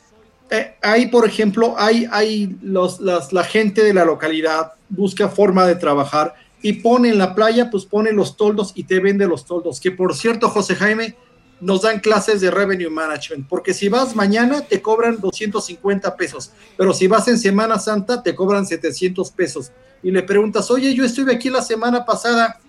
eh, 0.51 0.77
ahí, 0.83 1.07
por 1.07 1.27
ejemplo, 1.27 1.75
hay, 1.77 2.07
hay 2.11 2.57
la 2.63 3.45
gente 3.45 3.83
de 3.83 3.95
la 3.95 4.05
localidad 4.05 4.73
busca 4.89 5.29
forma 5.29 5.67
de 5.67 5.75
trabajar 5.75 6.35
y 6.63 6.75
pone 6.75 7.11
en 7.11 7.19
la 7.19 7.35
playa, 7.35 7.71
pues 7.71 7.85
pone 7.85 8.13
los 8.13 8.37
toldos 8.37 8.73
y 8.75 8.85
te 8.85 9.01
vende 9.01 9.27
los 9.27 9.45
toldos. 9.45 9.81
Que 9.81 9.93
por 9.93 10.15
cierto, 10.15 10.49
José 10.49 10.75
Jaime, 10.75 11.17
nos 11.61 11.83
dan 11.83 12.01
clases 12.01 12.41
de 12.41 12.51
revenue 12.51 12.91
management, 12.91 13.49
porque 13.49 13.75
si 13.75 13.89
vas 13.89 14.15
mañana 14.15 14.61
te 14.61 14.81
cobran 14.81 15.21
250 15.21 16.17
pesos, 16.17 16.53
pero 16.77 16.95
si 16.95 17.09
vas 17.09 17.27
en 17.29 17.39
Semana 17.39 17.79
Santa 17.79 18.23
te 18.23 18.35
cobran 18.35 18.67
700 18.67 19.31
pesos. 19.33 19.73
Y 20.03 20.13
le 20.13 20.23
preguntas, 20.23 20.71
oye, 20.71 20.95
yo 20.95 21.05
estuve 21.05 21.35
aquí 21.35 21.51
la 21.51 21.63
semana 21.63 22.05
pasada 22.05 22.61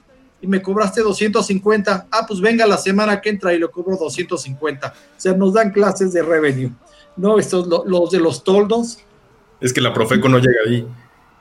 y 0.42 0.48
me 0.48 0.62
cobraste 0.62 1.02
250. 1.02 2.08
Ah, 2.10 2.26
pues 2.28 2.42
venga 2.42 2.66
la 2.66 2.78
semana 2.78 3.22
que 3.22 3.30
entra 3.30 3.54
y 3.54 3.60
lo 3.60 3.70
cobro 3.70 3.98
250. 3.98 4.88
O 4.88 5.20
sea, 5.20 5.34
nos 5.34 5.54
dan 5.54 5.72
clases 5.72 6.12
de 6.12 6.24
revenue. 6.24 6.72
No, 7.20 7.38
estos, 7.38 7.68
los 7.86 8.12
de 8.12 8.20
los 8.20 8.46
toldos. 8.46 9.00
Es 9.60 9.74
que 9.74 9.82
la 9.82 9.94
Profeco 9.94 10.30
no 10.30 10.38
llega 10.40 10.60
ahí. 10.66 10.88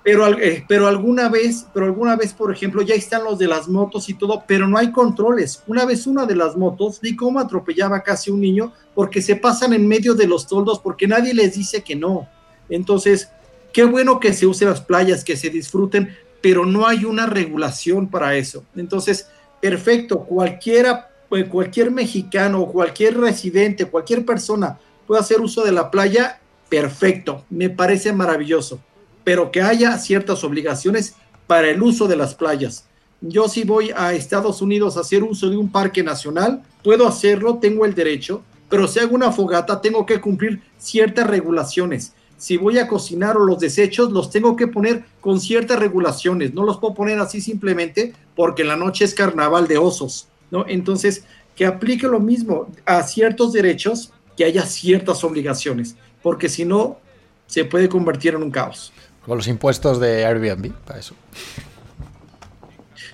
Pero, 0.02 0.26
eh, 0.26 0.64
pero 0.68 0.88
alguna 0.88 1.28
vez, 1.28 1.66
pero 1.72 1.86
alguna 1.86 2.16
vez, 2.16 2.32
por 2.32 2.52
ejemplo, 2.52 2.82
ya 2.82 2.96
están 2.96 3.22
los 3.22 3.38
de 3.38 3.46
las 3.46 3.68
motos 3.68 4.08
y 4.08 4.14
todo, 4.14 4.42
pero 4.48 4.66
no 4.66 4.76
hay 4.76 4.90
controles. 4.90 5.62
Una 5.68 5.84
vez 5.84 6.08
una 6.08 6.26
de 6.26 6.34
las 6.34 6.56
motos 6.56 7.00
vi 7.00 7.14
cómo 7.14 7.38
atropellaba 7.38 8.02
casi 8.02 8.30
un 8.30 8.40
niño 8.40 8.72
porque 8.92 9.22
se 9.22 9.36
pasan 9.36 9.72
en 9.72 9.86
medio 9.86 10.14
de 10.14 10.26
los 10.26 10.48
toldos 10.48 10.80
porque 10.80 11.06
nadie 11.06 11.32
les 11.32 11.54
dice 11.54 11.82
que 11.82 11.94
no. 11.94 12.28
Entonces, 12.68 13.28
qué 13.72 13.84
bueno 13.84 14.18
que 14.18 14.32
se 14.32 14.46
usen 14.46 14.70
las 14.70 14.80
playas, 14.80 15.22
que 15.22 15.36
se 15.36 15.48
disfruten, 15.48 16.08
pero 16.40 16.66
no 16.66 16.88
hay 16.88 17.04
una 17.04 17.26
regulación 17.26 18.08
para 18.08 18.34
eso. 18.34 18.64
Entonces, 18.74 19.28
perfecto, 19.60 20.24
cualquiera, 20.24 21.08
pues, 21.28 21.48
cualquier 21.48 21.92
mexicano, 21.92 22.66
cualquier 22.66 23.16
residente, 23.16 23.84
cualquier 23.84 24.24
persona 24.24 24.80
puede 25.08 25.20
hacer 25.20 25.40
uso 25.40 25.64
de 25.64 25.72
la 25.72 25.90
playa, 25.90 26.38
perfecto, 26.68 27.44
me 27.50 27.68
parece 27.68 28.12
maravilloso 28.12 28.80
pero 29.28 29.50
que 29.50 29.60
haya 29.60 29.98
ciertas 29.98 30.42
obligaciones 30.42 31.14
para 31.46 31.68
el 31.68 31.82
uso 31.82 32.08
de 32.08 32.16
las 32.16 32.34
playas. 32.34 32.86
Yo 33.20 33.46
si 33.46 33.62
voy 33.62 33.92
a 33.94 34.14
Estados 34.14 34.62
Unidos 34.62 34.96
a 34.96 35.00
hacer 35.00 35.22
uso 35.22 35.50
de 35.50 35.58
un 35.58 35.70
parque 35.70 36.02
nacional, 36.02 36.62
puedo 36.82 37.06
hacerlo, 37.06 37.58
tengo 37.58 37.84
el 37.84 37.94
derecho, 37.94 38.42
pero 38.70 38.88
si 38.88 39.00
hago 39.00 39.14
una 39.14 39.30
fogata 39.30 39.82
tengo 39.82 40.06
que 40.06 40.18
cumplir 40.18 40.62
ciertas 40.78 41.26
regulaciones. 41.26 42.14
Si 42.38 42.56
voy 42.56 42.78
a 42.78 42.88
cocinar 42.88 43.36
o 43.36 43.44
los 43.44 43.58
desechos, 43.58 44.12
los 44.12 44.30
tengo 44.30 44.56
que 44.56 44.66
poner 44.66 45.04
con 45.20 45.42
ciertas 45.42 45.78
regulaciones. 45.78 46.54
No 46.54 46.64
los 46.64 46.78
puedo 46.78 46.94
poner 46.94 47.18
así 47.18 47.42
simplemente 47.42 48.14
porque 48.34 48.62
en 48.62 48.68
la 48.68 48.76
noche 48.76 49.04
es 49.04 49.12
carnaval 49.12 49.68
de 49.68 49.76
osos, 49.76 50.28
¿no? 50.50 50.64
Entonces, 50.66 51.24
que 51.54 51.66
aplique 51.66 52.06
lo 52.06 52.18
mismo 52.18 52.68
a 52.86 53.02
ciertos 53.02 53.52
derechos, 53.52 54.10
que 54.38 54.44
haya 54.44 54.64
ciertas 54.64 55.24
obligaciones, 55.24 55.96
porque 56.22 56.48
si 56.48 56.64
no, 56.64 57.00
se 57.48 57.64
puede 57.64 57.88
convertir 57.88 58.34
en 58.34 58.44
un 58.44 58.52
caos. 58.52 58.92
Con 59.26 59.36
los 59.36 59.48
impuestos 59.48 59.98
de 59.98 60.24
Airbnb, 60.24 60.72
para 60.86 61.00
eso. 61.00 61.16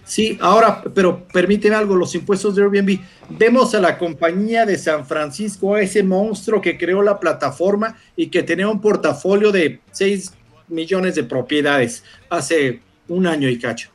Sí, 0.04 0.36
ahora, 0.38 0.84
pero 0.94 1.26
permíteme 1.28 1.76
algo, 1.76 1.96
los 1.96 2.14
impuestos 2.14 2.54
de 2.54 2.62
Airbnb. 2.62 3.00
Vemos 3.30 3.74
a 3.74 3.80
la 3.80 3.96
compañía 3.96 4.66
de 4.66 4.76
San 4.76 5.06
Francisco, 5.06 5.74
a 5.74 5.80
ese 5.80 6.02
monstruo 6.02 6.60
que 6.60 6.76
creó 6.76 7.00
la 7.00 7.18
plataforma 7.18 7.96
y 8.14 8.26
que 8.26 8.42
tenía 8.42 8.68
un 8.68 8.82
portafolio 8.82 9.50
de 9.50 9.80
6 9.92 10.30
millones 10.68 11.14
de 11.14 11.24
propiedades 11.24 12.04
hace 12.28 12.80
un 13.08 13.26
año 13.26 13.48
y 13.48 13.58
cacho. 13.58 13.88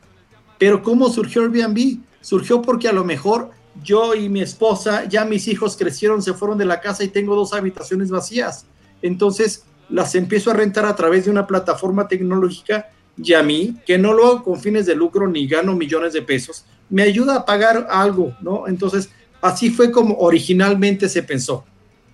Pero 0.58 0.82
¿cómo 0.82 1.08
surgió 1.10 1.42
Airbnb? 1.42 2.00
Surgió 2.22 2.60
porque 2.60 2.88
a 2.88 2.92
lo 2.92 3.04
mejor 3.04 3.52
yo 3.82 4.14
y 4.14 4.28
mi 4.28 4.40
esposa, 4.42 5.04
ya 5.04 5.24
mis 5.24 5.48
hijos 5.48 5.76
crecieron, 5.76 6.22
se 6.22 6.34
fueron 6.34 6.58
de 6.58 6.64
la 6.64 6.80
casa 6.80 7.04
y 7.04 7.08
tengo 7.08 7.34
dos 7.34 7.52
habitaciones 7.52 8.10
vacías. 8.10 8.66
Entonces, 9.02 9.64
las 9.88 10.14
empiezo 10.14 10.50
a 10.50 10.54
rentar 10.54 10.86
a 10.86 10.94
través 10.96 11.24
de 11.24 11.30
una 11.30 11.46
plataforma 11.46 12.08
tecnológica 12.08 12.90
y 13.22 13.34
a 13.34 13.42
mí, 13.42 13.76
que 13.86 13.98
no 13.98 14.12
lo 14.12 14.26
hago 14.26 14.42
con 14.44 14.60
fines 14.60 14.86
de 14.86 14.94
lucro 14.94 15.28
ni 15.28 15.46
gano 15.46 15.74
millones 15.74 16.12
de 16.12 16.22
pesos, 16.22 16.64
me 16.88 17.02
ayuda 17.02 17.36
a 17.36 17.44
pagar 17.44 17.86
algo, 17.90 18.34
¿no? 18.40 18.66
Entonces, 18.66 19.10
así 19.40 19.70
fue 19.70 19.90
como 19.90 20.16
originalmente 20.18 21.08
se 21.08 21.22
pensó. 21.22 21.64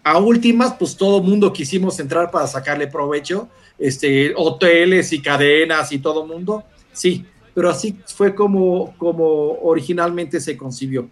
A 0.02 0.18
últimas, 0.18 0.74
pues 0.74 0.96
todo 0.96 1.22
mundo 1.22 1.52
quisimos 1.52 1.98
entrar 2.00 2.30
para 2.30 2.46
sacarle 2.46 2.86
provecho, 2.86 3.48
este, 3.78 4.32
hoteles 4.36 5.12
y 5.12 5.20
cadenas 5.20 5.92
y 5.92 5.98
todo 5.98 6.26
mundo, 6.26 6.64
sí, 6.92 7.24
pero 7.54 7.70
así 7.70 7.98
fue 8.06 8.34
como, 8.34 8.94
como 8.98 9.58
originalmente 9.62 10.40
se 10.40 10.56
concibió. 10.56 11.08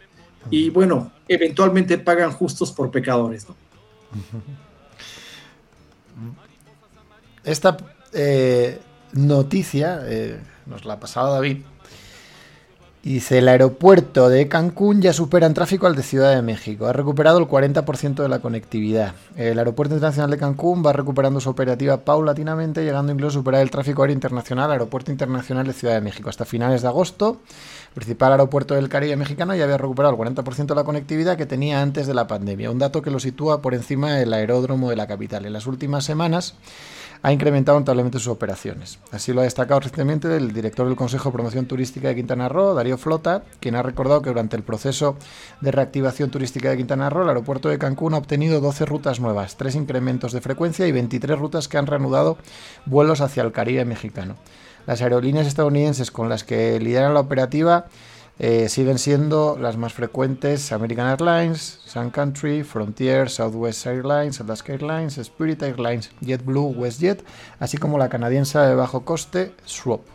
Y 0.51 0.71
bueno, 0.71 1.11
eventualmente 1.29 1.99
pagan 1.99 2.33
justos 2.33 2.73
por 2.73 2.91
pecadores, 2.91 3.47
¿no? 3.49 3.57
Esta 7.45 7.77
eh, 8.13 8.81
noticia 9.13 10.01
eh, 10.05 10.41
nos 10.67 10.85
la 10.85 10.95
ha 10.95 11.01
pasado 11.01 11.35
David. 11.35 11.59
Y 13.07 13.13
dice, 13.13 13.37
el 13.37 13.49
aeropuerto 13.49 14.31
de 14.31 14.49
Cancún 14.49 15.03
ya 15.03 15.13
supera 15.13 15.47
en 15.47 15.53
tráfico 15.53 15.87
al 15.87 15.95
de 15.95 16.03
Ciudad 16.03 16.35
de 16.35 16.41
México. 16.41 16.87
Ha 16.87 16.95
recuperado 16.95 17.39
el 17.39 17.47
40% 17.47 18.15
de 18.15 18.31
la 18.31 18.39
conectividad. 18.39 19.13
El 19.37 19.59
aeropuerto 19.59 19.95
internacional 19.95 20.31
de 20.31 20.39
Cancún 20.39 20.83
va 20.83 20.95
recuperando 20.95 21.39
su 21.39 21.51
operativa 21.51 21.99
paulatinamente, 21.99 22.83
llegando 22.83 23.13
incluso 23.13 23.37
a 23.37 23.41
superar 23.43 23.61
el 23.61 23.71
tráfico 23.71 24.01
aéreo 24.01 24.15
internacional 24.15 24.65
al 24.65 24.73
aeropuerto 24.73 25.13
internacional 25.13 25.67
de 25.67 25.75
Ciudad 25.75 25.93
de 25.93 26.01
México. 26.01 26.31
Hasta 26.31 26.47
finales 26.47 26.81
de 26.81 26.89
agosto, 26.89 27.43
el 27.89 27.95
principal 27.95 28.33
aeropuerto 28.33 28.75
del 28.75 28.89
Caribe 28.89 29.17
mexicano 29.17 29.55
ya 29.55 29.65
había 29.65 29.77
recuperado 29.77 30.15
el 30.15 30.19
40% 30.19 30.69
de 30.69 30.75
la 30.75 30.85
conectividad 30.85 31.37
que 31.37 31.45
tenía 31.45 31.83
antes 31.83 32.07
de 32.07 32.15
la 32.15 32.27
pandemia. 32.27 32.71
Un 32.71 32.79
dato 32.79 33.03
que 33.03 33.11
lo 33.11 33.21
sitúa 33.21 33.61
por 33.61 33.75
encima 33.75 34.15
del 34.15 34.33
aeródromo 34.33 34.89
de 34.89 34.97
la 34.97 35.07
capital. 35.07 35.45
En 35.45 35.53
las 35.53 35.67
últimas 35.67 36.07
semanas, 36.07 36.55
ha 37.25 37.33
incrementado 37.33 37.79
notablemente 37.79 38.19
sus 38.19 38.29
operaciones. 38.29 38.99
Así 39.11 39.33
lo 39.33 39.41
ha 39.41 39.45
destacado 39.45 39.81
recientemente 39.81 40.37
el 40.37 40.53
director 40.53 40.87
del 40.87 40.95
Consejo 40.95 41.31
de 41.31 41.33
Promoción 41.33 41.65
Turística 41.65 42.09
de 42.09 42.17
Quintana 42.17 42.51
Roo, 42.51 42.75
Darío 42.75 42.99
Flota, 42.99 43.45
quien 43.61 43.77
ha 43.77 43.83
recordado 43.83 44.21
que 44.21 44.29
durante 44.29 44.57
el 44.57 44.63
proceso 44.63 45.17
de 45.63 45.71
reactivación 45.71 46.31
turística 46.31 46.69
de 46.69 46.77
Quintana 46.77 47.09
Roo, 47.09 47.23
el 47.23 47.31
aeropuerto 47.31 47.71
de 47.71 47.79
Cancún 47.79 48.13
ha 48.13 48.19
obtenido 48.19 48.61
12 48.61 48.85
rutas 48.85 49.21
nuevas, 49.21 49.57
3 49.57 49.75
incrementos 49.77 50.33
de 50.33 50.43
frecuencia 50.43 50.87
y 50.87 50.93
23 50.93 51.39
rutas 51.39 51.67
que 51.67 51.79
han 51.79 51.87
reanudado 51.87 52.37
vuelos 52.85 53.23
hacia 53.23 53.43
el 53.43 53.53
Caribe 53.53 53.87
mexicano. 53.87 54.37
Las 54.87 55.01
aerolíneas 55.01 55.47
estadounidenses 55.47 56.11
con 56.11 56.29
las 56.29 56.45
que 56.45 56.79
lideran 56.79 57.15
la 57.15 57.21
operativa 57.21 57.87
eh, 58.39 58.69
siguen 58.69 58.99
siendo 58.99 59.57
las 59.61 59.77
más 59.77 59.93
frecuentes 59.93 60.73
American 60.73 61.07
Airlines, 61.07 61.81
Sun 61.85 62.11
Country, 62.11 62.65
Frontier, 62.65 63.31
Southwest 63.31 63.87
Airlines, 63.87 64.41
Alaska 64.41 64.73
Airlines, 64.73 65.19
Spirit 65.19 65.63
Airlines, 65.63 66.11
JetBlue, 66.21 66.75
WestJet, 66.77 67.25
así 67.61 67.77
como 67.77 67.99
la 67.99 68.09
canadiense 68.09 68.59
de 68.59 68.75
bajo 68.75 69.05
coste 69.05 69.55
Swap. 69.65 70.14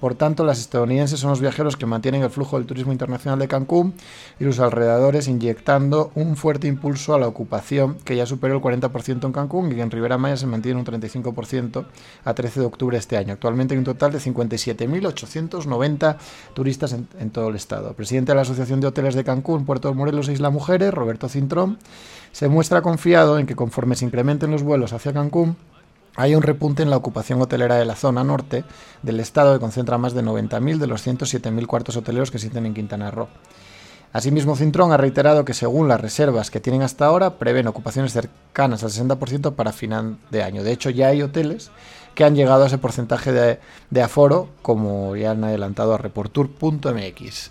Por 0.00 0.14
tanto, 0.14 0.44
las 0.44 0.60
estadounidenses 0.60 1.18
son 1.18 1.30
los 1.30 1.40
viajeros 1.40 1.76
que 1.76 1.84
mantienen 1.84 2.22
el 2.22 2.30
flujo 2.30 2.56
del 2.56 2.66
turismo 2.66 2.92
internacional 2.92 3.40
de 3.40 3.48
Cancún 3.48 3.94
y 4.38 4.44
sus 4.44 4.60
alrededores, 4.60 5.26
inyectando 5.26 6.12
un 6.14 6.36
fuerte 6.36 6.68
impulso 6.68 7.14
a 7.14 7.18
la 7.18 7.26
ocupación 7.26 7.96
que 8.04 8.14
ya 8.14 8.24
superó 8.24 8.54
el 8.54 8.62
40% 8.62 9.24
en 9.24 9.32
Cancún 9.32 9.76
y 9.76 9.80
en 9.80 9.90
Ribera 9.90 10.16
Maya 10.16 10.36
se 10.36 10.46
mantiene 10.46 10.78
un 10.78 10.86
35% 10.86 11.84
a 12.24 12.34
13 12.34 12.60
de 12.60 12.66
octubre 12.66 12.94
de 12.94 13.00
este 13.00 13.16
año. 13.16 13.32
Actualmente 13.32 13.74
hay 13.74 13.78
un 13.78 13.84
total 13.84 14.12
de 14.12 14.18
57.890 14.18 16.16
turistas 16.54 16.92
en, 16.92 17.30
todo 17.30 17.48
el 17.48 17.56
estado. 17.56 17.92
Presidente 17.94 18.30
de 18.32 18.36
la 18.36 18.42
Asociación 18.42 18.80
de 18.80 18.86
Hoteles 18.86 19.16
de 19.16 19.24
Cancún, 19.24 19.64
Puerto 19.64 19.92
Morelos 19.94 20.28
e 20.28 20.32
Isla 20.32 20.50
Mujeres, 20.50 20.94
Roberto 20.94 21.28
Cintrón, 21.28 21.78
se 22.30 22.48
muestra 22.48 22.82
confiado 22.82 23.38
en 23.38 23.46
que 23.46 23.56
conforme 23.56 23.96
se 23.96 24.04
incrementen 24.04 24.52
los 24.52 24.62
vuelos 24.62 24.92
hacia 24.92 25.12
Cancún, 25.12 25.56
hay 26.18 26.34
un 26.34 26.42
repunte 26.42 26.82
en 26.82 26.90
la 26.90 26.96
ocupación 26.96 27.40
hotelera 27.40 27.76
de 27.76 27.84
la 27.84 27.94
zona 27.94 28.24
norte 28.24 28.64
del 29.04 29.20
estado 29.20 29.54
que 29.54 29.60
concentra 29.60 29.98
más 29.98 30.14
de 30.14 30.24
90.000 30.24 30.78
de 30.78 30.88
los 30.88 31.06
107.000 31.06 31.64
cuartos 31.68 31.96
hoteleros 31.96 32.32
que 32.32 32.38
existen 32.38 32.66
en 32.66 32.74
Quintana 32.74 33.12
Roo. 33.12 33.28
Asimismo, 34.12 34.56
Cintrón 34.56 34.90
ha 34.90 34.96
reiterado 34.96 35.44
que 35.44 35.54
según 35.54 35.86
las 35.86 36.00
reservas 36.00 36.50
que 36.50 36.58
tienen 36.58 36.82
hasta 36.82 37.06
ahora, 37.06 37.38
prevén 37.38 37.68
ocupaciones 37.68 38.12
cercanas 38.12 38.82
al 38.82 38.90
60% 38.90 39.54
para 39.54 39.70
final 39.70 40.18
de 40.32 40.42
año. 40.42 40.64
De 40.64 40.72
hecho, 40.72 40.90
ya 40.90 41.06
hay 41.06 41.22
hoteles 41.22 41.70
que 42.16 42.24
han 42.24 42.34
llegado 42.34 42.64
a 42.64 42.66
ese 42.66 42.78
porcentaje 42.78 43.30
de, 43.30 44.02
aforo, 44.02 44.48
como 44.60 45.14
ya 45.14 45.30
han 45.30 45.44
adelantado 45.44 45.94
a 45.94 45.98
reportur.mx. 45.98 47.50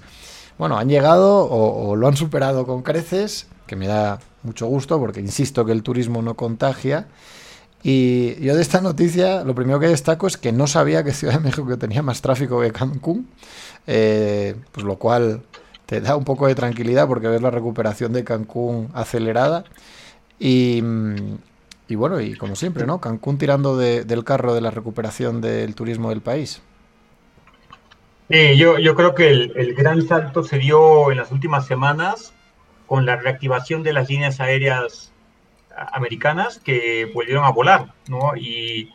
Bueno, 0.57 0.78
han 0.78 0.89
llegado 0.89 1.49
o 1.49 1.95
lo 1.95 2.05
han 2.05 2.18
superado 2.18 2.68
con 2.68 2.82
creces, 2.82 3.47
que 3.65 3.78
me 3.78 3.88
da 3.88 4.20
mucho 4.43 4.68
gusto 4.68 4.99
porque 4.99 5.22
insisto 5.22 5.63
que 5.63 5.72
el 5.72 5.84
turismo 5.84 6.22
no 6.22 6.34
contagia 6.34 7.07
y 7.84 8.42
yo 8.42 8.56
de 8.56 8.62
esta 8.62 8.82
noticia, 8.82 9.44
lo 9.44 9.54
primero 9.56 9.80
que 9.80 9.88
destaco 9.88 10.28
es 10.28 10.38
que 10.38 10.52
no 10.52 10.68
sabía 10.68 11.04
que 11.04 11.14
Ciudad 11.14 11.36
de 11.36 11.40
México 11.40 11.78
tenía 11.78 12.02
más 12.02 12.22
tráfico 12.22 12.60
que 12.62 12.72
Cancún, 12.72 13.30
eh, 13.86 14.56
pues 14.72 14.86
lo 14.86 14.98
cual 14.98 15.44
te 15.86 16.02
da 16.02 16.16
un 16.16 16.26
poco 16.26 16.48
de 16.48 16.56
tranquilidad 16.56 17.08
porque 17.08 17.28
ves 17.28 17.42
la 17.42 17.52
recuperación 17.52 18.14
de 18.14 18.24
Cancún 18.24 18.90
acelerada. 18.94 19.64
Y, 20.40 20.84
y 21.88 21.96
bueno, 21.96 22.20
y 22.20 22.36
como 22.36 22.56
siempre, 22.56 22.86
¿no? 22.86 23.00
Cancún 23.00 23.38
tirando 23.38 23.78
del 23.78 24.24
carro 24.24 24.54
de 24.54 24.62
la 24.62 24.72
recuperación 24.72 25.40
del 25.40 25.74
turismo 25.76 26.10
del 26.10 26.22
país. 26.22 26.62
Sí, 28.30 28.58
yo, 28.58 28.78
yo 28.78 28.96
creo 28.96 29.16
que 29.16 29.30
el, 29.30 29.54
el, 29.56 29.74
gran 29.74 30.06
salto 30.06 30.44
se 30.44 30.58
dio 30.58 31.12
en 31.12 31.18
las 31.18 31.32
últimas 31.32 31.66
semanas 31.66 32.34
con 32.86 33.06
la 33.06 33.16
reactivación 33.16 33.84
de 33.84 33.94
las 33.94 34.10
líneas 34.10 34.42
aéreas 34.42 35.14
americanas 35.94 36.60
que 36.60 37.10
volvieron 37.14 37.46
a 37.46 37.52
volar, 37.52 37.94
¿no? 38.08 38.36
Y, 38.36 38.90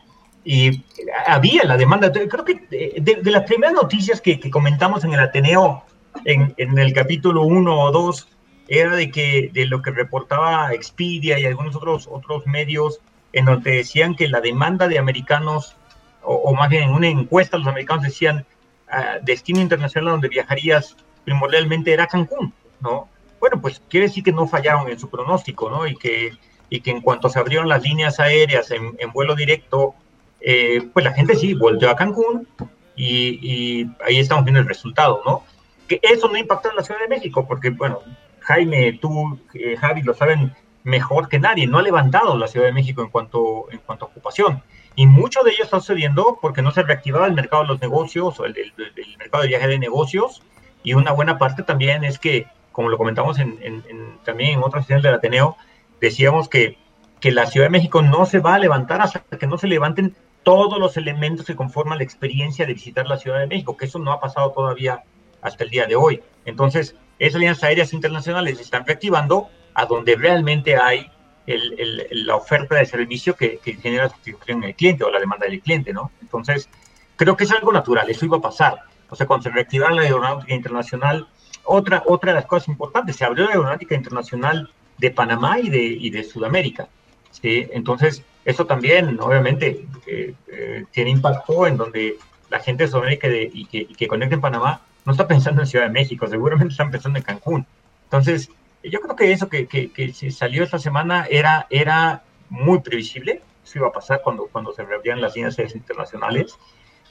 había 1.25 1.63
la 1.63 1.77
demanda, 1.77 2.11
creo 2.11 2.43
que 2.43 2.67
de, 2.99 3.31
las 3.31 3.43
primeras 3.43 3.73
noticias 3.73 4.19
que, 4.19 4.49
comentamos 4.49 5.05
en 5.05 5.13
el 5.13 5.21
Ateneo, 5.21 5.85
en, 6.25 6.53
el 6.57 6.93
capítulo 6.93 7.43
1 7.43 7.79
o 7.79 7.91
2, 7.91 8.27
era 8.67 8.93
de 8.95 9.09
que 9.09 9.49
de 9.53 9.65
lo 9.65 9.81
que 9.81 9.91
reportaba 9.91 10.73
Expedia 10.73 11.39
y 11.39 11.45
algunos 11.45 11.75
otros, 11.77 12.09
otros 12.11 12.45
medios 12.45 12.99
en 13.31 13.45
donde 13.45 13.71
decían 13.71 14.15
que 14.15 14.27
la 14.27 14.41
demanda 14.41 14.89
de 14.89 14.99
americanos, 14.99 15.77
o, 16.21 16.35
o 16.35 16.53
más 16.53 16.69
bien 16.69 16.83
en 16.83 16.93
una 16.93 17.07
encuesta 17.07 17.57
los 17.57 17.67
americanos 17.67 18.03
decían, 18.03 18.45
uh, 18.91 19.23
destino 19.23 19.61
internacional 19.61 20.11
donde 20.11 20.27
viajarías 20.27 20.97
primordialmente 21.23 21.93
era 21.93 22.07
Cancún, 22.07 22.53
¿no? 22.81 23.07
Bueno, 23.39 23.61
pues 23.61 23.81
quiere 23.89 24.07
decir 24.07 24.23
que 24.23 24.31
no 24.31 24.47
fallaron 24.47 24.89
en 24.89 24.99
su 24.99 25.09
pronóstico, 25.09 25.69
¿no? 25.69 25.87
Y 25.87 25.95
que, 25.95 26.33
y 26.73 26.81
que 26.81 26.89
en 26.89 27.01
cuanto 27.01 27.29
se 27.29 27.37
abrieron 27.37 27.69
las 27.69 27.83
líneas 27.83 28.19
aéreas 28.19 28.71
en, 28.71 28.95
en 28.97 29.11
vuelo 29.11 29.35
directo, 29.35 29.93
eh, 30.41 30.81
pues 30.91 31.05
la 31.05 31.13
gente 31.13 31.35
sí 31.35 31.53
volteó 31.53 31.91
a 31.91 31.95
Cancún 31.95 32.47
y, 32.95 33.37
y, 33.43 33.91
ahí 34.03 34.17
estamos 34.17 34.43
viendo 34.43 34.59
el 34.59 34.67
resultado, 34.67 35.21
¿no? 35.23 35.43
Que 35.87 35.99
eso 36.01 36.27
no 36.29 36.35
impactó 36.35 36.71
en 36.71 36.75
la 36.75 36.81
Ciudad 36.81 36.99
de 37.01 37.07
México, 37.09 37.45
porque, 37.47 37.69
bueno, 37.69 37.99
Jaime, 38.39 38.93
tú, 38.93 39.39
eh, 39.53 39.77
Javi, 39.77 40.01
lo 40.01 40.15
saben 40.15 40.51
mejor 40.83 41.29
que 41.29 41.37
nadie, 41.37 41.67
no 41.67 41.77
ha 41.77 41.83
levantado 41.83 42.35
la 42.39 42.47
Ciudad 42.47 42.65
de 42.65 42.73
México 42.73 43.03
en 43.03 43.09
cuanto, 43.09 43.67
en 43.69 43.77
cuanto 43.77 44.05
a 44.05 44.07
ocupación. 44.07 44.63
Y 44.95 45.05
mucho 45.05 45.43
de 45.43 45.51
ello 45.51 45.65
está 45.65 45.79
sucediendo 45.79 46.39
porque 46.41 46.63
no 46.63 46.71
se 46.71 46.81
reactivaba 46.81 47.27
el 47.27 47.33
mercado 47.33 47.61
de 47.61 47.67
los 47.67 47.81
negocios 47.81 48.39
o 48.39 48.45
el, 48.45 48.57
el, 48.57 48.73
el 48.77 49.17
mercado 49.19 49.43
de 49.43 49.49
viaje 49.49 49.67
de 49.67 49.77
negocios. 49.77 50.41
Y 50.81 50.95
una 50.95 51.11
buena 51.11 51.37
parte 51.37 51.61
también 51.61 52.03
es 52.03 52.17
que, 52.17 52.47
como 52.71 52.89
lo 52.89 52.97
comentamos 52.97 53.37
en, 53.37 53.59
en, 53.61 53.83
en, 53.87 54.17
también 54.23 54.57
en 54.57 54.63
otras 54.63 54.85
sesiones 54.85 55.03
del 55.03 55.13
Ateneo, 55.13 55.55
decíamos 55.99 56.49
que, 56.49 56.77
que 57.19 57.31
la 57.31 57.45
Ciudad 57.45 57.67
de 57.67 57.71
México 57.71 58.01
no 58.01 58.25
se 58.25 58.39
va 58.39 58.55
a 58.55 58.59
levantar 58.59 59.01
hasta 59.01 59.21
que 59.37 59.47
no 59.47 59.57
se 59.57 59.67
levanten 59.67 60.15
todos 60.43 60.77
los 60.79 60.97
elementos 60.97 61.45
que 61.45 61.55
conforman 61.55 61.97
la 61.97 62.03
experiencia 62.03 62.65
de 62.65 62.73
visitar 62.73 63.07
la 63.07 63.17
Ciudad 63.17 63.39
de 63.39 63.47
México, 63.47 63.77
que 63.77 63.85
eso 63.85 63.99
no 63.99 64.11
ha 64.11 64.19
pasado 64.19 64.51
todavía 64.51 65.03
hasta 65.41 65.63
el 65.63 65.69
día 65.69 65.85
de 65.85 65.95
hoy. 65.95 66.21
Entonces, 66.45 66.95
esas 67.19 67.39
líneas 67.39 67.63
aéreas 67.63 67.93
internacionales 67.93 68.57
se 68.57 68.63
están 68.63 68.85
reactivando 68.85 69.49
a 69.73 69.85
donde 69.85 70.15
realmente 70.15 70.75
hay 70.75 71.09
el, 71.47 71.79
el, 71.79 72.25
la 72.25 72.35
oferta 72.35 72.75
de 72.75 72.85
servicio 72.85 73.35
que, 73.35 73.57
que 73.57 73.73
genera 73.73 74.09
satisfacción 74.09 74.63
en 74.63 74.69
el 74.69 74.75
cliente 74.75 75.03
o 75.03 75.11
la 75.11 75.19
demanda 75.19 75.45
del 75.47 75.61
cliente, 75.61 75.93
¿no? 75.93 76.11
Entonces, 76.21 76.69
creo 77.15 77.35
que 77.35 77.43
es 77.43 77.51
algo 77.51 77.71
natural, 77.71 78.09
eso 78.09 78.25
iba 78.25 78.37
a 78.37 78.41
pasar. 78.41 78.79
O 79.09 79.15
sea, 79.15 79.27
cuando 79.27 79.43
se 79.43 79.49
reactivara 79.49 79.93
la 79.93 80.01
aeronáutica 80.01 80.53
internacional, 80.53 81.27
otra, 81.65 82.03
otra 82.05 82.31
de 82.31 82.39
las 82.39 82.45
cosas 82.45 82.69
importantes, 82.69 83.15
se 83.15 83.25
abrió 83.25 83.45
la 83.45 83.51
aeronáutica 83.51 83.95
internacional 83.95 84.69
de 84.97 85.11
Panamá 85.11 85.59
y 85.59 85.69
de, 85.69 85.83
y 85.83 86.09
de 86.09 86.23
Sudamérica. 86.23 86.87
¿sí? 87.31 87.67
Entonces, 87.71 88.23
eso 88.45 88.65
también, 88.65 89.19
obviamente, 89.19 89.85
eh, 90.07 90.33
eh, 90.47 90.85
tiene 90.91 91.11
impacto 91.11 91.65
en 91.67 91.77
donde 91.77 92.17
la 92.49 92.59
gente 92.59 92.83
de 92.83 92.89
Sudamérica 92.89 93.27
de, 93.27 93.49
y, 93.53 93.65
que, 93.65 93.79
y 93.79 93.95
que 93.95 94.07
conecta 94.07 94.35
en 94.35 94.41
Panamá 94.41 94.81
no 95.05 95.11
está 95.11 95.27
pensando 95.27 95.61
en 95.61 95.67
Ciudad 95.67 95.85
de 95.85 95.91
México, 95.91 96.27
seguramente 96.27 96.71
están 96.71 96.91
pensando 96.91 97.19
en 97.19 97.23
Cancún. 97.23 97.65
Entonces, 98.05 98.49
yo 98.83 98.99
creo 99.01 99.15
que 99.15 99.31
eso 99.31 99.49
que, 99.49 99.67
que, 99.67 99.91
que 99.91 100.13
se 100.13 100.31
salió 100.31 100.63
esta 100.63 100.79
semana 100.79 101.25
era, 101.29 101.67
era 101.69 102.23
muy 102.49 102.79
previsible, 102.79 103.41
eso 103.63 103.79
iba 103.79 103.87
a 103.87 103.91
pasar 103.91 104.21
cuando, 104.23 104.47
cuando 104.51 104.73
se 104.73 104.83
reabrían 104.83 105.21
las 105.21 105.35
líneas 105.35 105.57
internacionales. 105.73 106.57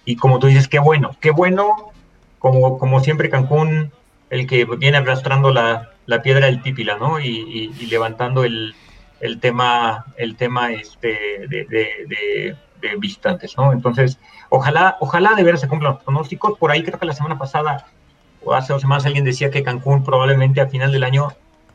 Y 0.05 0.17
como 0.17 0.39
tú 0.39 0.47
dices, 0.47 0.69
qué 0.69 0.79
bueno, 0.79 1.17
qué 1.21 1.31
bueno, 1.31 1.93
como, 2.39 2.79
como 2.79 3.01
siempre 3.01 3.31
Cancún, 3.31 3.91
el 4.31 4.47
que 4.47 4.65
viene 4.65 4.99
arrastrando 4.99 5.51
la, 5.51 5.92
la 6.07 6.23
piedra 6.23 6.47
del 6.47 6.61
pípila, 6.61 6.97
¿no? 6.97 7.21
Y, 7.21 7.29
y, 7.29 7.75
y 7.79 7.87
levantando 7.87 8.45
el, 8.45 8.75
el, 9.21 9.39
tema, 9.41 10.05
el 10.17 10.37
tema 10.37 10.73
este 10.73 11.47
de, 11.49 12.57
visitantes, 12.99 13.57
¿no? 13.57 13.73
Entonces, 13.73 14.19
ojalá, 14.49 14.97
ojalá 15.01 15.35
de 15.35 15.45
veras 15.45 15.61
se 15.61 15.69
cumplan 15.69 15.95
los 15.95 16.03
pronósticos. 16.03 16.59
Por 16.59 16.73
ahí 16.73 16.83
creo 16.83 16.99
que 16.99 17.07
la 17.07 17.13
semana 17.13 17.39
pasada 17.39 17.87
o 18.45 18.53
hace 18.55 18.73
dos 18.73 18.83
semanas 18.83 19.07
alguien 19.07 19.25
decía 19.25 19.51
que 19.51 19.63
Cancún 19.63 20.03
probablemente 20.03 20.61
a 20.61 20.67
final 20.67 20.91
del 20.91 21.05
año 21.05 21.29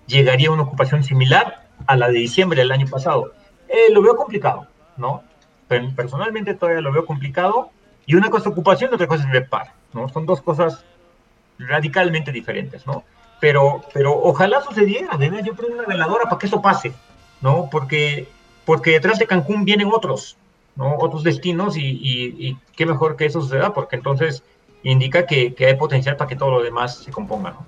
llegaría 0.05 0.49
a 0.49 0.51
una 0.51 0.63
ocupación 0.63 1.03
similar 1.05 1.67
a 1.86 1.95
la 1.95 2.07
de 2.07 2.19
diciembre 2.19 2.59
del 2.59 2.71
año 2.71 2.88
pasado. 2.88 3.34
Eh, 3.69 3.91
lo 3.93 4.01
veo 4.01 4.17
complicado, 4.17 4.67
¿no? 4.97 5.23
Personalmente 5.67 6.53
todavía 6.53 6.82
lo 6.82 6.91
veo 6.91 7.05
complicado. 7.05 7.71
Y 8.05 8.15
una 8.15 8.30
cosa 8.30 8.49
es 8.49 8.53
ocupación 8.53 8.91
y 8.91 8.95
otra 8.95 9.07
cosa 9.07 9.23
es 9.23 9.30
repar, 9.30 9.73
¿no? 9.93 10.09
Son 10.09 10.25
dos 10.25 10.41
cosas 10.41 10.84
radicalmente 11.59 12.32
diferentes, 12.32 12.86
¿no? 12.86 13.03
Pero, 13.39 13.83
pero 13.93 14.19
ojalá 14.19 14.61
sucediera, 14.61 15.17
yo 15.43 15.53
prendo 15.53 15.75
una 15.75 15.88
veladora 15.88 16.23
para 16.23 16.39
que 16.39 16.47
eso 16.47 16.61
pase, 16.61 16.93
¿no? 17.41 17.69
Porque, 17.71 18.27
porque 18.65 18.91
detrás 18.91 19.19
de 19.19 19.27
Cancún 19.27 19.63
vienen 19.63 19.89
otros, 19.93 20.38
¿no? 20.75 20.97
Otros 20.97 21.23
destinos 21.23 21.77
y, 21.77 21.85
y, 21.85 22.47
y 22.47 22.57
qué 22.75 22.85
mejor 22.85 23.15
que 23.15 23.25
eso 23.25 23.41
suceda, 23.41 23.73
porque 23.73 23.95
entonces 23.95 24.43
indica 24.83 25.25
que, 25.25 25.53
que 25.53 25.67
hay 25.67 25.75
potencial 25.75 26.17
para 26.17 26.27
que 26.27 26.35
todo 26.35 26.51
lo 26.51 26.63
demás 26.63 27.03
se 27.03 27.11
componga, 27.11 27.51
¿no? 27.51 27.65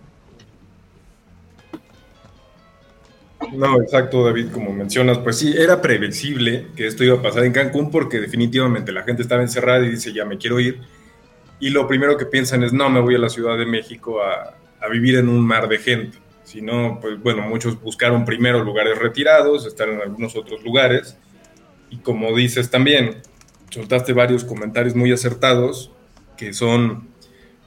No, 3.53 3.81
exacto, 3.81 4.23
David, 4.25 4.51
como 4.51 4.71
mencionas, 4.71 5.17
pues 5.19 5.37
sí, 5.37 5.55
era 5.57 5.81
previsible 5.81 6.67
que 6.75 6.85
esto 6.87 7.03
iba 7.03 7.17
a 7.17 7.21
pasar 7.21 7.45
en 7.45 7.53
Cancún 7.53 7.89
porque 7.89 8.19
definitivamente 8.19 8.91
la 8.91 9.03
gente 9.03 9.21
estaba 9.21 9.41
encerrada 9.41 9.85
y 9.85 9.91
dice, 9.91 10.13
ya 10.13 10.25
me 10.25 10.37
quiero 10.37 10.59
ir. 10.59 10.81
Y 11.59 11.69
lo 11.71 11.87
primero 11.87 12.17
que 12.17 12.25
piensan 12.25 12.63
es, 12.63 12.73
no, 12.73 12.89
me 12.89 12.99
voy 12.99 13.15
a 13.15 13.17
la 13.19 13.29
Ciudad 13.29 13.57
de 13.57 13.65
México 13.65 14.21
a, 14.21 14.55
a 14.81 14.87
vivir 14.87 15.15
en 15.15 15.29
un 15.29 15.41
mar 15.41 15.67
de 15.67 15.77
gente. 15.77 16.17
Si 16.43 16.61
no, 16.61 16.99
pues 17.01 17.21
bueno, 17.21 17.43
muchos 17.43 17.79
buscaron 17.81 18.25
primero 18.25 18.63
lugares 18.63 18.97
retirados, 18.97 19.65
estar 19.65 19.87
en 19.89 20.01
algunos 20.01 20.35
otros 20.35 20.63
lugares. 20.63 21.17
Y 21.89 21.97
como 21.97 22.35
dices 22.35 22.69
también, 22.69 23.17
soltaste 23.69 24.13
varios 24.13 24.43
comentarios 24.43 24.95
muy 24.95 25.11
acertados, 25.11 25.91
que 26.37 26.53
son, 26.53 27.07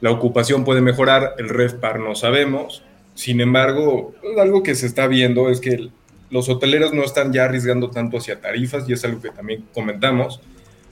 la 0.01 0.11
ocupación 0.11 0.65
puede 0.65 0.81
mejorar, 0.81 1.35
el 1.39 1.49
REFPAR 1.49 2.01
no 2.01 2.15
sabemos, 2.15 2.83
sin 3.15 3.41
embargo, 3.41 4.15
algo 4.41 4.63
que 4.63 4.75
se 4.75 4.87
está 4.87 5.07
viendo 5.07 5.51
es 5.51 5.61
que 5.61 5.91
los 6.31 6.49
hoteleros 6.49 6.95
no 6.95 7.05
están 7.05 7.33
ya 7.33 7.45
arriesgando 7.45 7.91
tanto 7.91 8.17
hacia 8.17 8.41
tarifas 8.41 8.89
y 8.89 8.95
es 8.95 9.05
algo 9.05 9.21
que 9.21 9.31
también 9.31 9.67
comentamos. 9.75 10.41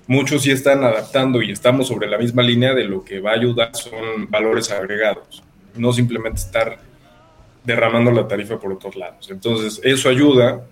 Muchos 0.07 0.43
sí 0.43 0.51
están 0.51 0.85
adaptando 0.85 1.41
y 1.41 1.51
estamos 1.51 1.89
sobre 1.89 2.09
la 2.09 2.19
misma 2.19 2.43
línea 2.43 2.75
de 2.75 2.85
lo 2.85 3.05
que 3.05 3.21
va 3.21 3.31
a 3.31 3.35
ayudar 3.35 3.75
son 3.75 4.29
valores 4.29 4.71
agregados, 4.71 5.43
no 5.77 5.93
simplemente 5.93 6.41
estar 6.41 6.79
derramando 7.65 8.11
la 8.11 8.27
tarifa 8.27 8.59
por 8.59 8.73
otros 8.73 8.97
lados. 8.97 9.31
Entonces, 9.31 9.81
eso 9.85 10.09
ayuda 10.09 10.65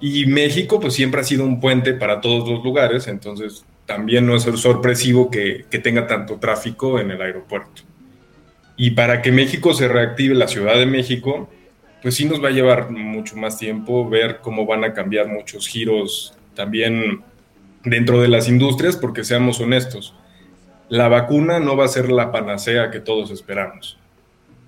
y 0.00 0.26
México 0.26 0.78
pues 0.78 0.94
siempre 0.94 1.20
ha 1.20 1.24
sido 1.24 1.44
un 1.44 1.60
puente 1.60 1.92
para 1.94 2.20
todos 2.20 2.48
los 2.48 2.62
lugares, 2.62 3.08
entonces 3.08 3.64
también 3.86 4.26
no 4.26 4.36
es 4.36 4.42
sorpresivo 4.42 5.30
que, 5.30 5.64
que 5.70 5.78
tenga 5.78 6.06
tanto 6.06 6.36
tráfico 6.36 7.00
en 7.00 7.10
el 7.10 7.20
aeropuerto. 7.20 7.82
Y 8.76 8.92
para 8.92 9.22
que 9.22 9.32
México 9.32 9.74
se 9.74 9.88
reactive, 9.88 10.34
la 10.34 10.46
Ciudad 10.46 10.76
de 10.76 10.86
México, 10.86 11.48
pues 12.00 12.14
sí 12.14 12.26
nos 12.26 12.42
va 12.42 12.48
a 12.48 12.52
llevar 12.52 12.90
mucho 12.90 13.36
más 13.36 13.58
tiempo 13.58 14.08
ver 14.08 14.38
cómo 14.40 14.66
van 14.66 14.84
a 14.84 14.92
cambiar 14.92 15.26
muchos 15.26 15.66
giros 15.66 16.34
también 16.54 17.22
dentro 17.84 18.20
de 18.20 18.28
las 18.28 18.48
industrias, 18.48 18.96
porque 18.96 19.24
seamos 19.24 19.60
honestos, 19.60 20.14
la 20.88 21.08
vacuna 21.08 21.60
no 21.60 21.76
va 21.76 21.84
a 21.84 21.88
ser 21.88 22.10
la 22.10 22.30
panacea 22.30 22.90
que 22.90 23.00
todos 23.00 23.30
esperamos. 23.30 23.98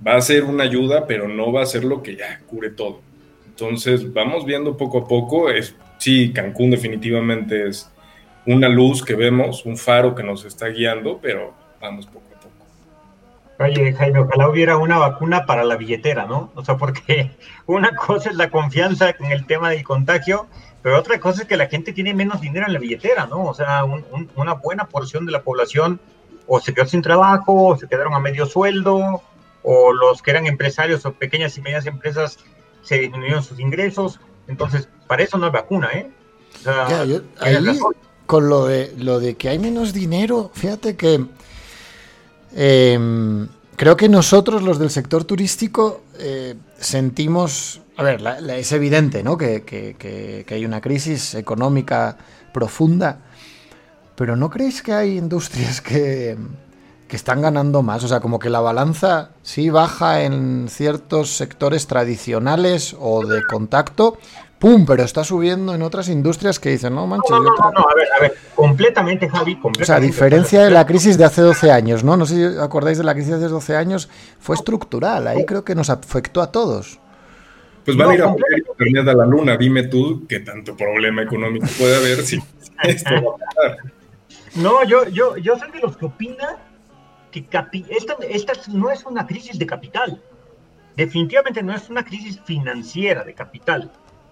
Va 0.06 0.16
a 0.16 0.20
ser 0.20 0.44
una 0.44 0.64
ayuda, 0.64 1.06
pero 1.06 1.28
no 1.28 1.52
va 1.52 1.62
a 1.62 1.66
ser 1.66 1.84
lo 1.84 2.02
que 2.02 2.16
ya 2.16 2.40
cure 2.46 2.70
todo. 2.70 3.00
Entonces, 3.46 4.12
vamos 4.12 4.44
viendo 4.46 4.76
poco 4.76 4.98
a 4.98 5.08
poco. 5.08 5.50
Es, 5.50 5.74
sí, 5.98 6.32
Cancún 6.32 6.70
definitivamente 6.70 7.68
es 7.68 7.90
una 8.46 8.68
luz 8.68 9.04
que 9.04 9.14
vemos, 9.14 9.66
un 9.66 9.76
faro 9.76 10.14
que 10.14 10.22
nos 10.22 10.44
está 10.44 10.68
guiando, 10.68 11.18
pero 11.20 11.52
vamos 11.80 12.06
poco 12.06 12.30
Oye, 13.60 13.92
Jaime, 13.92 14.20
ojalá 14.20 14.48
hubiera 14.48 14.78
una 14.78 14.96
vacuna 14.96 15.44
para 15.44 15.64
la 15.64 15.76
billetera, 15.76 16.24
¿no? 16.24 16.50
O 16.54 16.64
sea, 16.64 16.78
porque 16.78 17.30
una 17.66 17.94
cosa 17.94 18.30
es 18.30 18.36
la 18.36 18.48
confianza 18.48 19.14
en 19.18 19.32
el 19.32 19.44
tema 19.44 19.68
del 19.68 19.84
contagio, 19.84 20.46
pero 20.82 20.98
otra 20.98 21.20
cosa 21.20 21.42
es 21.42 21.48
que 21.48 21.58
la 21.58 21.66
gente 21.66 21.92
tiene 21.92 22.14
menos 22.14 22.40
dinero 22.40 22.66
en 22.66 22.72
la 22.72 22.78
billetera, 22.78 23.26
¿no? 23.26 23.44
O 23.44 23.52
sea, 23.52 23.84
un, 23.84 24.30
una 24.34 24.54
buena 24.54 24.86
porción 24.86 25.26
de 25.26 25.32
la 25.32 25.42
población 25.42 26.00
o 26.46 26.58
se 26.58 26.72
quedó 26.72 26.86
sin 26.86 27.02
trabajo, 27.02 27.66
o 27.66 27.76
se 27.76 27.86
quedaron 27.86 28.14
a 28.14 28.18
medio 28.18 28.46
sueldo, 28.46 29.22
o 29.62 29.92
los 29.92 30.22
que 30.22 30.30
eran 30.30 30.46
empresarios 30.46 31.04
o 31.06 31.12
pequeñas 31.12 31.56
y 31.58 31.62
medianas 31.62 31.86
empresas 31.86 32.38
se 32.82 32.98
disminuyeron 32.98 33.42
sus 33.42 33.60
ingresos. 33.60 34.20
Entonces, 34.48 34.88
para 35.06 35.22
eso 35.22 35.38
no 35.38 35.46
hay 35.46 35.52
vacuna, 35.52 35.90
¿eh? 35.92 36.10
O 36.60 36.62
sea, 36.62 36.88
ya, 36.88 37.04
yo, 37.04 37.20
ahí, 37.40 37.78
con 38.26 38.48
lo 38.48 38.66
de, 38.66 38.94
lo 38.98 39.20
de 39.20 39.36
que 39.36 39.48
hay 39.48 39.58
menos 39.58 39.92
dinero, 39.92 40.50
fíjate 40.54 40.96
que... 40.96 41.24
Eh, 42.52 43.46
creo 43.80 43.96
que 43.96 44.10
nosotros, 44.10 44.62
los 44.62 44.78
del 44.78 44.90
sector 44.90 45.24
turístico, 45.24 46.02
eh, 46.18 46.54
sentimos. 46.78 47.80
A 47.96 48.02
ver, 48.02 48.20
es 48.50 48.72
evidente, 48.72 49.22
¿no? 49.22 49.38
Que, 49.38 49.62
que, 49.62 50.44
hay 50.50 50.66
una 50.66 50.82
crisis 50.82 51.34
económica 51.34 52.18
profunda. 52.52 53.20
Pero 54.16 54.36
¿no 54.36 54.50
creéis 54.50 54.82
que 54.82 54.92
hay 54.92 55.16
industrias 55.16 55.80
que, 55.80 56.36
que 57.10 57.16
están 57.16 57.42
ganando 57.42 57.82
más? 57.82 58.04
O 58.04 58.08
sea, 58.08 58.20
como 58.20 58.38
que 58.38 58.48
la 58.48 58.60
balanza 58.60 59.30
sí 59.42 59.68
baja 59.68 60.22
en 60.22 60.68
ciertos 60.68 61.36
sectores 61.36 61.88
tradicionales 61.88 62.96
o 62.98 63.26
de 63.26 63.44
contacto, 63.44 64.16
¡pum! 64.60 64.86
Pero 64.86 65.02
está 65.02 65.24
subiendo 65.24 65.74
en 65.74 65.82
otras 65.82 66.08
industrias 66.08 66.60
que 66.60 66.70
dicen, 66.70 66.94
no 66.94 67.08
manches. 67.08 67.32
No, 67.32 67.40
no, 67.40 67.50
no, 67.50 67.72
no, 67.72 67.80
a 67.80 67.94
ver, 67.96 68.08
a 68.16 68.20
ver, 68.20 68.34
completamente, 68.54 69.28
Javi. 69.28 69.56
Completamente. 69.56 69.82
O 69.82 69.86
sea, 69.86 69.96
a 69.96 70.00
diferencia 70.00 70.62
de 70.62 70.70
la 70.70 70.86
crisis 70.86 71.18
de 71.18 71.24
hace 71.24 71.42
12 71.42 71.72
años, 71.72 72.04
¿no? 72.04 72.16
No 72.16 72.26
sé 72.26 72.36
si 72.36 72.58
acordáis 72.58 72.96
de 72.96 73.04
la 73.04 73.14
crisis 73.14 73.30
de 73.30 73.36
hace 73.36 73.48
12 73.48 73.76
años, 73.76 74.08
fue 74.38 74.54
estructural, 74.54 75.26
ahí 75.26 75.44
creo 75.44 75.64
que 75.64 75.74
nos 75.74 75.90
afectó 75.90 76.40
a 76.40 76.52
todos. 76.52 77.00
Pues 77.84 77.96
van 77.96 78.10
a 78.10 78.14
ir 78.14 78.22
a 78.22 78.26
poner 78.26 78.64
internet 78.68 79.08
a 79.08 79.14
la 79.14 79.26
luna, 79.26 79.56
dime 79.56 79.82
tú 79.84 80.26
qué 80.28 80.40
tanto 80.40 80.76
problema 80.76 81.22
económico 81.22 81.66
puede 81.76 81.96
haber 81.96 82.24
si 82.24 82.36
esto 82.84 83.10
va 83.14 83.18
a 83.18 83.54
pasar. 83.54 83.78
No, 84.54 84.84
yo, 84.84 85.08
yo, 85.08 85.36
yo 85.38 85.58
soy 85.58 85.72
de 85.72 85.80
los 85.80 85.96
que 85.96 86.04
opina 86.04 86.69
que 87.30 87.46
esta, 87.90 88.16
esta 88.28 88.52
no 88.72 88.90
es 88.90 89.04
una 89.04 89.26
crisis 89.26 89.58
de 89.58 89.66
capital. 89.66 90.22
Definitivamente 90.96 91.62
no 91.62 91.74
es 91.74 91.88
una 91.88 92.04
crisis 92.04 92.40
financiera 92.44 93.24
de 93.24 93.34
capital 93.34 93.90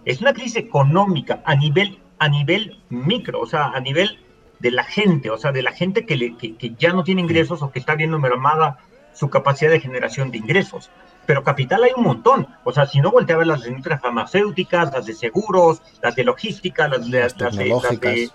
es 0.09 0.23
una 0.23 0.33
crisis 0.33 0.57
económica 0.57 1.43
a 1.45 1.55
nivel, 1.55 1.99
a 2.19 2.29
nivel 2.29 2.81
micro, 2.89 3.41
o 3.41 3.47
sea, 3.47 3.67
a 3.67 3.81
nivel 3.81 4.19
de 4.59 4.71
la 4.71 4.85
gente, 4.85 5.31
o 5.31 5.37
sea, 5.37 5.53
de 5.53 5.63
la 5.63 5.73
gente 5.73 6.07
que, 6.07 6.35
que, 6.37 6.75
ya 6.79 6.95
no 6.95 7.05
tiene 7.05 7.21
ingresos 7.21 7.61
o 7.61 7.71
que 7.71 7.79
está 7.79 7.95
viendo 7.95 8.19
mermada 8.19 8.79
su 9.13 9.29
capacidad 9.29 9.71
de 9.71 9.81
generación 9.81 10.31
de 10.31 10.39
ingresos. 10.39 10.91
Pero 11.27 11.45
capital 11.45 11.85
hay 11.85 11.91
un 11.95 12.05
montón. 12.05 12.47
O 12.65 12.73
sea, 12.73 12.87
si 12.87 13.01
no 13.01 13.11
voltea 13.11 13.37
a 13.37 13.39
ver 13.41 13.49
las 13.49 13.67
industrias 13.67 14.01
farmacéuticas, 14.01 14.93
las 14.95 15.05
de 15.05 15.13
seguros, 15.13 15.83
las 16.03 16.17
de 16.17 16.25
logística, 16.25 16.89
las 16.89 17.11
de, 17.11 17.21
las, 17.21 17.37
de, 17.37 18.31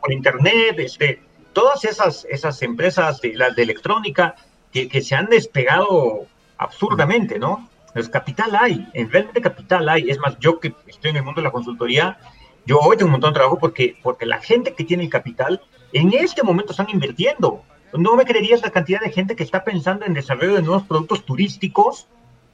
por 0.00 0.12
internet, 0.12 0.76
este, 0.78 1.20
todas 1.52 1.84
esas, 1.84 2.26
esas 2.30 2.62
empresas, 2.62 3.20
de, 3.20 3.34
las 3.34 3.54
de 3.56 3.62
electrónica, 3.62 4.34
que, 4.72 4.88
que 4.88 5.02
se 5.02 5.14
han 5.14 5.26
despegado 5.26 6.26
absurdamente, 6.56 7.38
¿no? 7.38 7.68
Pues 7.92 8.08
capital 8.08 8.56
hay, 8.58 8.88
en 8.94 9.10
realmente 9.10 9.40
capital 9.40 9.88
hay. 9.88 10.10
Es 10.10 10.18
más, 10.18 10.38
yo 10.38 10.60
que 10.60 10.74
estoy 10.86 11.10
en 11.10 11.16
el 11.16 11.24
mundo 11.24 11.40
de 11.40 11.44
la 11.44 11.50
consultoría, 11.50 12.18
yo 12.64 12.78
hoy 12.78 12.96
tengo 12.96 13.08
un 13.08 13.12
montón 13.12 13.32
de 13.32 13.38
trabajo 13.38 13.58
porque, 13.58 13.96
porque 14.02 14.24
la 14.24 14.40
gente 14.40 14.74
que 14.74 14.84
tiene 14.84 15.04
el 15.04 15.10
capital 15.10 15.60
en 15.92 16.12
este 16.12 16.42
momento 16.42 16.72
están 16.72 16.88
invirtiendo. 16.90 17.62
No 17.92 18.16
me 18.16 18.24
creerías 18.24 18.62
la 18.62 18.70
cantidad 18.70 19.00
de 19.00 19.10
gente 19.10 19.36
que 19.36 19.42
está 19.42 19.64
pensando 19.64 20.06
en 20.06 20.14
desarrollo 20.14 20.54
de 20.54 20.62
nuevos 20.62 20.84
productos 20.84 21.26
turísticos 21.26 22.06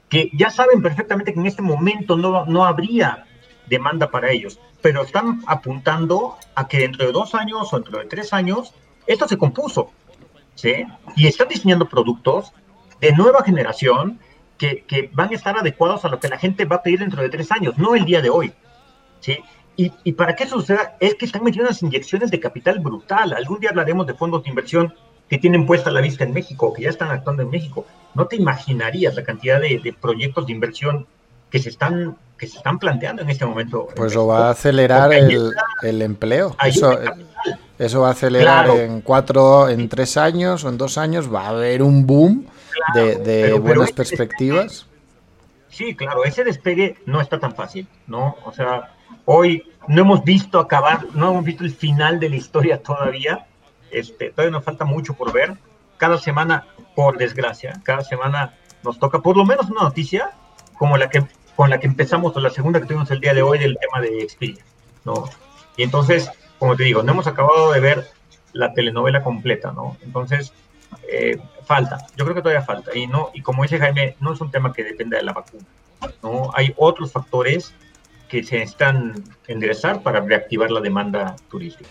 que 0.09 0.29
ya 0.33 0.49
saben 0.49 0.81
perfectamente 0.81 1.33
que 1.33 1.39
en 1.39 1.45
este 1.45 1.61
momento 1.61 2.17
no, 2.17 2.45
no 2.45 2.65
habría 2.65 3.25
demanda 3.67 4.09
para 4.09 4.31
ellos, 4.31 4.59
pero 4.81 5.03
están 5.03 5.41
apuntando 5.45 6.35
a 6.55 6.67
que 6.67 6.79
dentro 6.79 7.05
de 7.05 7.11
dos 7.11 7.35
años 7.35 7.71
o 7.71 7.79
dentro 7.79 7.99
de 7.99 8.05
tres 8.05 8.33
años 8.33 8.73
esto 9.07 9.27
se 9.27 9.37
compuso. 9.37 9.91
¿sí? 10.55 10.85
Y 11.15 11.27
están 11.27 11.47
diseñando 11.47 11.87
productos 11.87 12.51
de 12.99 13.13
nueva 13.13 13.43
generación 13.43 14.19
que, 14.57 15.09
van 15.13 15.29
a 15.31 15.35
estar 15.35 15.57
adecuados 15.57 16.03
a 16.03 16.09
lo 16.09 16.19
que 16.19 16.27
la 16.27 16.37
gente 16.37 16.65
va 16.65 16.77
a 16.77 16.83
pedir 16.83 16.99
dentro 16.99 17.21
de 17.21 17.29
tres 17.29 17.51
años, 17.51 17.77
no 17.77 17.95
el 17.95 18.05
día 18.05 18.21
de 18.21 18.29
hoy. 18.29 18.51
¿sí? 19.21 19.39
Y, 19.77 20.11
para 20.11 20.35
que 20.35 20.43
eso 20.43 20.59
suceda, 20.59 20.97
es 20.99 21.15
que 21.15 21.25
están 21.25 21.41
metiendo 21.41 21.69
unas 21.69 21.81
inyecciones 21.81 22.31
de 22.31 22.39
capital 22.41 22.79
brutal. 22.79 23.31
Algún 23.31 23.61
día 23.61 23.69
hablaremos 23.69 24.05
de 24.05 24.13
fondos 24.13 24.43
de 24.43 24.49
inversión 24.49 24.93
que 25.29 25.37
tienen 25.37 25.65
puesta 25.65 25.89
la 25.89 26.01
vista 26.01 26.25
en 26.25 26.33
México, 26.33 26.73
que 26.73 26.83
ya 26.83 26.89
están 26.89 27.11
actuando 27.11 27.43
en 27.43 27.49
México. 27.49 27.85
No 28.13 28.27
te 28.27 28.35
imaginarías 28.35 29.15
la 29.15 29.23
cantidad 29.23 29.61
de, 29.61 29.95
proyectos 30.01 30.47
de 30.47 30.51
inversión 30.51 31.07
que 31.49 31.59
se 31.59 31.69
están 31.69 32.17
que 32.37 32.47
se 32.47 32.57
están 32.57 32.79
planteando 32.79 33.21
en 33.21 33.29
este 33.29 33.45
momento. 33.45 33.87
Pues 33.95 34.13
lo 34.15 34.27
va 34.27 34.47
a 34.47 34.51
acelerar 34.51 35.13
el, 35.13 36.01
empleo. 36.01 36.55
Eso, 36.65 36.97
eso, 37.79 38.01
va 38.01 38.09
a 38.09 38.11
acelerar 38.11 38.69
en 38.69 39.01
cuatro, 39.01 39.69
en 39.69 39.87
tres 39.87 40.17
años 40.17 40.63
o 40.65 40.69
en 40.69 40.77
dos 40.77 40.97
años. 40.97 41.33
Va 41.33 41.45
a 41.45 41.49
haber 41.49 41.81
un 41.81 42.05
boom 42.05 42.45
de, 42.93 43.57
buenas 43.57 43.91
perspectivas. 43.91 44.85
sí, 45.69 45.95
claro, 45.95 46.25
ese 46.25 46.43
despegue 46.43 46.97
no 47.05 47.21
está 47.21 47.39
tan 47.39 47.55
fácil, 47.55 47.87
¿no? 48.05 48.35
O 48.45 48.51
sea, 48.51 48.93
hoy 49.25 49.63
no 49.87 50.01
hemos 50.01 50.23
visto 50.23 50.59
acabar, 50.59 51.05
no 51.13 51.31
hemos 51.31 51.45
visto 51.45 51.63
el 51.63 51.71
final 51.71 52.19
de 52.19 52.29
la 52.29 52.35
historia 52.35 52.83
todavía. 52.83 53.47
Este, 53.91 54.31
todavía 54.31 54.51
nos 54.51 54.65
falta 54.65 54.85
mucho 54.85 55.13
por 55.13 55.31
ver. 55.31 55.53
Cada 55.97 56.17
semana, 56.17 56.67
por 56.95 57.17
desgracia, 57.17 57.79
cada 57.83 58.03
semana 58.03 58.53
nos 58.83 58.99
toca 58.99 59.19
por 59.19 59.35
lo 59.35 59.45
menos 59.45 59.69
una 59.69 59.83
noticia 59.83 60.31
como 60.77 60.97
la 60.97 61.09
que 61.09 61.23
con 61.55 61.69
la 61.69 61.77
que 61.77 61.87
empezamos 61.87 62.33
o 62.37 62.39
la 62.39 62.49
segunda 62.49 62.79
que 62.79 62.85
tuvimos 62.85 63.11
el 63.11 63.19
día 63.19 63.33
de 63.33 63.41
hoy 63.41 63.59
del 63.59 63.77
tema 63.77 63.99
de 63.99 64.25
Xperia, 64.29 64.63
¿no? 65.03 65.25
Y 65.75 65.83
entonces, 65.83 66.31
como 66.59 66.75
te 66.75 66.83
digo, 66.83 67.01
no 67.01 67.13
hemos 67.13 67.27
acabado 67.27 67.71
de 67.71 67.79
ver 67.79 68.07
la 68.53 68.73
telenovela 68.73 69.23
completa, 69.23 69.71
¿no? 69.71 69.97
Entonces, 70.01 70.53
eh, 71.07 71.39
falta, 71.65 72.05
yo 72.15 72.25
creo 72.25 72.35
que 72.35 72.41
todavía 72.41 72.61
falta. 72.61 72.95
Y, 72.95 73.07
no, 73.07 73.29
y 73.33 73.41
como 73.41 73.63
dice 73.63 73.79
Jaime, 73.79 74.15
no 74.19 74.33
es 74.33 74.41
un 74.41 74.51
tema 74.51 74.73
que 74.73 74.83
dependa 74.83 75.17
de 75.17 75.23
la 75.23 75.33
vacuna. 75.33 75.63
¿no? 76.23 76.51
Hay 76.53 76.73
otros 76.77 77.11
factores 77.11 77.73
que 78.27 78.43
se 78.43 78.61
están 78.61 79.23
enderezar 79.47 80.03
para 80.03 80.21
reactivar 80.21 80.71
la 80.71 80.81
demanda 80.81 81.35
turística. 81.49 81.89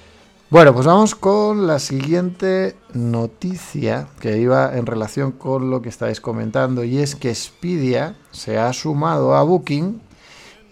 Bueno, 0.51 0.73
pues 0.73 0.87
vamos 0.87 1.14
con 1.14 1.66
la 1.66 1.79
siguiente 1.79 2.75
noticia 2.95 4.09
que 4.19 4.39
iba 4.39 4.77
en 4.79 4.87
relación 4.87 5.33
con 5.33 5.71
lo 5.71 5.83
que 5.83 5.91
estáis 5.91 6.23
comentando 6.23 6.85
y 6.85 6.99
es 6.99 7.16
que 7.16 7.29
Expedia 7.29 8.16
se 8.31 8.57
ha 8.57 8.73
sumado 8.73 9.35
a 9.35 9.43
Booking 9.43 10.01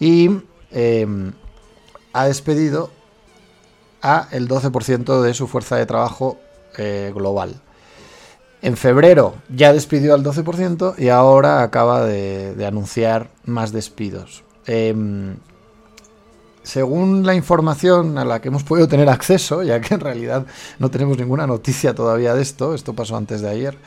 y 0.01 0.30
em, 0.70 1.32
ha 2.14 2.24
despedido 2.24 2.90
a 4.07 4.28
el 4.30 4.48
12% 4.48 5.20
de 5.20 5.34
su 5.34 5.46
fuerza 5.46 5.76
de 5.76 5.86
trabajo 5.86 6.38
eh, 6.76 7.12
global. 7.14 7.54
En 8.62 8.76
febrero 8.76 9.34
ya 9.48 9.72
despidió 9.72 10.14
al 10.14 10.24
12% 10.24 10.98
y 10.98 11.09
ahora 11.09 11.62
acaba 11.62 12.04
de, 12.04 12.64
anunciar 12.66 13.28
más 13.44 13.72
despidos. 13.72 14.44
Em, 14.66 15.36
según 16.62 17.24
la 17.24 17.34
información 17.34 18.18
a 18.18 18.24
la 18.24 18.40
que 18.40 18.48
hemos 18.48 18.64
podido 18.64 18.88
tener 18.88 19.09
acceso, 19.09 19.62
ya 19.64 19.80
que 19.80 19.94
en 19.94 20.00
realidad 20.00 20.46
no 20.78 20.90
tenemos 20.90 21.18
ninguna 21.18 21.46
noticia 21.46 21.94
todavía 21.94 22.34
de 22.34 22.42
esto, 22.42 22.74
esto 22.74 22.94
pasó 22.94 23.16
antes 23.16 23.40
de 23.40 23.50
ayer, 23.50 23.78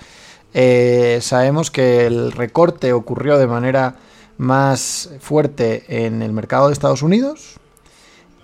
eh, 0.54 1.20
sabemos 1.22 1.72
que 1.72 2.08
el 2.08 2.32
recorte 2.32 2.94
ocurrió 2.94 3.38
de 3.38 3.48
manera 3.48 3.96
más 4.38 5.10
fuerte 5.20 6.06
en 6.06 6.22
el 6.22 6.32
mercado 6.32 6.68
de 6.68 6.74
Estados 6.74 7.04
Unidos 7.04 7.60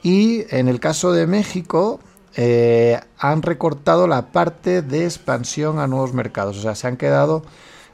y 0.06 0.46
en 0.56 0.68
el 0.68 0.80
caso 0.80 1.14
de 1.14 1.26
México 1.26 2.00
eh, 2.36 3.00
han 3.18 3.42
recortado 3.42 4.08
la 4.08 4.32
parte 4.32 4.84
de 4.84 5.04
expansión 5.06 5.80
a 5.80 5.88
nuevos 5.88 6.14
mercados. 6.14 6.60
O 6.60 6.62
sea, 6.62 6.76
se 6.76 6.86
han 6.86 6.96
quedado 6.96 7.42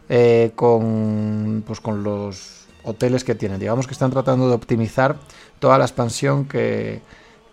eh, 0.09 0.51
con, 0.55 1.64
pues, 1.66 1.80
con 1.80 2.03
los 2.03 2.66
hoteles 2.84 3.24
que 3.24 3.34
tienen. 3.34 3.62
Digamos 3.62 3.88
que 3.88 3.93
están 3.93 4.12
tratando 4.12 4.49
de 4.49 4.55
optimizar 4.55 5.20
toda 5.59 5.78
la 5.78 5.86
expansión 5.86 6.49
que, 6.49 7.01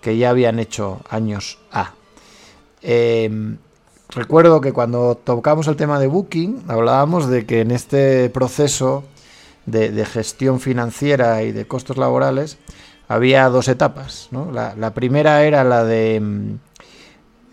ya 0.02 0.30
habían 0.30 0.58
hecho 0.58 1.02
años 1.08 1.60
A. 1.70 1.92
Em, 2.82 3.58
recuerdo 4.08 4.60
que 4.60 4.72
cuando 4.72 5.14
tocamos 5.14 5.68
el 5.68 5.76
tema 5.76 6.00
de 6.00 6.08
Booking, 6.08 6.64
hablábamos 6.66 7.28
de 7.28 7.46
que 7.46 7.60
en 7.60 7.70
este 7.70 8.28
proceso 8.30 9.04
de, 9.66 10.04
gestión 10.04 10.58
financiera 10.58 11.44
y 11.44 11.52
de 11.52 11.68
costos 11.68 11.96
laborales 11.96 12.58
había 13.08 13.48
dos 13.48 13.68
etapas. 13.68 14.28
la, 14.52 14.94
primera 14.94 15.42
era 15.42 15.64
la 15.64 15.82
de 15.82 16.20
mm, 16.20 16.54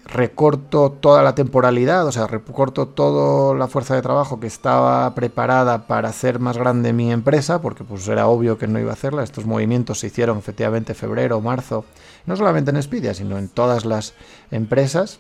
recorto 0.06 0.92
toda 0.92 1.24
la 1.24 1.34
temporalidad, 1.34 2.06
o 2.06 2.12
sea, 2.12 2.28
recorto 2.28 2.90
toda 2.90 3.56
la 3.56 3.68
fuerza 3.68 3.96
de 3.96 4.02
trabajo 4.02 4.40
que 4.40 4.48
estaba 4.48 5.16
preparada 5.16 5.88
para 5.88 6.10
hacer 6.10 6.40
más 6.40 6.58
grande 6.58 6.94
mi 6.94 7.12
empresa, 7.12 7.62
porque 7.62 7.86
pues 7.86 8.08
era 8.08 8.28
obvio 8.28 8.58
que 8.58 8.68
no 8.68 8.80
iba 8.80 8.92
a 8.92 8.94
hacerla. 8.94 9.24
Estos 9.24 9.46
movimientos 9.46 10.00
se 10.00 10.08
hicieron 10.08 10.38
efectivamente 10.38 10.94
febrero, 10.94 11.40
marzo, 11.40 11.86
no 12.26 12.36
solamente 12.36 12.72
en 12.72 12.78
Expedia, 12.78 13.14
sino 13.14 13.38
en 13.38 13.48
todas 13.48 13.86
las 13.86 14.14
empresas. 14.52 15.20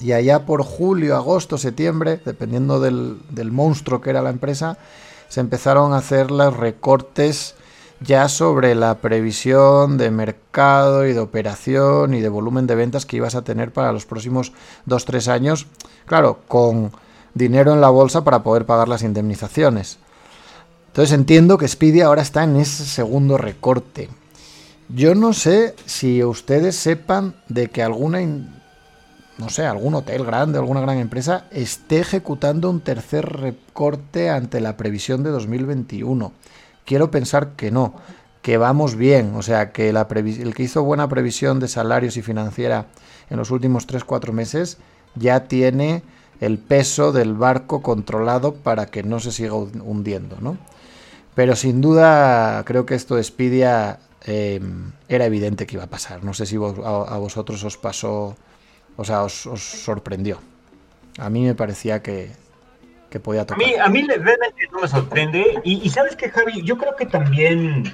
Y 0.00 0.12
allá 0.12 0.46
por 0.46 0.62
julio, 0.62 1.16
agosto, 1.16 1.58
septiembre, 1.58 2.20
dependiendo 2.24 2.80
del, 2.80 3.20
del 3.30 3.52
monstruo 3.52 4.00
que 4.00 4.10
era 4.10 4.22
la 4.22 4.30
empresa, 4.30 4.78
se 5.28 5.40
empezaron 5.40 5.92
a 5.92 5.98
hacer 5.98 6.30
los 6.30 6.56
recortes 6.56 7.54
ya 8.04 8.28
sobre 8.28 8.74
la 8.74 8.96
previsión 8.98 9.98
de 9.98 10.10
mercado 10.10 11.06
y 11.06 11.12
de 11.12 11.20
operación 11.20 12.14
y 12.14 12.20
de 12.20 12.28
volumen 12.28 12.66
de 12.66 12.74
ventas 12.74 13.06
que 13.06 13.16
ibas 13.16 13.34
a 13.34 13.42
tener 13.42 13.72
para 13.72 13.92
los 13.92 14.06
próximos 14.06 14.52
2-3 14.86 15.28
años, 15.28 15.66
claro, 16.06 16.40
con 16.46 16.92
dinero 17.34 17.72
en 17.72 17.80
la 17.80 17.88
bolsa 17.88 18.22
para 18.24 18.42
poder 18.42 18.66
pagar 18.66 18.88
las 18.88 19.02
indemnizaciones. 19.02 19.98
Entonces 20.88 21.12
entiendo 21.12 21.58
que 21.58 21.66
Speedy 21.66 22.02
ahora 22.02 22.22
está 22.22 22.44
en 22.44 22.56
ese 22.56 22.84
segundo 22.84 23.38
recorte. 23.38 24.08
Yo 24.88 25.14
no 25.14 25.32
sé 25.32 25.74
si 25.86 26.22
ustedes 26.22 26.76
sepan 26.76 27.34
de 27.48 27.68
que 27.68 27.82
alguna 27.82 28.20
no 29.38 29.48
sé, 29.48 29.66
algún 29.66 29.94
hotel 29.94 30.24
grande, 30.24 30.58
alguna 30.58 30.80
gran 30.80 30.98
empresa, 30.98 31.46
esté 31.50 31.98
ejecutando 31.98 32.70
un 32.70 32.80
tercer 32.80 33.24
recorte 33.24 34.30
ante 34.30 34.60
la 34.60 34.76
previsión 34.76 35.24
de 35.24 35.30
2021. 35.30 36.32
Quiero 36.84 37.10
pensar 37.10 37.56
que 37.56 37.70
no, 37.70 37.94
que 38.42 38.58
vamos 38.58 38.96
bien, 38.96 39.34
o 39.36 39.42
sea, 39.42 39.72
que 39.72 39.92
la 39.92 40.06
el 40.10 40.54
que 40.54 40.62
hizo 40.62 40.82
buena 40.82 41.08
previsión 41.08 41.60
de 41.60 41.68
salarios 41.68 42.16
y 42.16 42.22
financiera 42.22 42.86
en 43.30 43.38
los 43.38 43.50
últimos 43.50 43.88
3-4 43.88 44.32
meses 44.32 44.78
ya 45.14 45.44
tiene 45.44 46.02
el 46.40 46.58
peso 46.58 47.12
del 47.12 47.34
barco 47.34 47.80
controlado 47.80 48.54
para 48.54 48.86
que 48.86 49.02
no 49.02 49.20
se 49.20 49.32
siga 49.32 49.54
hundiendo, 49.54 50.36
¿no? 50.40 50.58
Pero 51.34 51.56
sin 51.56 51.80
duda 51.80 52.62
creo 52.64 52.86
que 52.86 52.94
esto 52.94 53.16
de 53.16 53.22
Expedia 53.22 53.98
eh, 54.26 54.60
era 55.08 55.26
evidente 55.26 55.66
que 55.66 55.76
iba 55.76 55.84
a 55.84 55.90
pasar. 55.90 56.22
No 56.22 56.34
sé 56.34 56.46
si 56.46 56.56
a, 56.56 56.58
vosotros 57.18 57.62
os 57.64 57.76
pasó, 57.76 58.36
o 58.96 59.04
sea, 59.04 59.22
os, 59.22 59.32
sorprendió. 59.32 60.38
A 61.18 61.30
mí 61.30 61.44
me 61.44 61.54
parecía 61.54 62.02
que, 62.02 62.32
podía 63.20 63.44
tocar. 63.44 63.62
A 63.62 63.66
mí, 63.66 63.74
a 63.74 63.88
mí 63.88 64.02
realmente 64.06 64.68
no 64.72 64.80
me 64.80 64.88
sorprende. 64.88 65.60
Y, 65.64 65.88
sabes 65.90 66.16
que, 66.16 66.30
Javi, 66.30 66.62
yo 66.62 66.76
creo 66.76 66.96
que 66.96 67.06
también... 67.06 67.84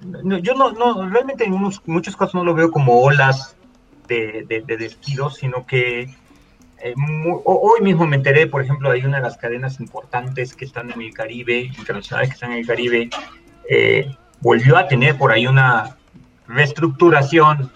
yo 0.00 0.54
no, 0.54 0.72
no, 0.72 1.08
realmente 1.08 1.44
en 1.44 1.52
muchos 1.86 2.16
casos 2.16 2.34
no 2.34 2.44
lo 2.44 2.54
veo 2.54 2.70
como 2.70 3.00
olas 3.00 3.56
de, 4.06 4.44
de 4.48 4.76
despidos, 4.76 5.36
sino 5.36 5.66
que 5.66 6.08
eh, 6.80 6.94
hoy 7.44 7.80
mismo 7.80 8.06
me 8.06 8.16
enteré, 8.16 8.46
por 8.46 8.62
ejemplo, 8.62 8.90
hay 8.90 9.04
una 9.04 9.16
de 9.16 9.24
las 9.24 9.36
cadenas 9.36 9.80
importantes 9.80 10.54
que 10.54 10.64
están 10.64 10.90
en 10.90 11.00
el 11.00 11.12
Caribe, 11.12 11.62
internacionales 11.76 12.30
que 12.30 12.34
están 12.34 12.52
en 12.52 12.58
el 12.58 12.66
Caribe, 12.66 13.10
eh, 13.68 14.14
volvió 14.40 14.76
a 14.76 14.86
tener 14.86 15.18
por 15.18 15.32
ahí 15.32 15.46
una 15.46 15.96
reestructuración, 16.46 17.72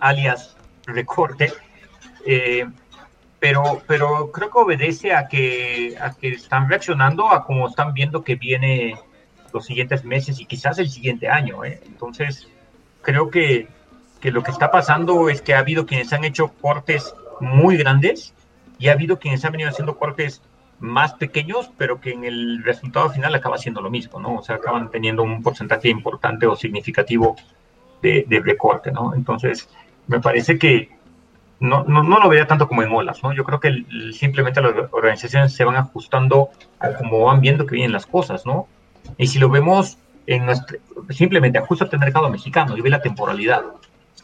alias 0.00 0.56
recorte, 0.86 1.52
eh, 2.26 2.66
pero, 3.42 3.82
pero 3.88 4.30
creo 4.30 4.50
que 4.52 4.58
obedece 4.58 5.12
a 5.12 5.26
que, 5.26 5.96
a 6.00 6.12
que 6.12 6.28
están 6.28 6.68
reaccionando 6.68 7.28
a 7.28 7.44
cómo 7.44 7.66
están 7.66 7.92
viendo 7.92 8.22
que 8.22 8.36
viene 8.36 8.96
los 9.52 9.66
siguientes 9.66 10.04
meses 10.04 10.38
y 10.38 10.46
quizás 10.46 10.78
el 10.78 10.88
siguiente 10.88 11.28
año. 11.28 11.64
Entonces, 11.64 12.46
creo 13.00 13.30
que, 13.30 13.66
que 14.20 14.30
lo 14.30 14.44
que 14.44 14.52
está 14.52 14.70
pasando 14.70 15.28
es 15.28 15.42
que 15.42 15.54
ha 15.54 15.58
habido 15.58 15.86
quienes 15.86 16.12
han 16.12 16.22
hecho 16.22 16.52
cortes 16.60 17.16
muy 17.40 17.76
grandes 17.76 18.32
y 18.78 18.86
ha 18.86 18.92
habido 18.92 19.18
quienes 19.18 19.44
han 19.44 19.50
venido 19.50 19.70
haciendo 19.70 19.98
cortes 19.98 20.40
más 20.78 21.14
pequeños, 21.14 21.68
pero 21.76 22.00
que 22.00 22.12
en 22.12 22.22
el 22.22 22.62
resultado 22.62 23.10
final 23.10 23.34
acaba 23.34 23.58
siendo 23.58 23.82
lo 23.82 23.90
mismo, 23.90 24.20
¿no? 24.20 24.36
O 24.36 24.42
sea, 24.44 24.54
acaban 24.54 24.88
teniendo 24.88 25.24
un 25.24 25.42
porcentaje 25.42 25.88
importante 25.88 26.46
o 26.46 26.54
significativo 26.54 27.34
de, 28.02 28.24
de 28.24 28.38
recorte, 28.38 28.92
¿no? 28.92 29.16
Entonces, 29.16 29.68
me 30.06 30.20
parece 30.20 30.60
que 30.60 31.01
no, 31.62 31.84
no, 31.84 32.02
no, 32.02 32.18
lo 32.18 32.28
vería 32.28 32.48
tanto 32.48 32.66
como 32.66 32.82
en 32.82 32.90
olas, 32.90 33.22
¿no? 33.22 33.32
Yo 33.32 33.44
creo 33.44 33.60
que 33.60 33.84
simplemente 34.12 34.60
las 34.60 34.74
organizaciones 34.90 35.54
se 35.54 35.64
van 35.64 35.76
ajustando 35.76 36.50
a 36.80 36.92
cómo 36.94 37.26
van 37.26 37.40
viendo 37.40 37.66
que 37.66 37.76
vienen 37.76 37.92
las 37.92 38.04
cosas, 38.04 38.44
¿no? 38.44 38.66
Y 39.16 39.28
si 39.28 39.38
lo 39.38 39.48
vemos 39.48 39.96
en 40.26 40.44
nuestro, 40.44 40.78
simplemente 41.10 41.58
ajustate 41.58 41.94
al 41.94 42.00
mercado 42.00 42.28
mexicano 42.30 42.76
y 42.76 42.80
ve 42.80 42.90
la 42.90 43.00
temporalidad, 43.00 43.62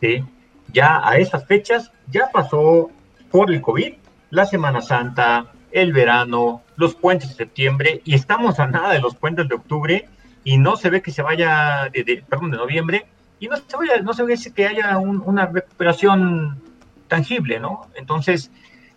¿sí? 0.01 0.25
Ya 0.73 1.01
a 1.09 1.17
esas 1.19 1.47
fechas 1.47 1.93
ya 2.09 2.29
pasó 2.33 2.91
por 3.31 3.53
el 3.53 3.61
COVID 3.63 3.95
la 4.31 4.45
Semana 4.45 4.83
Santa, 4.83 5.47
el 5.71 5.93
verano, 5.93 6.63
los 6.75 6.97
puentes 6.97 7.29
de 7.29 7.35
septiembre 7.37 8.03
y 8.05 8.15
estamos 8.15 8.59
a 8.59 8.67
nada 8.67 8.93
de 8.93 8.99
los 8.99 9.15
puentes 9.15 9.49
de 9.49 9.55
octubre 9.55 10.09
y 10.43 10.59
no 10.59 10.77
se 10.77 10.91
ve 10.91 11.03
que 11.03 11.13
se 11.13 11.23
vaya, 11.23 11.89
de, 11.93 12.25
perdón, 12.29 12.51
de 12.51 12.57
noviembre 12.57 13.07
y 13.39 13.47
no 13.47 13.57
se, 13.57 13.77
vaya, 13.77 14.01
no 14.03 14.13
se 14.13 14.25
ve 14.25 14.37
que 14.53 14.67
haya 14.67 14.99
una 14.99 15.47
recuperación 15.47 16.68
tangible, 17.09 17.59
¿no? 17.59 17.89
Entonces, 17.95 18.51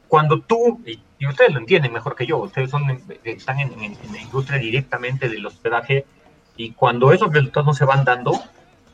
cuando 0.07 0.41
tú, 0.41 0.81
y, 0.85 0.99
ustedes 1.25 1.53
lo 1.53 1.59
entienden 1.59 1.93
mejor 1.93 2.15
que 2.15 2.25
yo, 2.25 2.37
ustedes 2.37 2.69
son, 2.69 3.01
están 3.23 3.59
en, 3.59 3.97
la 4.11 4.21
industria 4.21 4.59
directamente 4.59 5.29
del 5.29 5.45
hospedaje 5.45 6.05
y 6.57 6.71
cuando 6.71 7.11
esos 7.11 7.33
resultados 7.33 7.67
no 7.67 7.73
se 7.73 7.85
van 7.85 8.03
dando, 8.03 8.33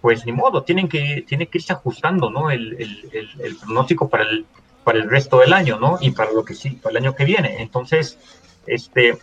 pues 0.01 0.25
ni 0.25 0.31
modo, 0.31 0.63
tienen 0.63 0.87
que, 0.87 1.25
tiene 1.27 1.47
que 1.47 1.57
irse 1.57 1.73
ajustando, 1.73 2.29
¿no? 2.29 2.51
El 2.51 2.77
pronóstico 3.61 4.09
para 4.09 4.23
el, 4.23 4.45
para 4.87 4.99
el 4.99 5.09
resto 5.09 5.39
del 5.39 5.51
año, 5.51 5.77
¿no? 5.77 5.97
Y 5.99 6.11
para 6.11 6.31
lo 6.31 6.45
que 6.45 6.53
sí, 6.53 6.69
para 6.69 6.91
el 6.91 7.03
año 7.03 7.13
que 7.13 7.25
viene. 7.25 7.61
Entonces, 7.61 8.17
este, 8.67 9.17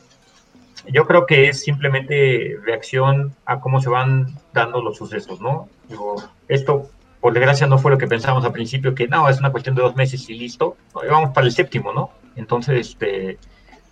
yo 0.88 1.06
creo 1.06 1.24
que 1.24 1.48
es 1.48 1.60
simplemente 1.62 2.58
reacción 2.62 3.34
a 3.46 3.60
cómo 3.60 3.80
se 3.80 3.88
van 3.88 4.38
dando 4.52 4.82
los 4.82 4.98
sucesos, 4.98 5.40
¿no? 5.40 5.70
Digo, 5.88 6.16
esto, 6.48 6.90
por 7.24 7.32
desgracia, 7.32 7.66
no 7.66 7.78
fue 7.78 7.90
lo 7.90 7.96
que 7.96 8.06
pensamos 8.06 8.44
al 8.44 8.52
principio, 8.52 8.94
que 8.94 9.08
no, 9.08 9.30
es 9.30 9.38
una 9.38 9.50
cuestión 9.50 9.74
de 9.74 9.80
dos 9.80 9.96
meses 9.96 10.28
y 10.28 10.34
listo. 10.34 10.76
vamos 10.92 11.30
para 11.30 11.46
el 11.46 11.54
séptimo, 11.54 11.90
¿no? 11.90 12.10
Entonces, 12.36 12.90
este, 12.90 13.38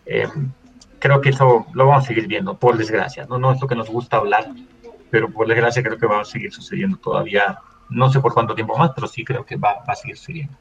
eh, 0.05 0.29
creo 0.99 1.19
que 1.23 1.31
eso 1.31 1.65
lo 1.73 1.87
vamos 1.87 2.05
a 2.05 2.09
seguir 2.09 2.27
viendo, 2.27 2.59
por 2.59 2.77
desgracia, 2.77 3.25
¿no? 3.25 3.39
No 3.39 3.53
es 3.53 3.59
lo 3.59 3.67
que 3.67 3.75
nos 3.75 3.89
gusta 3.89 4.19
hablar, 4.19 4.53
pero 5.11 5.31
por 5.31 5.49
desgracia 5.49 5.83
creo 5.83 5.97
que 5.97 6.07
va 6.07 6.21
a 6.21 6.25
seguir 6.27 6.53
sucediendo 6.53 6.99
todavía, 6.99 7.57
no 7.89 8.13
sé 8.13 8.21
por 8.21 8.35
cuánto 8.35 8.55
tiempo 8.55 8.77
más, 8.77 8.91
pero 8.95 9.07
sí 9.07 9.25
creo 9.25 9.47
que 9.47 9.57
va, 9.57 9.77
va 9.77 9.95
a 9.95 9.97
seguir 9.97 10.19
sucediendo. 10.19 10.53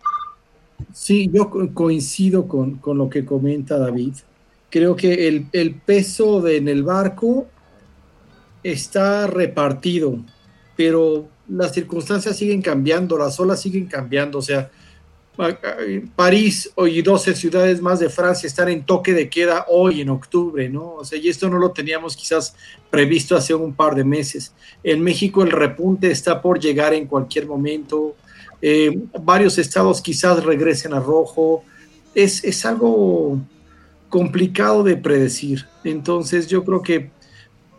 Sí, 0.94 1.30
yo 1.30 1.50
coincido 1.74 2.48
con, 2.48 2.80
lo 2.86 3.10
que 3.10 3.26
comenta 3.26 3.78
David. 3.80 4.14
Creo 4.70 4.96
que 4.96 5.28
el, 5.28 5.76
peso 5.76 6.48
en 6.48 6.70
el 6.70 6.84
barco 6.84 7.48
está 8.64 9.28
repartido, 9.28 10.20
pero 10.78 11.28
las 11.52 11.74
circunstancias 11.74 12.38
siguen 12.38 12.62
cambiando, 12.62 13.18
las 13.18 13.40
olas 13.40 13.62
siguen 13.62 13.86
cambiando. 13.86 14.40
O 14.40 14.42
sea, 14.42 14.72
París 16.16 16.72
y 16.78 17.02
12 17.02 17.36
ciudades 17.36 17.82
más 17.82 18.00
de 18.00 18.10
Francia 18.10 18.48
están 18.48 18.70
en 18.70 18.84
toque 18.84 19.14
de 19.14 19.30
queda 19.30 19.66
hoy 19.70 20.02
en 20.02 20.10
octubre, 20.10 20.70
¿no? 20.70 20.96
O 20.96 21.06
sea, 21.06 21.18
y 21.18 21.30
esto 21.30 21.50
no 21.50 21.58
lo 21.58 21.72
teníamos 21.72 22.16
quizás 22.16 22.56
previsto 22.90 23.36
hace 23.36 23.54
un 23.54 23.74
par 23.74 23.96
de 23.96 24.04
meses. 24.04 24.54
En 24.84 25.02
México 25.02 25.44
el 25.44 25.52
repunte 25.52 26.12
está 26.12 26.42
por 26.42 26.60
llegar 26.60 26.94
en 26.94 27.08
cualquier 27.08 27.48
momento. 27.48 28.16
Eh, 28.62 29.00
varios 29.22 29.58
estados 29.58 30.02
quizás 30.02 30.44
regresen 30.44 30.94
a 30.94 31.00
rojo. 31.00 31.64
Es, 32.14 32.44
es 32.44 32.66
algo 32.66 33.40
complicado 34.10 34.84
de 34.84 34.98
predecir. 34.98 35.66
Entonces 35.84 36.48
yo 36.48 36.64
creo 36.64 36.82
que 36.82 37.10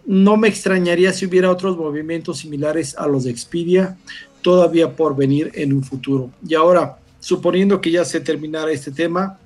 no 0.05 0.36
me 0.36 0.48
extrañaría 0.48 1.12
si 1.12 1.26
hubiera 1.26 1.50
otros 1.50 1.76
movimientos 1.76 2.38
similares 2.38 2.96
a 2.96 3.07
los 3.07 3.24
de 3.24 3.30
Expedia 3.30 3.96
todavía 4.42 4.94
por 4.96 5.16
venir 5.16 5.53
en 5.55 5.72
un 5.72 5.84
futuro. 5.84 6.30
Y 6.46 6.55
ahora, 6.55 6.98
suponiendo 7.20 7.80
que 7.80 7.92
ya 7.92 8.05
se 8.05 8.20
terminara 8.20 8.72
este 8.72 8.90
tema, 8.90 9.38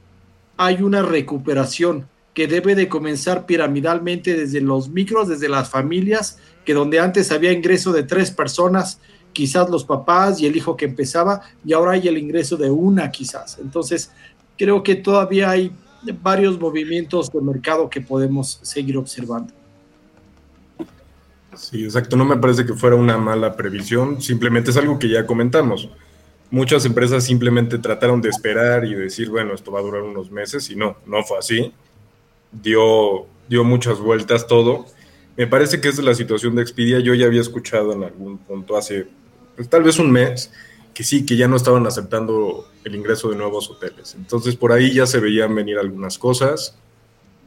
hay 0.57 0.83
una 0.83 1.03
recuperación 1.03 2.09
que 2.33 2.47
debe 2.47 2.75
de 2.75 2.89
comenzar 2.89 3.47
piramidalmente 3.47 4.35
desde 4.35 4.61
los 4.61 4.89
micros, 4.89 5.29
desde 5.29 5.49
las 5.49 5.69
familias, 5.69 6.39
que 6.65 6.75
donde 6.75 6.99
antes 6.99 7.31
había 7.31 7.53
ingreso 7.53 7.93
de 7.93 8.03
tres 8.03 8.31
personas, 8.31 9.01
quizás 9.33 9.69
los 9.71 9.85
papás 9.85 10.41
y 10.41 10.47
el 10.47 10.57
hijo 10.57 10.77
que 10.77 10.87
empezaba, 10.87 11.43
y 11.65 11.73
ahora 11.73 11.93
hay 11.93 12.09
el 12.09 12.19
ingreso 12.19 12.57
de 12.57 12.71
una 12.71 13.11
quizás. 13.11 13.59
Entonces, 13.59 14.11
creo 14.57 14.83
que 14.83 14.97
todavía 14.97 15.51
hay 15.51 15.71
varios 16.23 16.59
movimientos 16.59 17.31
de 17.31 17.41
mercado 17.41 17.89
que 17.91 18.01
podemos 18.01 18.59
seguir 18.63 18.97
observando. 18.97 19.53
Sí, 21.57 21.85
exacto. 21.85 22.17
No 22.17 22.25
me 22.25 22.37
parece 22.37 22.65
que 22.65 22.75
fuera 22.75 22.97
una 22.97 23.19
mala 23.19 23.57
previsión, 23.57 24.21
simplemente 24.21 24.71
es 24.71 24.77
algo 24.77 24.99
que 24.99 25.09
ya 25.09 25.27
comentamos. 25.27 25.89
Muchas 26.51 26.85
empresas 26.85 27.25
simplemente 27.25 27.79
trataron 27.79 28.21
de 28.21 28.29
esperar 28.29 28.85
y 28.85 28.95
decir, 28.95 29.31
bueno, 29.31 29.55
esto 29.55 29.73
va 29.73 29.81
a 29.81 29.83
durar 29.83 30.03
unos 30.03 30.31
meses, 30.31 30.71
y 30.71 30.77
no, 30.77 30.97
no 31.07 31.23
fue 31.25 31.39
así. 31.39 31.73
Dio, 32.53 33.27
dio 33.49 33.65
muchas 33.65 33.99
vueltas 33.99 34.47
todo. 34.47 34.87
Me 35.37 35.47
parece 35.47 35.81
que 35.81 35.89
es 35.89 35.99
la 35.99 36.15
situación 36.15 36.55
de 36.55 36.63
Expedia. 36.63 37.01
Yo 37.01 37.15
ya 37.15 37.27
había 37.27 37.41
escuchado 37.41 37.93
en 37.93 38.05
algún 38.05 38.39
punto 38.39 38.77
hace 38.77 39.07
pues, 39.55 39.69
tal 39.69 39.83
vez 39.83 39.99
un 39.99 40.11
mes, 40.11 40.51
que 40.95 41.05
sí, 41.05 41.27
que 41.27 41.37
ya 41.37 41.47
no 41.47 41.57
estaban 41.57 41.87
aceptando 41.87 42.67
el 42.85 42.95
ingreso 42.95 43.29
de 43.29 43.37
nuevos 43.37 43.69
hoteles. 43.71 44.15
Entonces 44.15 44.57
por 44.57 44.73
ahí 44.73 44.95
ya 44.95 45.07
se 45.07 45.21
veían 45.21 45.55
venir 45.55 45.79
algunas 45.79 46.17
cosas. 46.17 46.77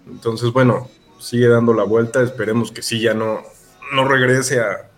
Entonces, 0.07 0.51
bueno, 0.51 0.87
sigue 1.19 1.47
dando 1.47 1.73
la 1.73 1.83
vuelta, 1.83 2.21
esperemos 2.21 2.71
que 2.71 2.81
sí 2.81 2.99
ya 2.99 3.13
no, 3.13 3.41
no 3.93 4.07
regrese 4.07 4.59
a, 4.59 4.89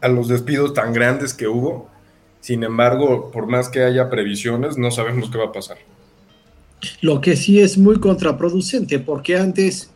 a 0.00 0.08
los 0.08 0.28
despidos 0.28 0.74
tan 0.74 0.92
grandes 0.92 1.34
que 1.34 1.48
hubo. 1.48 1.88
Sin 2.40 2.62
embargo, 2.62 3.30
por 3.30 3.46
más 3.46 3.68
que 3.68 3.82
haya 3.82 4.08
previsiones, 4.08 4.78
no 4.78 4.90
sabemos 4.90 5.30
qué 5.30 5.38
va 5.38 5.46
a 5.46 5.52
pasar. 5.52 5.78
Lo 7.00 7.20
que 7.20 7.36
sí 7.36 7.60
es 7.60 7.78
muy 7.78 7.98
contraproducente, 7.98 8.98
porque 8.98 9.36
antes 9.36 9.90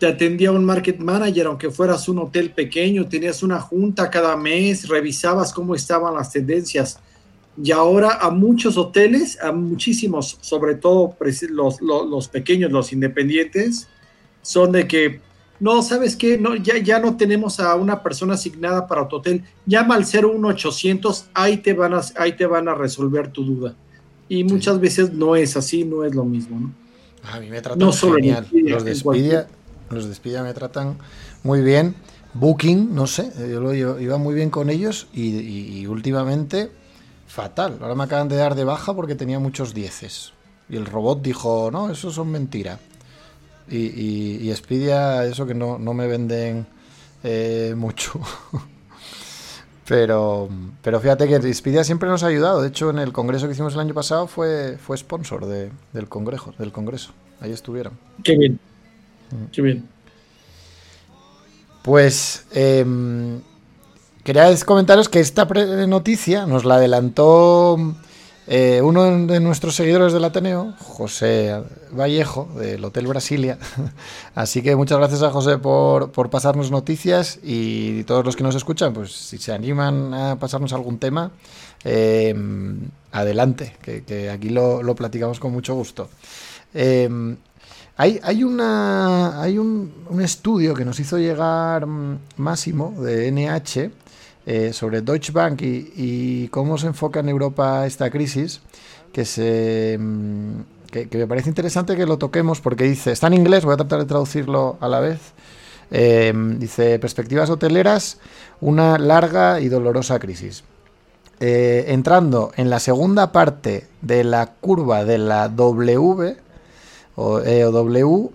te 0.00 0.06
atendía 0.06 0.50
un 0.50 0.64
market 0.64 0.98
manager, 0.98 1.46
aunque 1.46 1.70
fueras 1.70 2.08
un 2.08 2.18
hotel 2.18 2.52
pequeño, 2.52 3.06
tenías 3.06 3.42
una 3.42 3.60
junta 3.60 4.10
cada 4.10 4.34
mes, 4.34 4.88
revisabas 4.88 5.52
cómo 5.52 5.74
estaban 5.74 6.14
las 6.14 6.32
tendencias. 6.32 6.98
Y 7.62 7.70
ahora 7.70 8.18
a 8.20 8.30
muchos 8.30 8.78
hoteles, 8.78 9.38
a 9.42 9.52
muchísimos, 9.52 10.38
sobre 10.40 10.76
todo 10.76 11.14
los, 11.50 11.82
los, 11.82 12.28
pequeños, 12.28 12.72
los 12.72 12.94
independientes, 12.94 13.88
son 14.40 14.72
de 14.72 14.88
que, 14.88 15.20
no, 15.60 15.82
¿sabes 15.82 16.16
qué? 16.16 16.38
No, 16.38 16.56
ya, 16.56 16.78
ya 16.78 16.98
no 16.98 17.16
tenemos 17.16 17.60
a 17.60 17.74
una 17.74 18.02
persona 18.02 18.34
asignada 18.34 18.86
para 18.86 19.06
tu 19.06 19.16
hotel. 19.16 19.44
Llama 19.66 19.94
al 19.94 20.04
01800, 20.04 21.26
ahí 21.34 21.58
te 21.58 21.74
van 21.74 21.94
a, 21.94 22.00
ahí 22.16 22.32
te 22.32 22.46
van 22.46 22.68
a 22.68 22.74
resolver 22.74 23.30
tu 23.30 23.44
duda. 23.44 23.74
y 24.28 24.44
muchas 24.44 24.80
veces 24.80 25.12
no 25.12 25.36
es 25.36 25.56
así, 25.56 25.84
no 25.84 26.04
es 26.04 26.14
lo 26.14 26.24
mismo. 26.24 26.58
¿no? 26.58 26.72
A 27.24 27.40
mí 27.40 27.50
me 27.50 27.60
tratan 27.60 27.92
genial. 27.92 28.46
los 28.52 28.84
de 28.84 28.92
Expedia, 28.92 29.48
los 29.90 30.22
de 30.22 30.42
me 30.42 30.54
tratan 30.54 30.98
muy 31.42 31.60
bien. 31.60 31.94
Booking, 32.32 32.94
no 32.94 33.08
sé, 33.08 33.32
yo, 33.36 33.60
lo, 33.60 33.74
iba 33.74 34.16
muy 34.16 34.34
bien 34.34 34.50
con 34.50 34.70
ellos 34.70 35.08
y, 35.12 35.84
últimamente 35.86 36.70
fatal. 37.26 37.78
Ahora 37.80 37.94
me 37.96 38.04
acaban 38.04 38.28
de 38.28 38.36
dar 38.36 38.54
de 38.54 38.64
baja 38.64 38.94
porque 38.94 39.16
tenía 39.16 39.38
muchos 39.40 39.74
dieces. 39.74 40.32
Y 40.68 40.76
el 40.76 40.86
robot 40.86 41.22
dijo, 41.22 41.70
no, 41.72 41.90
eso 41.90 42.12
son 42.12 42.30
mentira. 42.30 42.78
Y, 43.70 43.76
y, 43.76 44.38
y 44.42 44.50
Expedia, 44.50 45.24
eso 45.24 45.46
que 45.46 45.54
no, 45.54 45.78
no 45.78 45.94
me 45.94 46.06
venden 46.06 46.66
eh, 47.22 47.74
mucho. 47.76 48.20
Pero, 49.86 50.48
pero 50.82 51.00
fíjate 51.00 51.26
que 51.26 51.34
Expedia 51.34 51.82
siempre 51.82 52.08
nos 52.08 52.22
ha 52.22 52.28
ayudado. 52.28 52.62
De 52.62 52.68
hecho, 52.68 52.90
en 52.90 53.00
el 53.00 53.10
congreso 53.10 53.48
que 53.48 53.54
hicimos 53.54 53.74
el 53.74 53.80
año 53.80 53.92
pasado 53.92 54.28
fue, 54.28 54.78
fue 54.78 54.96
sponsor 54.96 55.46
del, 55.46 56.08
congreso, 56.08 56.54
del 56.58 56.70
congreso. 56.70 57.10
Ahí 57.40 57.50
estuvieron. 57.50 57.98
Qué 58.22 58.36
bien. 58.38 58.60
Mm. 59.32 59.50
Qué 59.50 59.62
bien. 59.62 59.88
Pues 61.82 62.46
eh, 62.52 62.86
quería 64.22 64.56
comentaros 64.64 65.08
que 65.08 65.18
esta 65.18 65.44
noticia 65.88 66.46
nos 66.46 66.64
la 66.64 66.76
adelantó 66.76 67.96
eh, 68.46 68.80
uno 68.82 69.26
de 69.26 69.38
nuestros 69.40 69.76
seguidores 69.76 70.12
del 70.12 70.24
Ateneo, 70.24 70.74
José 70.80 71.62
Vallejo, 71.92 72.48
del 72.56 72.84
Hotel 72.84 73.06
Brasilia. 73.06 73.58
Así 74.34 74.62
que 74.62 74.74
muchas 74.76 74.98
gracias 74.98 75.22
a 75.22 75.30
José 75.30 75.58
por, 75.58 76.10
pasarnos 76.30 76.70
noticias 76.70 77.38
y 77.42 78.04
todos 78.04 78.24
los 78.24 78.36
que 78.36 78.42
nos 78.42 78.54
escuchan, 78.54 78.92
pues 78.92 79.12
si 79.12 79.38
se 79.38 79.52
animan 79.52 80.14
a 80.14 80.36
pasarnos 80.36 80.72
algún 80.72 80.98
tema, 80.98 81.32
eh, 81.84 82.34
adelante, 83.12 83.76
que, 83.82 84.30
aquí 84.30 84.48
lo, 84.48 84.94
platicamos 84.94 85.38
con 85.38 85.52
mucho 85.52 85.74
gusto. 85.74 86.08
Eh, 86.74 87.36
hay, 87.96 88.18
hay, 88.22 88.44
una, 88.44 89.42
hay 89.42 89.58
un, 89.58 90.06
un, 90.08 90.22
estudio 90.22 90.74
que 90.74 90.86
nos 90.86 90.98
hizo 90.98 91.18
llegar 91.18 91.86
mm, 91.86 92.18
Máximo 92.38 92.94
de 92.98 93.30
NH 93.30 93.99
eh, 94.52 94.72
sobre 94.72 95.00
Deutsche 95.00 95.30
Bank 95.30 95.62
y, 95.62 96.48
cómo 96.48 96.76
se 96.76 96.88
enfoca 96.88 97.20
en 97.20 97.28
Europa 97.28 97.86
esta 97.86 98.10
crisis, 98.10 98.60
que, 99.12 99.24
se, 99.24 99.96
mm, 99.96 100.60
que, 100.90 101.08
me 101.12 101.28
parece 101.28 101.50
interesante 101.50 101.94
que 101.94 102.04
lo 102.04 102.18
toquemos 102.18 102.60
porque 102.60 102.82
dice, 102.82 103.12
está 103.12 103.28
en 103.28 103.34
inglés, 103.34 103.64
voy 103.64 103.74
a 103.74 103.76
tratar 103.76 104.00
de 104.00 104.06
traducirlo 104.06 104.76
a 104.80 104.88
la 104.88 104.98
vez. 104.98 105.20
Eh, 105.92 106.32
dice, 106.58 106.98
perspectivas 106.98 107.48
hoteleras, 107.48 108.18
una 108.60 108.98
larga 108.98 109.60
y 109.60 109.68
dolorosa 109.68 110.18
crisis. 110.18 110.64
Eh, 111.38 111.84
entrando 111.86 112.50
en 112.56 112.70
la 112.70 112.80
segunda 112.80 113.30
parte 113.30 113.86
de 114.02 114.24
la 114.24 114.54
curva 114.54 115.04
de 115.04 115.18
la 115.18 115.48
W 115.48 116.36
o, 117.14 117.38
W, 117.38 118.30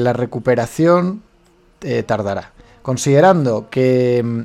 la 0.00 0.12
recuperación 0.12 1.22
tardará. 2.04 2.50
Considerando 2.82 3.68
que 3.70 4.24
mm, 4.24 4.42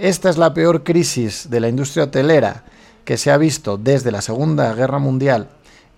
esta 0.00 0.30
es 0.30 0.38
la 0.38 0.54
peor 0.54 0.82
crisis 0.82 1.48
de 1.50 1.60
la 1.60 1.68
industria 1.68 2.04
hotelera 2.04 2.64
que 3.04 3.16
se 3.16 3.30
ha 3.30 3.36
visto 3.36 3.76
desde 3.76 4.10
la 4.10 4.22
Segunda 4.22 4.74
Guerra 4.74 4.98
Mundial. 4.98 5.48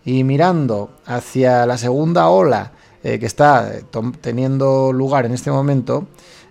Y 0.05 0.25
mirando 0.25 0.91
hacia 1.07 1.65
la 1.67 1.79
segunda 1.79 2.29
ola 2.29 2.73
eh, 3.05 3.19
que 3.19 3.27
está 3.27 3.73
eh, 3.73 3.85
teniendo 4.21 4.93
lugar 4.93 5.27
en 5.27 5.33
este 5.33 5.51
momento, 5.51 6.07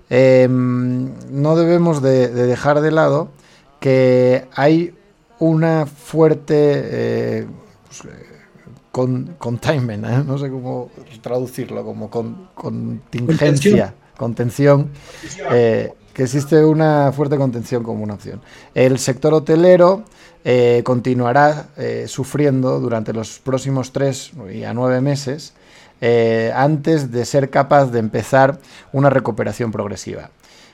em, 0.09 1.11
no 1.29 1.55
debemos 1.55 2.01
de, 2.01 2.29
dejar 2.29 2.81
de 2.81 2.91
lado 2.91 3.29
que 3.79 4.47
hay 4.55 4.93
una 5.39 5.85
fuerte 5.85 6.55
eh, 6.55 7.47
pues, 7.87 8.13
con, 8.91 9.35
containment, 9.37 10.05
no 10.25 10.37
sé 10.37 10.49
cómo 10.49 10.91
traducirlo, 11.21 11.83
como 11.83 12.09
con, 12.09 12.49
contingencia, 12.53 13.93
contención, 14.17 14.91
que 16.13 16.23
existe 16.23 16.63
una 16.63 17.11
fuerte 17.11 17.37
contención 17.37 17.83
como 17.83 18.03
una 18.03 18.15
opción. 18.15 18.41
El 18.73 18.99
sector 18.99 19.33
hotelero 19.33 20.03
eh, 20.43 20.81
continuará 20.83 21.67
eh, 21.77 22.05
sufriendo 22.07 22.79
durante 22.79 23.13
los 23.13 23.39
próximos 23.39 23.91
tres 23.91 24.31
y 24.51 24.63
a 24.63 24.73
nueve 24.73 24.99
meses 24.99 25.53
eh, 26.01 26.51
antes 26.55 27.11
de 27.11 27.25
ser 27.25 27.51
capaz 27.51 27.91
de 27.91 27.99
empezar 27.99 28.57
una 28.91 29.11
recuperación 29.11 29.71
progresiva. 29.71 30.31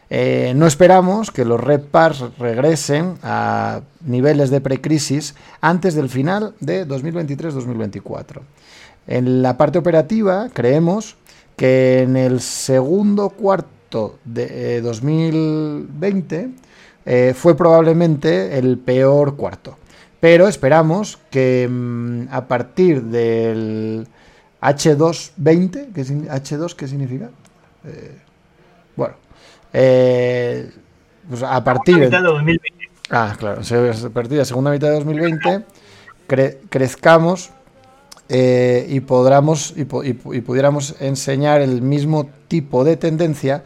no 0.10 0.68
esperamos 0.68 1.32
que 1.32 1.44
los 1.44 1.60
RedPars 1.60 2.38
regresen 2.40 3.18
a 3.24 3.82
niveles 4.06 4.50
de 4.52 4.62
precrisis 4.62 5.36
antes 5.60 5.96
del 5.96 6.08
final 6.08 6.54
de 6.62 6.88
2023-2024. 6.88 8.40
En 9.08 9.42
la 9.42 9.58
parte 9.58 9.80
operativa, 9.80 10.48
creemos 10.54 11.18
que 11.58 12.04
en 12.04 12.16
el 12.16 12.40
segundo 12.40 13.30
cuarto 13.32 13.77
de 14.26 14.82
2020 14.82 16.36
eh, 16.36 16.50
eh, 17.06 17.34
fue 17.34 17.56
probablemente 17.56 18.58
el 18.58 18.78
peor 18.78 19.36
cuarto. 19.36 19.78
Pero 20.20 20.48
esperamos 20.48 21.20
que 21.30 21.68
mm, 21.70 22.28
a 22.32 22.48
partir 22.48 23.04
del 23.04 24.08
H220, 24.62 25.94
que 25.94 26.02
H2 26.02 26.76
qué 26.76 26.88
significa? 26.88 27.30
Eh, 27.86 28.18
bueno, 28.96 29.16
pues 31.30 31.44
a 31.44 31.64
partir 31.64 32.10
de 32.10 32.10
2020. 32.10 32.90
Ah, 33.10 33.36
claro, 33.38 33.62
a 33.62 34.10
partir 34.10 34.32
de 34.32 34.38
la 34.38 34.46
segunda 34.46 34.72
mitad 34.72 34.88
de 34.90 34.96
2020 34.96 35.66
crezcamos 36.70 37.52
y, 38.30 39.00
podamos, 39.02 39.74
y, 39.76 39.86
pudiéramos 39.86 40.96
enseñar 41.00 41.62
el 41.62 41.82
mismo 41.82 42.30
tipo 42.48 42.84
de 42.84 42.98
tendencia 42.98 43.64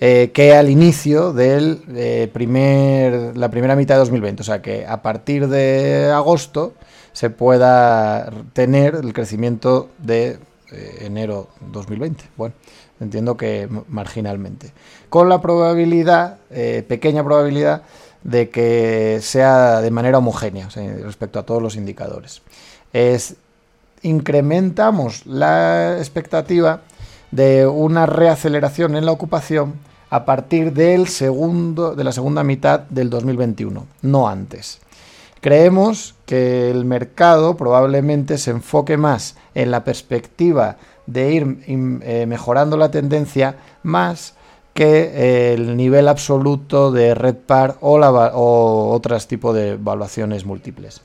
eh, 0.00 0.32
que 0.34 0.54
al 0.54 0.70
inicio 0.70 1.32
de 1.32 1.78
eh, 1.94 2.28
primer, 2.32 3.36
la 3.36 3.50
primera 3.50 3.76
mitad 3.76 3.94
de 3.94 4.00
2020. 4.00 4.42
O 4.42 4.44
sea 4.44 4.60
que 4.60 4.86
a 4.86 5.00
partir 5.02 5.48
de 5.48 6.10
agosto 6.12 6.74
se 7.12 7.30
pueda 7.30 8.30
tener 8.52 8.96
el 8.96 9.12
crecimiento 9.12 9.88
de 9.98 10.38
eh, 10.72 10.98
enero 11.02 11.48
2020. 11.72 12.24
Bueno, 12.36 12.54
entiendo 13.00 13.36
que 13.36 13.68
marginalmente. 13.88 14.72
Con 15.08 15.28
la 15.28 15.40
probabilidad, 15.40 16.38
pequeña 16.88 17.22
probabilidad, 17.22 17.82
de 18.24 18.50
que 18.50 19.20
sea 19.22 19.80
de 19.80 19.90
manera 19.90 20.18
homogénea 20.18 20.68
respecto 21.02 21.38
a 21.38 21.44
todos 21.44 21.62
los 21.62 21.76
indicadores. 21.76 22.42
Es, 22.92 23.36
incrementamos 24.04 25.26
la 25.26 25.98
expectativa 25.98 26.82
de 27.30 27.66
una 27.66 28.06
reaceleración 28.06 28.94
en 28.94 29.06
la 29.06 29.12
ocupación 29.12 29.74
a 30.10 30.24
partir 30.24 30.72
del 30.72 31.08
segundo, 31.08 31.96
de 31.96 32.04
la 32.04 32.12
segunda 32.12 32.44
mitad 32.44 32.80
del 32.80 33.10
2021, 33.10 33.86
no 34.02 34.28
antes. 34.28 34.78
Creemos 35.40 36.14
que 36.26 36.70
el 36.70 36.84
mercado 36.84 37.56
probablemente 37.56 38.38
se 38.38 38.52
enfoque 38.52 38.96
más 38.96 39.36
en 39.54 39.70
la 39.70 39.82
perspectiva 39.82 40.76
de 41.06 41.32
ir 41.32 41.58
eh, 41.66 42.26
mejorando 42.26 42.76
la 42.76 42.90
tendencia 42.90 43.56
más 43.82 44.34
que 44.72 45.52
el 45.54 45.76
nivel 45.76 46.08
absoluto 46.08 46.90
de 46.92 47.14
red 47.14 47.36
par 47.36 47.76
o, 47.80 47.98
o 47.98 48.90
otros 48.92 49.26
tipos 49.28 49.54
de 49.54 49.72
evaluaciones 49.72 50.44
múltiples. 50.44 51.02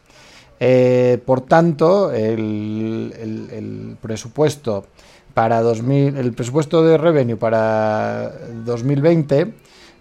Eh, 0.60 1.20
por 1.26 1.42
tanto, 1.42 2.12
el 2.12 3.98
presupuesto 4.02 4.86
para 5.34 5.62
2000, 5.62 6.18
el 6.18 6.34
presupuesto 6.34 6.84
de 6.84 6.98
revenue 6.98 7.38
para 7.38 8.32
2020 8.66 9.54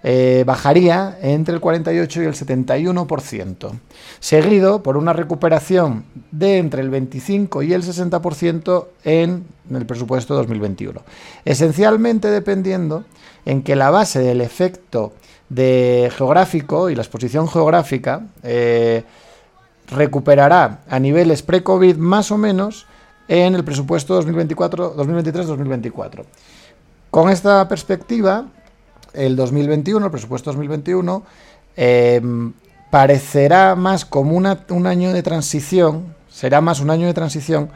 eh, 0.04 0.44
bajaría 0.46 1.18
entre 1.22 1.54
el 1.54 1.60
48 1.60 2.22
y 2.22 2.26
el 2.26 2.34
71%, 2.34 3.80
seguido 4.20 4.82
por 4.82 4.96
una 4.96 5.12
recuperación 5.12 6.04
de 6.30 6.58
entre 6.58 6.82
el 6.82 6.90
25 6.90 7.62
y 7.62 7.72
el 7.72 7.82
60% 7.82 8.86
en 9.04 9.44
el 9.70 9.86
presupuesto 9.86 10.34
2021. 10.34 11.02
Esencialmente 11.44 12.30
dependiendo 12.30 13.04
en 13.44 13.62
que 13.62 13.74
la 13.74 13.90
base 13.90 14.20
del 14.20 14.40
efecto 14.40 15.12
geográfico 15.54 16.90
y 16.90 16.94
la 16.94 17.02
exposición 17.02 17.48
geográfica 17.48 18.26
eh, 18.44 19.02
recuperará 19.90 20.80
a 20.88 20.98
niveles 20.98 21.42
pre-COVID 21.42 21.96
más 21.96 22.30
o 22.30 22.38
menos 22.38 22.86
en 23.28 23.54
el 23.54 23.64
presupuesto 23.64 24.20
2023-2024. 24.22 26.24
Con 27.10 27.30
esta 27.30 27.66
perspectiva, 27.68 28.46
el 29.12 29.36
2021, 29.36 30.04
el 30.04 30.10
presupuesto 30.10 30.50
2021, 30.50 31.22
em, 31.76 32.52
parecerá 32.90 33.76
más 33.76 34.04
como 34.04 34.36
un 34.36 34.86
año 34.86 35.12
de 35.12 35.22
transición, 35.22 36.14
será 36.30 36.60
más 36.60 36.80
un 36.80 36.90
año 36.90 37.06
de 37.06 37.14
transición, 37.14 37.70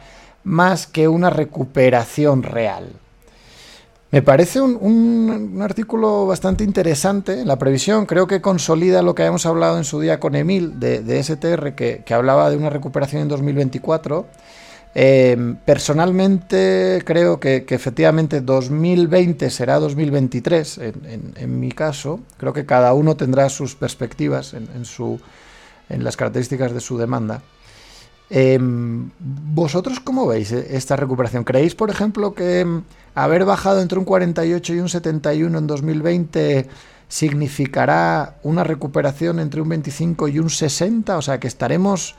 más 0.44 0.86
que 0.86 1.08
una 1.08 1.30
recuperación 1.30 2.42
real. 2.42 2.92
Me 4.12 4.20
parece 4.20 4.60
un, 4.60 5.58
artículo 5.62 6.26
bastante 6.26 6.64
interesante 6.64 7.40
en 7.40 7.48
la 7.48 7.56
previsión. 7.58 8.04
Creo 8.04 8.26
que 8.26 8.42
consolida 8.42 9.00
lo 9.00 9.14
que 9.14 9.22
habíamos 9.22 9.46
hablado 9.46 9.78
en 9.78 9.84
su 9.84 10.00
día 10.00 10.20
con 10.20 10.36
Emil 10.36 10.78
de, 10.78 11.22
STR, 11.22 11.74
que, 11.74 12.04
hablaba 12.10 12.50
de 12.50 12.58
una 12.58 12.68
recuperación 12.68 13.22
en 13.22 13.28
2024. 13.28 14.26
Eh, 14.94 15.54
personalmente 15.64 17.00
creo 17.06 17.40
que, 17.40 17.64
efectivamente 17.66 18.42
2020 18.42 19.48
será 19.48 19.78
2023, 19.78 20.78
en, 20.78 21.58
mi 21.58 21.72
caso. 21.72 22.20
Creo 22.36 22.52
que 22.52 22.66
cada 22.66 22.92
uno 22.92 23.16
tendrá 23.16 23.48
sus 23.48 23.74
perspectivas 23.74 24.52
en, 24.52 24.68
en 25.88 26.04
las 26.04 26.18
características 26.18 26.74
de 26.74 26.80
su 26.80 26.98
demanda. 26.98 27.40
Em, 28.28 29.10
¿Vosotros 29.18 30.00
cómo 30.00 30.26
veis 30.26 30.52
esta 30.52 30.96
recuperación? 30.96 31.44
¿Creéis, 31.44 31.74
por 31.74 31.90
ejemplo, 31.90 32.34
que 32.34 32.82
haber 33.14 33.44
bajado 33.44 33.80
entre 33.80 33.98
un 33.98 34.04
48 34.04 34.74
y 34.74 34.78
un 34.80 34.88
71 34.88 35.58
en 35.58 35.66
2020 35.66 36.68
significará 37.08 38.36
una 38.42 38.64
recuperación 38.64 39.38
entre 39.38 39.60
un 39.60 39.68
25 39.68 40.28
y 40.28 40.38
un 40.38 40.50
60? 40.50 41.18
O 41.18 41.22
sea, 41.22 41.38
que 41.38 41.48
estaremos 41.48 42.14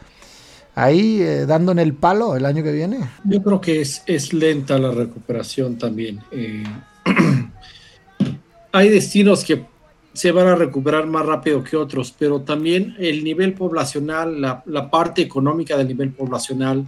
ahí 0.76 1.22
eh, 1.22 1.46
dando 1.46 1.72
en 1.72 1.80
el 1.80 1.94
palo 1.94 2.36
el 2.36 2.46
año 2.46 2.64
que 2.64 2.72
viene. 2.72 3.00
Yo 3.24 3.42
creo 3.42 3.62
que 3.62 3.82
es, 3.82 4.04
es 4.06 4.34
lenta 4.34 4.78
la 4.78 4.92
recuperación 4.92 5.78
también. 5.78 6.20
Eh, 6.32 6.64
hay 8.72 8.90
destinos 8.90 9.44
que 9.44 9.66
se 10.14 10.32
van 10.32 10.48
a 10.48 10.56
recuperar 10.56 11.08
más 11.08 11.26
rápido 11.26 11.64
que 11.64 11.76
otros, 11.76 12.14
pero 12.18 12.42
también 12.42 12.96
el 13.00 13.24
nivel 13.24 13.54
poblacional, 13.54 14.40
la, 14.40 14.92
parte 14.92 15.22
económica 15.24 15.76
del 15.76 15.88
nivel 15.88 16.12
poblacional, 16.12 16.88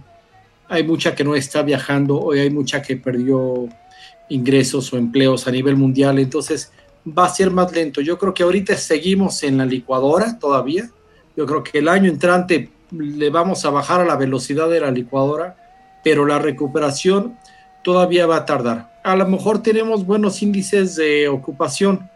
hay 0.68 0.84
mucha 0.84 1.14
que 1.14 1.24
no 1.24 1.34
está 1.34 1.62
viajando, 1.62 2.20
hoy 2.20 2.40
hay 2.40 2.50
mucha 2.50 2.82
que 2.82 2.96
perdió 2.96 3.68
ingresos 4.28 4.92
o 4.92 4.96
empleos 4.96 5.46
a 5.46 5.50
nivel 5.50 5.76
mundial, 5.76 6.18
entonces 6.18 6.72
va 7.06 7.26
a 7.26 7.28
ser 7.28 7.50
más 7.50 7.72
lento. 7.72 8.00
Yo 8.00 8.18
creo 8.18 8.34
que 8.34 8.42
ahorita 8.42 8.76
seguimos 8.76 9.42
en 9.42 9.58
la 9.58 9.66
licuadora 9.66 10.38
todavía, 10.38 10.90
yo 11.36 11.46
creo 11.46 11.62
que 11.62 11.78
el 11.78 11.88
año 11.88 12.10
entrante 12.10 12.70
le 12.90 13.30
vamos 13.30 13.64
a 13.64 13.70
bajar 13.70 14.00
a 14.00 14.04
la 14.04 14.16
velocidad 14.16 14.68
de 14.68 14.80
la 14.80 14.90
licuadora, 14.90 15.56
pero 16.02 16.24
la 16.24 16.38
recuperación 16.38 17.36
todavía 17.82 18.26
va 18.26 18.36
a 18.36 18.46
tardar. 18.46 19.00
A 19.04 19.16
lo 19.16 19.26
mejor 19.28 19.62
tenemos 19.62 20.06
buenos 20.06 20.42
índices 20.42 20.96
de 20.96 21.28
ocupación, 21.28 22.08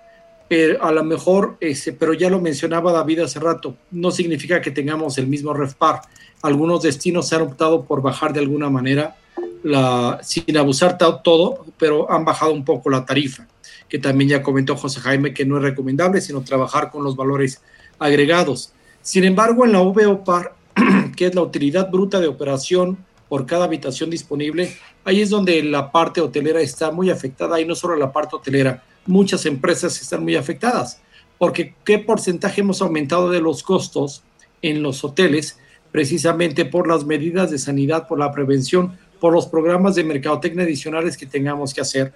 pero 0.49 0.83
a 0.83 0.91
lo 0.91 1.05
mejor, 1.05 1.57
ese, 1.61 1.93
pero 1.93 2.13
ya 2.13 2.29
lo 2.29 2.41
mencionaba 2.41 2.93
David 2.93 3.21
hace 3.21 3.39
rato, 3.39 3.77
no 3.93 4.11
significa 4.11 4.61
que 4.61 4.73
tengamos 4.73 5.17
el 5.19 5.29
mismo 5.29 5.55
REFPAR. 5.55 6.01
Algunos 6.43 6.83
destinos 6.83 7.29
se 7.29 7.37
han 7.37 7.43
optado 7.43 7.85
por 7.85 8.03
bajar 8.03 8.33
de 8.33 8.41
alguna 8.41 8.71
manera, 8.71 9.17
la, 9.63 10.21
sin 10.23 10.57
abusar 10.57 10.99
todo, 10.99 11.67
pero 11.79 12.11
han 12.11 12.25
bajado 12.25 12.53
un 12.53 12.65
poco 12.65 12.91
la 12.91 13.05
tarifa, 13.05 13.47
que 13.89 13.99
también 13.99 14.31
ya 14.31 14.43
comentó 14.43 14.77
José 14.77 15.01
Jaime 15.01 15.35
que 15.35 15.45
no 15.45 15.57
es 15.57 15.63
recomendable, 15.63 16.21
sino 16.21 16.43
trabajar 16.43 16.91
con 16.91 17.05
los 17.05 17.17
valores 17.17 17.63
agregados. 17.99 18.73
Sin 19.03 19.25
embargo, 19.25 19.65
en 19.65 19.73
la 19.73 19.81
VOPAR, 19.81 20.55
que 21.17 21.27
es 21.27 21.35
la 21.35 21.43
utilidad 21.43 21.91
bruta 21.91 22.21
de 22.21 22.29
operación 22.29 22.99
por 23.29 23.47
cada 23.47 23.65
habitación 23.65 24.11
disponible, 24.11 24.77
ahí 25.05 25.21
es 25.21 25.31
donde 25.31 25.63
la 25.63 25.93
parte 25.93 26.21
hotelera 26.21 26.61
está 26.61 26.91
muy 26.91 27.11
afectada 27.11 27.61
y 27.61 27.65
no 27.65 27.75
solo 27.75 27.97
la 27.97 28.13
parte 28.13 28.37
hotelera, 28.37 28.83
muchas 29.07 29.47
empresas 29.47 30.01
están 30.01 30.23
muy 30.23 30.37
afectadas, 30.37 31.01
porque 31.39 31.75
qué 31.85 31.99
porcentaje 31.99 32.61
hemos 32.61 32.83
aumentado 32.83 33.31
de 33.31 33.41
los 33.41 33.63
costos 33.63 34.23
en 34.63 34.83
los 34.83 35.05
hoteles 35.05 35.59
precisamente 35.93 36.65
por 36.65 36.87
las 36.87 37.05
medidas 37.05 37.51
de 37.51 37.59
sanidad, 37.59 38.07
por 38.07 38.19
la 38.19 38.33
prevención, 38.33 38.99
por 39.21 39.33
los 39.33 39.47
programas 39.47 39.95
de 39.95 40.05
mercadotecnia 40.05 40.65
adicionales 40.65 41.17
que 41.17 41.27
tengamos 41.27 41.75
que 41.75 41.83
hacer 41.83 42.13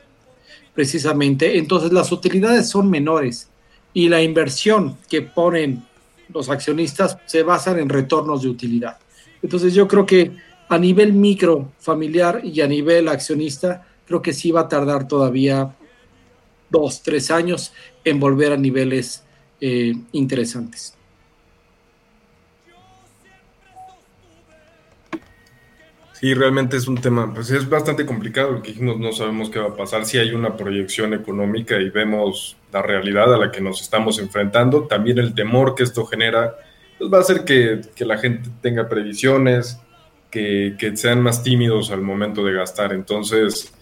precisamente. 0.74 1.59
Entonces 1.59 1.92
las 1.92 2.11
utilidades 2.11 2.68
son 2.68 2.90
menores 2.90 3.48
y 3.92 4.09
la 4.09 4.22
inversión 4.22 4.96
que 5.09 5.22
ponen 5.22 5.84
los 6.32 6.48
accionistas 6.48 7.18
se 7.26 7.42
basan 7.42 7.78
en 7.78 7.88
retornos 7.88 8.42
de 8.42 8.48
utilidad. 8.48 8.98
Entonces 9.42 9.74
yo 9.74 9.86
creo 9.86 10.07
que 10.07 10.32
a 10.68 10.78
nivel 10.78 11.12
micro 11.12 11.72
familiar 11.78 12.40
y 12.42 12.61
a 12.61 12.66
nivel 12.66 13.09
accionista, 13.09 13.86
creo 14.07 14.22
que 14.22 14.32
sí 14.32 14.50
va 14.50 14.62
a 14.62 14.68
tardar 14.68 15.07
todavía 15.07 15.76
dos, 16.70 17.02
tres 17.02 17.30
años 17.30 17.72
en 18.05 18.18
volver 18.18 18.52
a 18.52 18.57
niveles 18.57 19.22
eh, 19.61 19.94
interesantes. 20.12 20.93
Sí, 26.24 26.32
realmente 26.32 26.78
es 26.78 26.88
un 26.88 26.96
tema, 26.96 27.34
pues 27.34 27.50
es 27.50 27.68
bastante 27.68 28.06
complicado 28.06 28.52
porque 28.52 28.70
dijimos 28.70 28.98
no 28.98 29.12
sabemos 29.12 29.50
qué 29.50 29.58
va 29.58 29.66
a 29.66 29.76
pasar 29.76 30.06
si 30.06 30.16
hay 30.16 30.30
una 30.30 30.56
proyección 30.56 31.12
económica 31.12 31.78
y 31.78 31.90
vemos 31.90 32.56
la 32.72 32.80
realidad 32.80 33.34
a 33.34 33.36
la 33.36 33.52
que 33.52 33.60
nos 33.60 33.82
estamos 33.82 34.18
enfrentando, 34.18 34.84
también 34.84 35.18
el 35.18 35.34
temor 35.34 35.74
que 35.74 35.82
esto 35.82 36.06
genera, 36.06 36.54
pues 36.96 37.12
va 37.12 37.18
a 37.18 37.20
hacer 37.20 37.44
que, 37.44 37.82
la 38.06 38.16
gente 38.16 38.48
tenga 38.62 38.88
previsiones, 38.88 39.78
que, 40.30 40.76
que, 40.78 40.96
sean 40.96 41.20
más 41.20 41.42
tímidos 41.42 41.90
al 41.90 42.00
momento 42.00 42.42
de 42.42 42.54
gastar. 42.54 42.94
Entonces, 42.94 43.74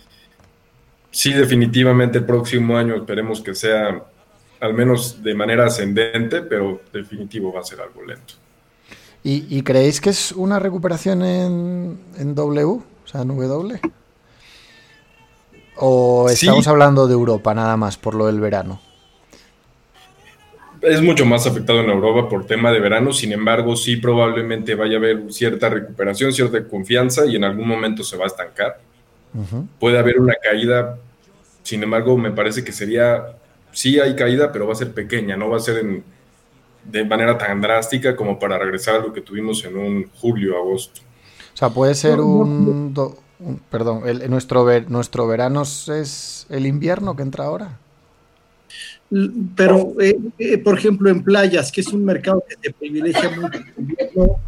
sí, 1.12 1.32
definitivamente 1.34 2.18
el 2.18 2.24
próximo 2.24 2.76
año 2.76 2.96
esperemos 2.96 3.40
que 3.40 3.54
sea 3.54 4.02
al 4.58 4.74
menos 4.74 5.22
de 5.22 5.32
manera 5.36 5.66
ascendente, 5.66 6.42
pero 6.42 6.80
definitivo 6.92 7.52
va 7.52 7.60
a 7.60 7.64
ser 7.64 7.80
algo 7.82 8.04
lento. 8.04 8.41
¿Y, 9.24 9.62
creéis 9.62 10.00
que 10.00 10.10
es 10.10 10.32
una 10.32 10.58
recuperación 10.58 11.22
en, 11.22 11.98
en, 12.18 12.34
W, 12.34 12.64
o 12.64 12.82
sea, 13.04 13.22
en 13.22 13.28
W? 13.28 13.80
¿O 15.76 16.28
estamos 16.28 16.66
hablando 16.66 17.06
de 17.06 17.14
Europa 17.14 17.54
nada 17.54 17.76
más 17.76 17.96
por 17.96 18.14
lo 18.14 18.26
del 18.26 18.40
verano? 18.40 18.80
Es 20.80 21.00
mucho 21.00 21.24
más 21.24 21.46
afectado 21.46 21.80
en 21.80 21.90
Europa 21.90 22.28
por 22.28 22.46
tema 22.46 22.72
de 22.72 22.80
verano, 22.80 23.12
sin 23.12 23.32
embargo, 23.32 23.76
sí 23.76 23.96
probablemente 23.96 24.74
vaya 24.74 24.94
a 24.94 24.98
haber 24.98 25.32
cierta 25.32 25.68
recuperación, 25.68 26.32
cierta 26.32 26.66
confianza 26.66 27.24
y 27.24 27.36
en 27.36 27.44
algún 27.44 27.68
momento 27.68 28.02
se 28.02 28.16
va 28.16 28.24
a 28.24 28.26
estancar. 28.26 28.80
Puede 29.78 29.98
haber 30.00 30.18
una 30.18 30.34
caída, 30.34 30.98
sin 31.62 31.84
embargo, 31.84 32.18
me 32.18 32.32
parece 32.32 32.64
que 32.64 32.72
sería, 32.72 33.36
sí 33.70 34.00
hay 34.00 34.16
caída, 34.16 34.50
pero 34.50 34.66
va 34.66 34.72
a 34.72 34.76
ser 34.76 34.92
pequeña, 34.92 35.36
no 35.36 35.48
va 35.48 35.58
a 35.58 35.60
ser 35.60 36.02
de 36.84 37.04
manera 37.04 37.38
tan 37.38 37.60
drástica 37.60 38.16
como 38.16 38.38
para 38.38 38.58
regresar 38.58 38.96
a 38.96 38.98
lo 38.98 39.12
que 39.12 39.20
tuvimos 39.20 39.64
en 39.64 39.76
un 39.76 40.10
julio, 40.10 40.56
agosto. 40.56 41.00
O 41.54 41.56
sea, 41.56 41.70
puede 41.70 41.94
ser 41.94 42.20
un, 42.20 42.94
perdón, 43.70 44.02
el, 44.06 44.30
nuestro, 44.30 44.66
nuestro 44.88 45.26
verano 45.26 45.62
es 45.62 46.46
el 46.48 46.66
invierno 46.66 47.14
que 47.16 47.22
entra 47.22 47.44
ahora. 47.44 47.78
Pero, 49.54 49.92
eh, 50.00 50.18
eh, 50.38 50.58
por 50.58 50.78
ejemplo, 50.78 51.10
en 51.10 51.22
playas, 51.22 51.70
que 51.70 51.82
es 51.82 51.88
un 51.88 52.02
mercado 52.02 52.42
que 52.48 52.56
se 52.62 52.72
privilegia 52.72 53.30
mucho 53.30 54.40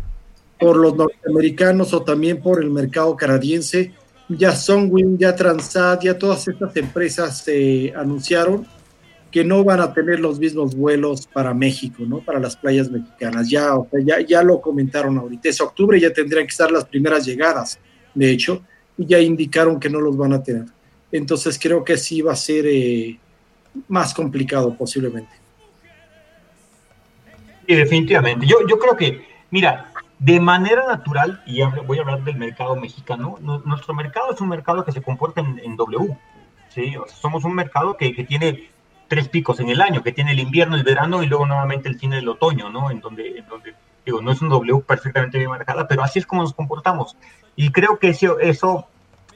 por 0.58 0.76
los 0.76 0.96
norteamericanos 0.96 1.92
o 1.92 2.02
también 2.02 2.40
por 2.40 2.62
el 2.62 2.70
mercado 2.70 3.14
canadiense, 3.14 3.92
ya 4.28 4.56
Sunwing, 4.56 5.18
ya 5.18 5.36
Transat, 5.36 6.02
ya 6.02 6.18
todas 6.18 6.48
estas 6.48 6.74
empresas 6.76 7.38
se 7.38 7.92
anunciaron 7.94 8.66
que 9.34 9.42
no 9.42 9.64
van 9.64 9.80
a 9.80 9.92
tener 9.92 10.20
los 10.20 10.38
mismos 10.38 10.76
vuelos 10.76 11.26
para 11.26 11.52
México, 11.52 12.04
¿no? 12.06 12.20
Para 12.20 12.38
las 12.38 12.54
playas 12.54 12.88
mexicanas. 12.88 13.50
Ya, 13.50 13.74
ya, 14.04 14.20
ya 14.20 14.44
lo 14.44 14.60
comentaron 14.60 15.18
ahorita. 15.18 15.48
Ese 15.48 15.64
octubre 15.64 15.98
ya 15.98 16.12
tendrían 16.12 16.46
que 16.46 16.52
estar 16.52 16.70
las 16.70 16.84
primeras 16.84 17.26
llegadas, 17.26 17.80
de 18.14 18.30
hecho, 18.30 18.62
y 18.96 19.06
ya 19.06 19.18
indicaron 19.18 19.80
que 19.80 19.90
no 19.90 20.00
los 20.00 20.16
van 20.16 20.34
a 20.34 20.42
tener. 20.44 20.66
Entonces 21.10 21.58
creo 21.60 21.82
que 21.82 21.96
sí 21.96 22.22
va 22.22 22.34
a 22.34 22.36
ser 22.36 22.64
eh, 22.66 23.18
más 23.88 24.14
complicado 24.14 24.72
posiblemente. 24.78 25.32
Sí, 27.66 27.74
definitivamente. 27.74 28.46
Yo, 28.46 28.58
yo 28.68 28.78
creo 28.78 28.96
que, 28.96 29.20
mira, 29.50 29.90
de 30.20 30.38
manera 30.38 30.86
natural, 30.86 31.42
y 31.44 31.60
voy 31.88 31.98
a 31.98 32.02
hablar 32.02 32.22
del 32.22 32.36
mercado 32.36 32.76
mexicano, 32.76 33.36
nuestro 33.64 33.94
mercado 33.94 34.32
es 34.32 34.40
un 34.40 34.48
mercado 34.48 34.84
que 34.84 34.92
se 34.92 35.02
comporta 35.02 35.40
en, 35.40 35.74
W. 35.74 36.16
¿sí? 36.68 36.94
somos 37.20 37.42
un 37.44 37.56
mercado 37.56 37.96
que, 37.96 38.12
tiene 38.28 38.70
tres 39.08 39.28
picos 39.28 39.60
en 39.60 39.68
el 39.68 39.80
año, 39.80 40.02
que 40.02 40.12
tiene 40.12 40.32
el 40.32 40.40
invierno, 40.40 40.76
el 40.76 40.84
verano 40.84 41.22
y 41.22 41.26
luego 41.26 41.46
nuevamente 41.46 41.88
el 41.88 41.98
fin 41.98 42.10
del 42.10 42.28
otoño, 42.28 42.70
¿no? 42.70 42.90
En 42.90 43.00
donde, 43.00 43.38
en 43.38 43.46
donde 43.46 43.74
digo, 44.04 44.20
no 44.20 44.32
es 44.32 44.42
un 44.42 44.48
W 44.48 44.82
perfectamente 44.86 45.38
bien 45.38 45.50
marcada, 45.50 45.88
pero 45.88 46.02
así 46.02 46.18
es 46.18 46.26
como 46.26 46.42
nos 46.42 46.54
comportamos. 46.54 47.16
Y 47.56 47.70
creo 47.70 47.98
que 47.98 48.08
eso, 48.08 48.38
eso 48.38 48.88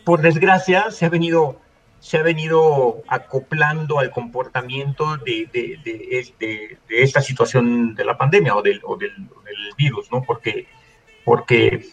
por 0.05 0.21
desgracia, 0.21 0.91
se 0.91 1.07
ha 1.07 1.09
venido 1.09 1.61
se 2.01 2.19
ha 2.19 2.23
venido 2.23 3.03
acoplando 3.09 3.99
al 3.99 4.11
comportamiento 4.11 5.17
de, 5.19 5.49
de, 5.53 5.79
de, 6.39 6.79
esta 6.89 7.21
situación 7.21 7.95
de 7.95 8.05
la 8.05 8.17
pandemia 8.17 8.55
o 8.55 8.63
del, 8.63 8.81
o 8.85 8.97
del, 8.97 9.13
virus, 9.77 10.11
¿no? 10.11 10.23
Porque, 10.23 10.67
porque 11.25 11.87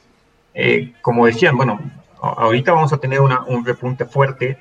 eh, 0.54 0.94
como 1.02 1.26
decían, 1.26 1.58
bueno, 1.58 1.80
ahorita 2.20 2.74
vamos 2.74 2.94
a 2.94 2.98
tener 2.98 3.20
un 3.20 3.66
repunte 3.66 4.06
fuerte, 4.06 4.58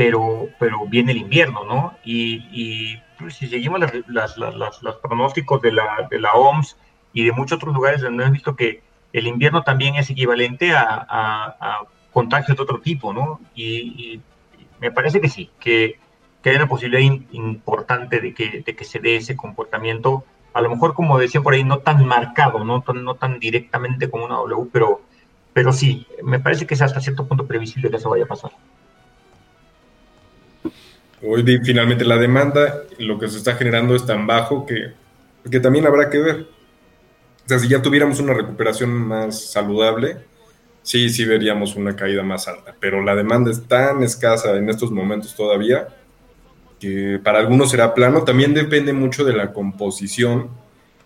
pero, 0.00 0.48
pero 0.58 0.86
viene 0.86 1.12
el 1.12 1.18
invierno, 1.18 1.62
¿no? 1.66 1.94
Y, 2.02 2.96
pues, 3.18 3.34
si 3.34 3.48
seguimos 3.48 3.80
los 4.08 4.96
pronósticos 5.02 5.60
de 5.60 5.72
la, 5.72 6.32
OMS 6.32 6.78
y 7.12 7.26
de 7.26 7.32
muchos 7.32 7.56
otros 7.56 7.74
lugares 7.74 8.00
donde 8.00 8.22
hemos 8.22 8.32
visto 8.32 8.56
que 8.56 8.82
el 9.12 9.26
invierno 9.26 9.62
también 9.62 9.96
es 9.96 10.08
equivalente 10.08 10.72
a, 10.72 11.06
a, 11.06 11.82
contagios 12.14 12.56
de 12.56 12.62
otro 12.62 12.80
tipo, 12.80 13.12
¿no? 13.12 13.40
y 13.54 14.22
me 14.80 14.90
parece 14.90 15.20
que 15.20 15.28
sí, 15.28 15.50
que, 15.60 15.98
que 16.42 16.48
hay 16.48 16.56
una 16.56 16.66
posibilidad 16.66 17.02
importante 17.32 18.20
de 18.20 18.32
que, 18.32 18.84
se 18.84 19.00
dé 19.00 19.16
ese 19.16 19.36
comportamiento, 19.36 20.24
a 20.54 20.62
lo 20.62 20.70
mejor 20.70 20.94
como 20.94 21.18
decía 21.18 21.42
por 21.42 21.52
ahí, 21.52 21.62
no 21.62 21.80
tan 21.80 22.06
marcado, 22.06 22.64
no, 22.64 22.82
no 22.94 23.14
tan 23.16 23.38
directamente 23.38 24.08
como 24.08 24.24
una 24.24 24.36
W, 24.36 24.70
pero, 24.72 25.02
pero 25.52 25.74
sí, 25.74 26.06
me 26.22 26.40
parece 26.40 26.66
que 26.66 26.72
es 26.72 26.80
hasta 26.80 27.02
cierto 27.02 27.28
punto 27.28 27.46
previsible 27.46 27.90
que 27.90 27.96
eso 27.96 28.08
vaya 28.08 28.24
a 28.24 28.28
pasar. 28.28 28.52
Hoy 31.22 31.44
finalmente 31.62 32.04
la 32.04 32.16
demanda, 32.16 32.82
lo 32.98 33.18
que 33.18 33.28
se 33.28 33.38
está 33.38 33.54
generando 33.54 33.94
es 33.94 34.06
tan 34.06 34.26
bajo 34.26 34.64
que, 34.64 34.92
que 35.50 35.60
también 35.60 35.86
habrá 35.86 36.08
que 36.08 36.18
ver. 36.18 36.46
O 37.44 37.48
sea, 37.48 37.58
si 37.58 37.68
ya 37.68 37.82
tuviéramos 37.82 38.20
una 38.20 38.32
recuperación 38.32 38.90
más 38.90 39.50
saludable, 39.50 40.16
sí, 40.82 41.10
sí 41.10 41.24
veríamos 41.24 41.76
una 41.76 41.94
caída 41.94 42.22
más 42.22 42.48
alta. 42.48 42.74
Pero 42.80 43.02
la 43.02 43.14
demanda 43.14 43.50
es 43.50 43.62
tan 43.66 44.02
escasa 44.02 44.56
en 44.56 44.70
estos 44.70 44.90
momentos 44.90 45.34
todavía 45.34 45.88
que 46.78 47.20
para 47.22 47.38
algunos 47.38 47.70
será 47.70 47.92
plano. 47.94 48.24
También 48.24 48.54
depende 48.54 48.92
mucho 48.92 49.24
de 49.24 49.34
la 49.34 49.52
composición 49.52 50.48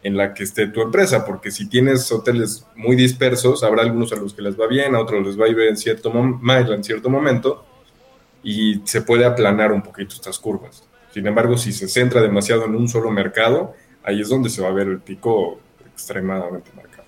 en 0.05 0.17
la 0.17 0.35
que 0.35 0.45
esté 0.45 0.69
tu 0.69 0.83
empresa, 0.83 1.25
porque 1.25 1.51
si 1.51 1.69
tienes 1.69 2.13
hoteles 2.13 2.67
muy 2.77 2.95
dispersos, 2.95 3.65
habrá 3.65 3.83
algunos 3.83 4.13
a 4.13 4.17
los 4.17 4.35
que 4.35 4.43
les 4.43 4.59
va 4.59 4.67
bien, 4.67 4.95
a 4.95 5.01
otros 5.01 5.27
les 5.27 5.41
va 5.41 5.47
a 5.47 5.49
ir 5.49 5.59
en 5.61 5.77
cierto, 5.77 6.13
mal 6.13 6.71
en 6.73 6.85
cierto 6.85 7.09
momento, 7.09 7.65
y 8.45 8.83
se 8.85 9.01
puede 9.01 9.25
aplanar 9.25 9.73
un 9.73 9.83
poquito 9.83 10.15
estas 10.15 10.39
curvas. 10.39 10.85
Sin 11.13 11.27
embargo, 11.27 11.57
si 11.57 11.73
se 11.73 11.89
centra 11.89 12.21
demasiado 12.21 12.67
en 12.67 12.75
un 12.75 12.89
solo 12.89 13.11
mercado, 13.11 13.75
ahí 14.05 14.21
es 14.21 14.29
donde 14.29 14.51
se 14.51 14.61
va 14.63 14.69
a 14.69 14.73
ver 14.73 14.89
el 14.89 15.01
pico 15.01 15.59
extremadamente 15.87 16.71
marcado. 16.77 17.05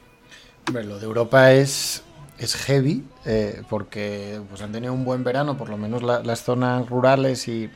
Bueno, 0.72 0.91
lo 0.91 0.99
de 0.99 1.05
Europa 1.05 1.53
es, 1.53 2.03
es 2.39 2.57
heavy, 2.57 3.05
eh, 3.24 3.62
porque 3.68 4.41
pues, 4.49 4.62
han 4.62 4.72
tenido 4.72 4.93
un 4.93 5.05
buen 5.05 5.22
verano, 5.22 5.59
por 5.59 5.68
lo 5.68 5.76
menos 5.76 6.03
las 6.03 6.43
zonas 6.43 6.89
rurales 6.89 7.47
y, 7.49 7.70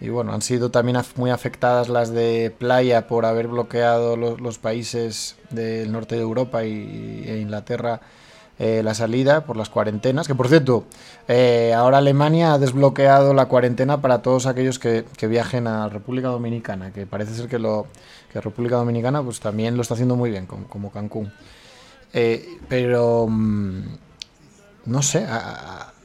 y, 0.00 0.08
bueno, 0.08 0.32
han 0.32 0.42
sido 0.42 0.70
también 0.70 0.98
muy 1.16 1.30
afectadas 1.30 1.88
las 1.88 2.12
de 2.12 2.54
playa 2.56 3.06
por 3.06 3.26
haber 3.26 3.48
bloqueado 3.48 4.16
los, 4.16 4.58
países 4.58 5.36
del 5.50 5.90
norte 5.90 6.14
de 6.14 6.22
Europa 6.22 6.64
y, 6.64 7.24
e 7.26 7.38
Inglaterra 7.38 8.00
eh, 8.58 8.82
la 8.82 8.94
salida 8.94 9.44
por 9.44 9.56
las 9.56 9.68
cuarentenas. 9.68 10.26
Que 10.26 10.34
por 10.34 10.48
cierto, 10.48 10.84
eh, 11.28 11.74
ahora 11.76 11.98
Alemania 11.98 12.54
ha 12.54 12.58
desbloqueado 12.58 13.34
la 13.34 13.46
cuarentena 13.46 14.00
para 14.00 14.22
todos 14.22 14.46
aquellos 14.46 14.78
que, 14.78 15.04
viajen 15.28 15.66
a 15.66 15.88
República 15.90 16.28
Dominicana, 16.28 16.90
que 16.92 17.06
parece 17.06 17.34
ser 17.34 17.48
que, 17.48 17.58
lo, 17.58 17.86
que 18.32 18.40
República 18.40 18.76
Dominicana 18.76 19.22
pues 19.22 19.40
también 19.40 19.76
lo 19.76 19.82
está 19.82 19.94
haciendo 19.94 20.16
muy 20.16 20.30
bien, 20.30 20.46
como, 20.46 20.90
Cancún. 20.90 21.32
Eh, 22.14 22.58
pero 22.68 23.26
mm, 23.28 23.82
no 24.86 25.02
sé, 25.02 25.26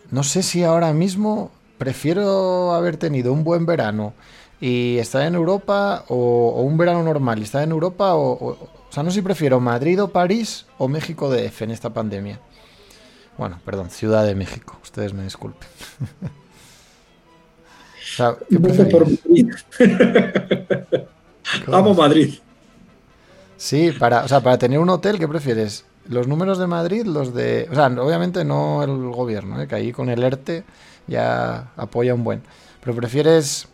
no 0.10 0.24
sé 0.24 0.44
si 0.44 0.64
ahora 0.66 0.92
mismo 0.92 1.52
prefiero 1.78 2.74
haber 2.74 2.98
tenido 2.98 3.32
un 3.32 3.46
buen 3.46 3.66
verano 3.66 4.14
y 4.60 4.98
estar 4.98 5.22
en 5.26 5.36
Europa 5.36 6.04
o, 6.10 6.62
un 6.62 6.78
verano 6.78 7.02
normal 7.02 7.40
y 7.40 7.44
estar 7.44 7.64
en 7.64 7.72
Europa 7.72 8.16
o 8.16 8.68
o 8.81 8.81
sea, 8.92 9.04
no 9.04 9.10
sé 9.12 9.16
si 9.16 9.22
prefiero 9.22 9.60
Madrid 9.60 10.02
o 10.02 10.10
París 10.10 10.66
o 10.78 10.88
México 10.88 11.30
de 11.30 11.46
F 11.46 11.64
en 11.64 11.72
esta 11.72 11.92
pandemia. 11.92 12.40
Bueno, 13.38 13.60
perdón, 13.66 13.90
Ciudad 13.90 14.26
de 14.26 14.36
México. 14.36 14.78
Ustedes 14.84 15.14
me 15.14 15.24
disculpen. 15.24 15.68
o 16.26 18.16
sea, 18.16 18.36
¿qué 18.50 18.60
por 18.60 19.08
Madrid. 19.10 19.52
Amo 21.72 21.94
Madrid. 21.94 22.36
Sí, 23.58 23.92
para, 23.98 24.26
o 24.26 24.28
sea, 24.28 24.42
para 24.42 24.58
tener 24.58 24.80
un 24.80 24.90
hotel, 24.90 25.20
¿qué 25.20 25.28
prefieres? 25.28 25.86
¿Los 26.08 26.28
números 26.28 26.58
de 26.58 26.68
Madrid? 26.68 27.06
Los 27.06 27.34
de. 27.34 27.68
O 27.72 27.76
sea, 27.76 27.88
obviamente 27.88 28.44
no 28.44 28.84
el 28.84 29.12
gobierno, 29.12 29.62
¿eh? 29.62 29.68
que 29.68 29.76
ahí 29.76 29.92
con 29.92 30.10
el 30.10 30.24
ERTE 30.24 30.64
ya 31.08 31.72
apoya 31.78 32.14
un 32.14 32.24
buen. 32.24 32.42
Pero 32.84 32.96
prefieres 32.96 33.68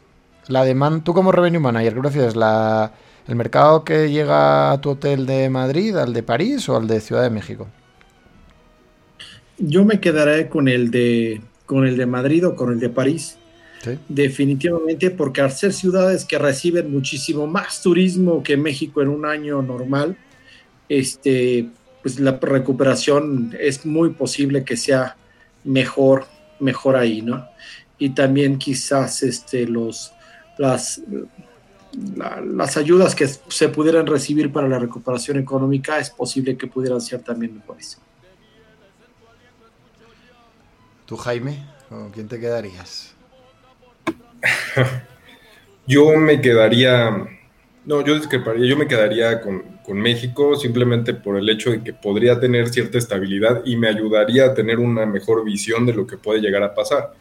la 0.48 0.64
demanda. 0.64 1.04
Tú 1.04 1.14
como 1.14 1.32
revenue 1.32 1.60
manager, 1.60 1.94
¿qué 1.94 2.00
prefieres? 2.02 2.36
¿La, 2.36 2.92
¿El 3.28 3.36
mercado 3.36 3.84
que 3.84 4.10
llega 4.10 4.72
a 4.72 4.80
tu 4.80 4.92
hotel 4.92 5.26
de 5.26 5.50
Madrid, 5.50 5.96
al 5.98 6.14
de 6.14 6.24
París 6.24 6.68
o 6.70 6.78
al 6.78 6.88
de 6.88 7.02
Ciudad 7.02 7.24
de 7.24 7.30
México? 7.30 7.68
Yo 9.58 9.84
me 9.84 10.00
quedaré 10.00 10.48
con 10.48 10.68
el 10.68 10.92
de, 10.92 11.42
con 11.66 11.86
el 11.86 11.98
de 11.98 12.06
Madrid 12.06 12.48
o 12.48 12.56
con 12.56 12.72
el 12.72 12.80
de 12.80 12.90
París. 12.90 13.38
Definitivamente, 14.10 15.12
porque 15.12 15.42
al 15.42 15.52
ser 15.52 15.72
ciudades 15.72 16.26
que 16.26 16.38
reciben 16.38 16.92
muchísimo 16.92 17.48
más 17.48 17.82
turismo 17.82 18.44
que 18.44 18.58
México 18.58 19.02
en 19.02 19.08
un 19.08 19.26
año 19.26 19.62
normal, 19.62 20.18
este, 20.90 21.70
pues 22.02 22.20
la 22.20 22.38
recuperación 22.42 23.56
es 23.60 23.86
muy 23.86 24.10
posible 24.12 24.66
que 24.66 24.76
sea 24.76 25.16
mejor, 25.64 26.26
mejor 26.60 26.98
ahí, 26.98 27.22
¿no? 27.22 27.48
Y 27.98 28.10
también 28.10 28.58
quizás 28.58 29.24
este, 29.24 29.68
los, 29.68 30.12
las, 30.58 31.02
las 31.98 32.78
ayudas 32.78 33.16
que 33.16 33.28
se 33.28 33.70
pudieran 33.70 34.06
recibir 34.06 34.52
para 34.52 34.68
la 34.68 34.78
recuperación 34.78 35.40
económica 35.40 36.00
es 36.00 36.10
posible 36.10 36.56
que 36.58 36.68
pudieran 36.68 37.02
ser 37.02 37.22
también 37.22 37.56
mejores. 37.56 38.00
¿Tú, 41.06 41.16
Jaime? 41.18 41.66
¿Con 41.90 42.12
quién 42.12 42.28
te 42.28 42.40
quedarías? 42.40 43.16
yo 45.88 46.16
me 46.18 46.42
quedaría, 46.42 47.28
no, 47.86 48.04
yo 48.04 48.16
yo 48.58 48.78
me 48.78 48.88
quedaría 48.88 49.42
con, 49.42 49.64
con 49.84 49.98
México 49.98 50.56
simplemente 50.56 51.14
por 51.14 51.38
el 51.38 51.50
hecho 51.50 51.72
de 51.72 51.82
que 51.82 51.94
podría 51.94 52.40
tener 52.40 52.70
cierta 52.70 52.98
estabilidad 52.98 53.62
y 53.66 53.78
me 53.78 53.88
ayudaría 53.88 54.46
a 54.46 54.54
tener 54.54 54.80
una 54.80 55.06
mejor 55.06 55.44
visión 55.44 55.86
de 55.86 55.94
lo 55.94 56.06
que 56.06 56.18
puede 56.18 56.42
llegar 56.42 56.62
a 56.62 56.76
pasar 56.76 57.14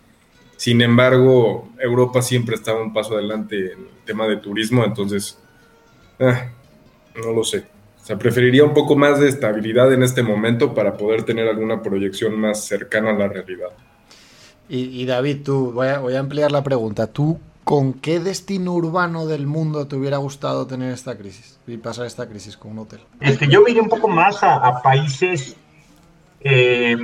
sin 0.57 0.81
embargo, 0.81 1.69
Europa 1.79 2.23
siempre 2.23 2.55
estaba 2.55 2.83
un 2.83 2.93
paso 2.93 3.15
adelante 3.15 3.73
en 3.73 3.81
el 3.81 4.05
tema 4.05 4.27
de 4.27 4.39
turismo, 4.39 4.85
entonces, 4.85 5.39
ah, 6.19 6.49
no 7.15 7.33
lo 7.33 7.45
sé. 7.45 7.67
O 8.03 8.07
sea, 8.07 8.17
preferiría 8.19 8.65
un 8.65 8.73
poco 8.73 8.97
más 8.97 9.21
de 9.21 9.29
estabilidad 9.29 9.93
en 9.93 10.03
este 10.03 10.23
momento 10.23 10.75
para 10.75 10.97
poder 10.97 11.25
tener 11.25 11.49
alguna 11.49 11.83
proyección 11.83 12.39
más 12.39 12.65
cercana 12.65 13.11
a 13.11 13.15
la 13.15 13.29
realidad. 13.29 13.71
Y, 14.69 15.05
David, 15.07 15.43
tú, 15.45 15.73
voy 15.73 15.89
a, 15.89 16.01
voy 16.01 16.15
a 16.15 16.21
ampliar 16.21 16.51
la 16.51 16.65
pregunta. 16.65 17.07
¿Tú 17.07 17.39
con 17.63 17.95
qué 17.95 18.19
destino 18.19 18.75
urbano 18.75 19.27
del 19.27 19.47
mundo 19.47 19.87
te 19.87 19.95
hubiera 19.95 20.17
gustado 20.17 20.67
tener 20.67 20.93
esta 20.93 21.17
crisis 21.17 21.59
y 21.69 21.77
pasar 21.77 22.07
esta 22.07 22.29
crisis 22.29 22.57
con 22.57 22.73
un 22.73 22.81
hotel? 22.81 23.01
Este, 23.21 23.47
yo 23.49 23.63
iría 23.69 23.83
un 23.83 23.89
poco 23.89 24.09
más 24.09 24.43
a, 24.43 24.83
países 24.83 25.57
eh, 26.41 26.97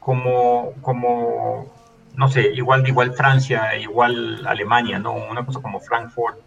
como, 0.00 0.72
como 0.82 1.75
no 2.16 2.28
sé, 2.28 2.50
igual, 2.54 2.86
igual 2.88 3.12
Francia, 3.12 3.76
igual 3.76 4.46
Alemania, 4.46 4.98
¿no? 4.98 5.12
Una 5.12 5.44
cosa 5.44 5.60
como 5.60 5.80
Frankfurt, 5.80 6.38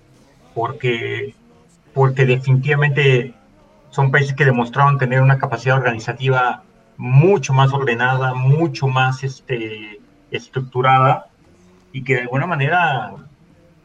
porque, 0.54 1.36
porque 1.94 2.26
definitivamente 2.26 3.34
son 3.92 4.12
países 4.12 4.36
que 4.36 4.46
demostraron 4.46 4.98
tener 4.98 5.22
una 5.22 5.38
capacidad 5.38 5.78
organizativa 5.78 6.64
mucho 6.98 7.54
más 7.54 7.72
ordenada, 7.72 8.34
mucho 8.34 8.88
más 8.88 9.24
este, 9.24 10.00
estructurada 10.32 11.28
y 11.94 12.04
que 12.04 12.16
de 12.16 12.22
alguna 12.22 12.46
manera 12.46 13.14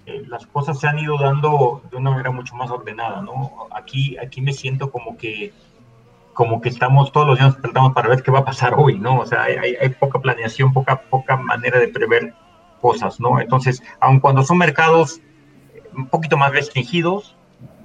eh, 0.06 0.24
las 0.26 0.46
cosas 0.46 0.80
se 0.80 0.88
han 0.88 0.98
ido 0.98 1.18
dando 1.18 1.82
de 1.90 1.96
una 1.96 2.10
manera 2.10 2.30
mucho 2.30 2.54
más 2.56 2.70
ordenada, 2.70 3.22
¿no? 3.22 3.68
Aquí, 3.74 4.16
aquí 4.18 4.40
me 4.40 4.52
siento 4.52 4.90
como 4.90 5.16
que 5.16 5.52
como 6.34 6.60
que 6.60 6.68
estamos 6.68 7.12
todos 7.12 7.26
los 7.26 7.38
días 7.38 7.56
tratamos 7.60 7.94
para 7.94 8.08
ver 8.08 8.22
qué 8.22 8.30
va 8.30 8.40
a 8.40 8.44
pasar 8.44 8.74
hoy, 8.76 8.98
¿no? 8.98 9.20
O 9.20 9.26
sea, 9.26 9.44
hay, 9.44 9.88
poca 9.98 10.20
planeación, 10.20 10.72
poca, 10.72 11.00
poca 11.02 11.36
manera 11.36 11.78
de 11.78 11.88
prever 11.88 12.34
cosas, 12.80 13.18
¿no? 13.20 13.40
Entonces, 13.40 13.82
aun 14.00 14.20
cuando 14.20 14.42
son 14.42 14.58
mercados 14.58 15.20
un 15.96 16.08
poquito 16.08 16.36
más 16.36 16.52
restringidos, 16.52 17.34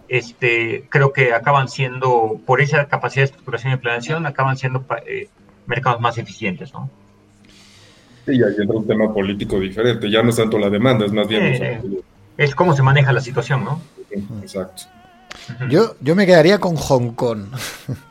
este, 0.10 0.86
creo 0.90 1.14
que 1.14 1.34
acaban 1.34 1.70
siendo, 1.70 2.42
por 2.46 2.60
esa 2.62 2.88
capacidad 2.88 3.22
de 3.22 3.26
estructuración 3.26 3.74
y 3.74 3.78
planeación, 3.78 4.26
acaban 4.26 4.58
siendo 4.58 4.84
eh, 5.06 5.30
mercados 5.68 6.02
más 6.02 6.18
eficientes, 6.18 6.74
¿no? 6.74 6.90
Sí, 8.26 8.34
ahí 8.34 8.56
entra 8.60 8.78
un 8.78 8.88
tema 8.88 9.14
político 9.14 9.60
diferente, 9.60 10.10
ya 10.10 10.22
no 10.22 10.32
es 10.32 10.36
tanto 10.36 10.58
la 10.58 10.70
demanda, 10.70 11.06
es 11.06 11.14
más 11.14 11.28
bien... 11.28 11.44
Eh, 11.44 11.82
es 12.38 12.56
cómo 12.56 12.74
se 12.74 12.82
maneja 12.82 13.12
la 13.12 13.22
situación, 13.22 13.66
¿no? 13.66 13.82
Exacto. 14.42 14.84
Yo, 15.70 15.96
yo 16.00 16.16
me 16.16 16.26
quedaría 16.26 16.58
con 16.58 16.76
Hong 16.76 17.12
Kong. 17.12 17.48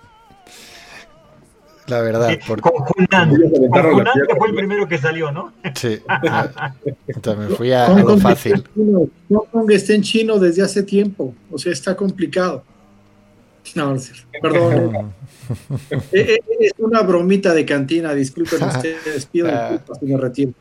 La 1.89 2.01
verdad. 2.01 2.39
Porque... 2.47 2.63
Con 2.63 2.85
Hunan. 2.97 3.31
que 3.31 4.37
fue 4.37 4.49
el 4.49 4.55
primero 4.55 4.87
que 4.87 4.99
salió, 4.99 5.33
¿no? 5.33 5.53
Sí. 5.75 6.01
Entonces 7.07 7.51
me 7.51 7.57
fui 7.57 7.73
a, 7.73 7.89
lo 7.89 8.19
fácil. 8.19 8.63
Hong 8.77 9.47
Kong 9.51 9.71
está 9.71 9.95
en 9.95 10.03
chino 10.03 10.39
desde 10.39 10.63
hace 10.63 10.83
tiempo. 10.83 11.35
O 11.51 11.59
sea, 11.59 11.73
está 11.73 11.97
complicado. 11.97 12.63
No, 13.75 13.97
perdón. 14.41 15.13
Eh, 16.13 16.37
eh, 16.37 16.39
es 16.61 16.73
una 16.77 17.01
bromita 17.01 17.55
de 17.55 17.65
cantina, 17.65 18.13
disculpen 18.13 18.63
ustedes, 18.69 19.25
pido 19.25 19.47
disculpas 19.47 19.99
y 20.03 20.05
me 20.05 20.17
retiro. 20.19 20.53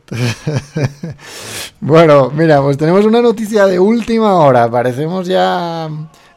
Bueno, 1.78 2.30
mira, 2.34 2.62
pues 2.62 2.78
tenemos 2.78 3.04
una 3.04 3.20
noticia 3.20 3.66
de 3.66 3.78
última 3.78 4.36
hora, 4.36 4.70
parecemos 4.70 5.28
ya 5.28 5.90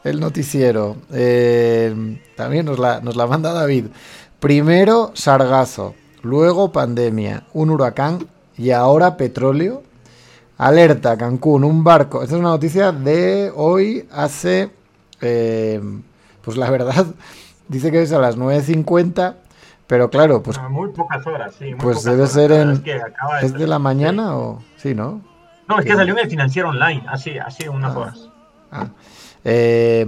el 0.04 0.20
noticiero. 0.20 0.98
Eh, 1.14 2.18
también 2.36 2.66
nos 2.66 2.78
la, 2.78 3.00
nos 3.00 3.16
la 3.16 3.26
manda 3.26 3.54
David. 3.54 3.86
Primero 4.42 5.12
sargazo, 5.14 5.94
luego 6.22 6.72
pandemia, 6.72 7.44
un 7.52 7.70
huracán 7.70 8.26
y 8.58 8.72
ahora 8.72 9.16
petróleo. 9.16 9.84
Alerta, 10.58 11.16
Cancún, 11.16 11.62
un 11.62 11.84
barco. 11.84 12.24
Esta 12.24 12.34
es 12.34 12.40
una 12.40 12.48
noticia 12.48 12.90
de 12.90 13.52
hoy, 13.54 14.08
hace, 14.10 14.70
eh, 15.20 15.80
pues 16.42 16.56
la 16.56 16.70
verdad, 16.70 17.06
dice 17.68 17.92
que 17.92 18.02
es 18.02 18.12
a 18.12 18.18
las 18.18 18.36
9.50, 18.36 19.34
pero 19.86 20.10
claro, 20.10 20.42
pues... 20.42 20.58
Ah, 20.58 20.68
Muy 20.68 20.90
pocas 20.90 21.24
horas, 21.24 21.54
sí. 21.56 21.66
muy 21.66 21.74
Pues 21.74 21.98
pocas 21.98 22.04
debe 22.10 22.22
horas. 22.22 22.32
ser 22.32 22.50
en- 22.50 22.70
Es, 22.72 22.80
que 22.80 22.94
acaba 22.94 23.40
¿Es 23.42 23.52
de 23.52 23.66
la 23.68 23.78
mañana 23.78 24.36
o...? 24.36 24.60
Sí, 24.76 24.92
¿no? 24.92 25.20
No, 25.68 25.78
es 25.78 25.84
que 25.84 25.94
salió 25.94 26.14
en 26.14 26.24
el 26.24 26.28
financiero 26.30 26.70
online, 26.70 27.04
hace, 27.08 27.38
hace 27.38 27.68
unas 27.68 27.94
Ah. 27.94 27.98
horas. 28.00 28.28
Ah. 28.72 28.86
Eh, 29.44 30.04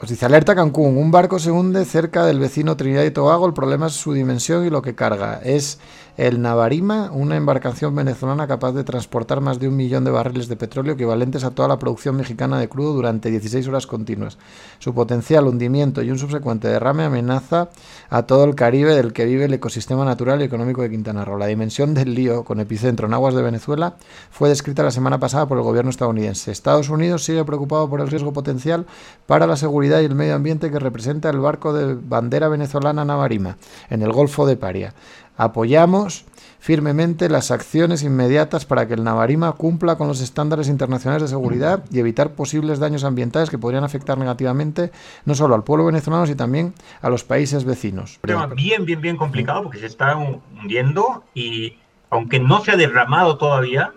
os 0.00 0.08
dice, 0.08 0.26
alerta 0.26 0.54
Cancún, 0.54 0.96
un 0.96 1.10
barco 1.10 1.38
se 1.38 1.50
hunde 1.50 1.84
cerca 1.84 2.26
del 2.26 2.38
vecino 2.38 2.76
Trinidad 2.76 3.04
y 3.04 3.10
Tobago, 3.10 3.46
el 3.46 3.54
problema 3.54 3.86
es 3.86 3.92
su 3.92 4.12
dimensión 4.12 4.66
y 4.66 4.70
lo 4.70 4.82
que 4.82 4.94
carga. 4.94 5.40
Es 5.42 5.78
el 6.16 6.40
Navarima, 6.40 7.10
una 7.12 7.36
embarcación 7.36 7.94
venezolana 7.94 8.46
capaz 8.46 8.72
de 8.72 8.84
transportar 8.84 9.40
más 9.40 9.58
de 9.58 9.66
un 9.68 9.76
millón 9.76 10.04
de 10.04 10.12
barriles 10.12 10.48
de 10.48 10.56
petróleo 10.56 10.94
equivalentes 10.94 11.42
a 11.42 11.50
toda 11.50 11.66
la 11.66 11.78
producción 11.78 12.16
mexicana 12.16 12.58
de 12.58 12.68
crudo 12.68 12.92
durante 12.92 13.30
16 13.30 13.66
horas 13.66 13.86
continuas. 13.86 14.38
Su 14.78 14.94
potencial 14.94 15.46
hundimiento 15.46 16.02
y 16.02 16.10
un 16.10 16.18
subsecuente 16.18 16.68
derrame 16.68 17.04
amenaza 17.04 17.68
a 18.10 18.22
todo 18.22 18.44
el 18.44 18.54
Caribe 18.54 18.94
del 18.94 19.12
que 19.12 19.24
vive 19.24 19.46
el 19.46 19.54
ecosistema 19.54 20.04
natural 20.04 20.40
y 20.40 20.44
económico 20.44 20.82
de 20.82 20.90
Quintana 20.90 21.24
Roo. 21.24 21.36
La 21.36 21.46
dimensión 21.46 21.94
del 21.94 22.14
lío, 22.14 22.44
con 22.44 22.60
epicentro 22.60 23.08
en 23.08 23.14
aguas 23.14 23.34
de 23.34 23.42
Venezuela, 23.42 23.96
fue 24.30 24.48
descrita 24.48 24.84
la 24.84 24.92
semana 24.92 25.18
pasada 25.18 25.46
por 25.46 25.58
el 25.58 25.64
gobierno 25.64 25.90
estadounidense. 25.90 26.52
Estados 26.52 26.90
Unidos 26.90 27.24
sigue 27.24 27.44
preocupado 27.44 27.90
por 27.90 28.00
el 28.00 28.08
riesgo 28.08 28.32
potencial 28.32 28.86
para 29.26 29.48
la 29.48 29.56
seguridad 29.56 30.00
y 30.00 30.04
el 30.04 30.14
medio 30.14 30.36
ambiente 30.36 30.70
que 30.70 30.78
representa 30.78 31.30
el 31.30 31.40
barco 31.40 31.72
de 31.72 31.94
bandera 31.94 32.48
venezolana 32.48 33.04
Navarima 33.04 33.56
en 33.90 34.02
el 34.02 34.12
Golfo 34.12 34.46
de 34.46 34.56
Paria. 34.56 34.94
Apoyamos 35.36 36.24
firmemente 36.60 37.28
las 37.28 37.50
acciones 37.50 38.02
inmediatas 38.02 38.64
para 38.64 38.88
que 38.88 38.94
el 38.94 39.04
Navarima 39.04 39.52
cumpla 39.52 39.96
con 39.96 40.08
los 40.08 40.20
estándares 40.22 40.68
internacionales 40.68 41.22
de 41.22 41.28
seguridad 41.28 41.84
y 41.90 41.98
evitar 41.98 42.30
posibles 42.30 42.78
daños 42.78 43.04
ambientales 43.04 43.50
que 43.50 43.58
podrían 43.58 43.84
afectar 43.84 44.16
negativamente 44.16 44.90
no 45.26 45.34
solo 45.34 45.54
al 45.54 45.62
pueblo 45.64 45.84
venezolano, 45.86 46.24
sino 46.24 46.36
también 46.38 46.72
a 47.02 47.10
los 47.10 47.22
países 47.24 47.64
vecinos. 47.64 48.18
tema 48.22 48.46
bien, 48.46 48.86
bien, 48.86 49.00
bien 49.02 49.16
complicado 49.18 49.62
porque 49.64 49.78
se 49.78 49.86
está 49.86 50.14
hu- 50.16 50.40
hundiendo 50.58 51.24
y 51.34 51.76
aunque 52.08 52.40
no 52.40 52.64
se 52.64 52.70
ha 52.70 52.76
derramado 52.76 53.36
todavía, 53.36 53.92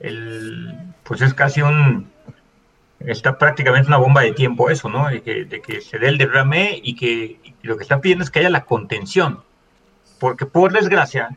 el, 0.00 0.72
pues 1.02 1.20
es 1.20 1.34
casi 1.34 1.60
un, 1.60 2.08
está 3.00 3.36
prácticamente 3.36 3.88
una 3.88 3.96
bomba 3.98 4.22
de 4.22 4.32
tiempo 4.32 4.70
eso, 4.70 4.88
¿no? 4.88 5.08
De 5.08 5.20
que, 5.22 5.80
se 5.80 5.98
dé 5.98 6.08
el 6.08 6.18
derrame 6.18 6.80
y 6.82 6.94
que 6.94 7.38
lo 7.62 7.76
que 7.76 7.82
están 7.82 8.00
pidiendo 8.00 8.24
es 8.24 8.30
que 8.30 8.38
haya 8.38 8.48
la 8.50 8.64
contención, 8.64 9.40
porque 10.18 10.46
por 10.46 10.72
desgracia 10.72 11.36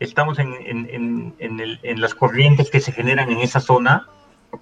estamos 0.00 0.38
en, 0.38 0.52
en, 0.54 1.34
en, 1.38 1.78
en 1.82 2.00
las 2.00 2.14
corrientes 2.14 2.70
que 2.70 2.80
se 2.80 2.92
generan 2.92 3.30
en 3.30 3.38
esa 3.38 3.60
zona 3.60 4.08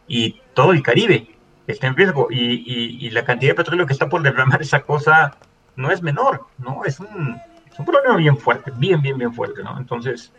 y 0.07 0.41
todo 0.55 0.73
el 0.73 0.82
Caribe 0.82 1.28
está 1.66 1.87
en 1.87 1.97
riesgo 1.97 2.28
y, 2.31 3.07
y- 3.07 3.11
la 3.11 3.24
cantidad 3.24 3.53
de 3.53 3.57
petróleo 3.57 3.87
que 3.87 3.93
está 3.93 4.09
por 4.09 4.23
derramar 4.23 4.61
esa 4.62 4.81
cosa 4.82 5.37
no 5.77 5.91
es 5.91 6.03
menor, 6.03 6.47
¿no? 6.59 6.85
Es 6.85 7.01
un, 7.01 7.41
problema 7.87 8.16
bien 8.16 8.37
fuerte, 8.37 8.73
bien, 8.77 9.01
bien, 9.01 9.16
bien 9.16 9.32
fuerte, 9.32 9.62
¿no? 9.62 9.78
Entonces, 9.78 10.32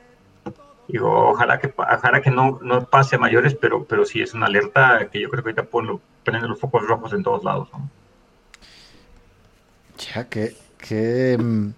digo, 0.88 1.30
ojalá 1.30 1.58
que, 1.58 1.74
ojalá 1.76 2.22
que 2.22 2.30
no, 2.30 2.60
no 2.62 2.86
pase 2.86 3.16
a 3.16 3.20
mayores, 3.20 3.56
pero, 3.56 3.86
pero 3.86 4.06
sí 4.06 4.22
es 4.22 4.34
una 4.36 4.46
alerta 4.46 5.10
que 5.12 5.20
yo 5.20 5.30
creo 5.30 5.44
que 5.44 5.50
ahorita 5.50 5.64
pone, 5.64 5.98
prende 6.24 6.48
los 6.48 6.60
focos 6.60 6.86
rojos 6.86 7.14
en 7.14 7.24
todos 7.24 7.44
lados, 7.44 7.70
¿no? 7.74 7.90
Ya, 9.98 10.28
qué, 10.30 10.56
qué, 10.78 11.38
mm, 11.40 11.70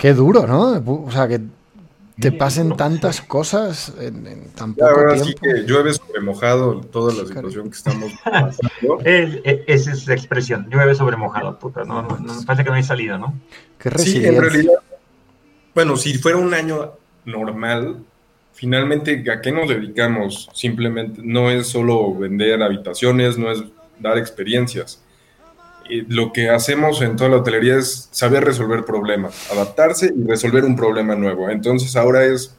qué 0.00 0.14
duro, 0.14 0.46
¿no? 0.46 0.82
O 1.04 1.10
sea, 1.10 1.28
que 1.28 1.40
te 2.18 2.32
pasen 2.32 2.76
tantas 2.76 3.20
cosas 3.22 3.94
en, 3.98 4.26
en 4.26 4.44
tan 4.50 4.74
poco 4.74 4.90
ahora 4.90 5.16
sí 5.16 5.34
tiempo. 5.34 5.40
que 5.42 5.62
llueve 5.66 5.94
sobre 5.94 6.20
mojado 6.20 6.80
toda 6.80 7.14
la 7.14 7.26
situación 7.26 7.70
que 7.70 7.76
estamos 7.76 8.12
pasando. 8.24 9.00
Es- 9.04 9.40
es- 9.44 9.60
esa 9.66 9.92
es 9.92 10.06
la 10.06 10.14
expresión, 10.14 10.66
llueve 10.70 10.94
sobre 10.94 11.16
mojado, 11.16 11.58
puta, 11.58 11.84
no, 11.84 12.02
no, 12.02 12.18
no, 12.18 12.34
me 12.34 12.42
parece 12.44 12.64
que 12.64 12.70
no 12.70 12.76
hay 12.76 12.82
salida, 12.82 13.16
¿no? 13.16 13.34
Qué 13.78 13.90
Sí, 13.98 14.24
en 14.24 14.40
realidad, 14.40 14.74
bueno, 15.74 15.96
si 15.96 16.14
fuera 16.18 16.36
un 16.38 16.52
año 16.52 16.92
normal, 17.24 17.96
finalmente, 18.52 19.24
¿a 19.32 19.40
qué 19.40 19.50
nos 19.52 19.68
dedicamos? 19.68 20.50
Simplemente 20.52 21.22
no 21.24 21.50
es 21.50 21.68
solo 21.68 22.14
vender 22.14 22.62
habitaciones, 22.62 23.38
no 23.38 23.50
es 23.50 23.62
dar 23.98 24.18
experiencias. 24.18 25.00
Lo 26.08 26.32
que 26.32 26.50
hacemos 26.50 27.00
en 27.02 27.16
toda 27.16 27.30
la 27.30 27.36
hotelería 27.38 27.76
es 27.76 28.08
saber 28.12 28.44
resolver 28.44 28.84
problemas, 28.84 29.50
adaptarse 29.50 30.12
y 30.16 30.26
resolver 30.26 30.64
un 30.64 30.76
problema 30.76 31.14
nuevo. 31.14 31.48
Entonces 31.50 31.96
ahora 31.96 32.24
es 32.24 32.54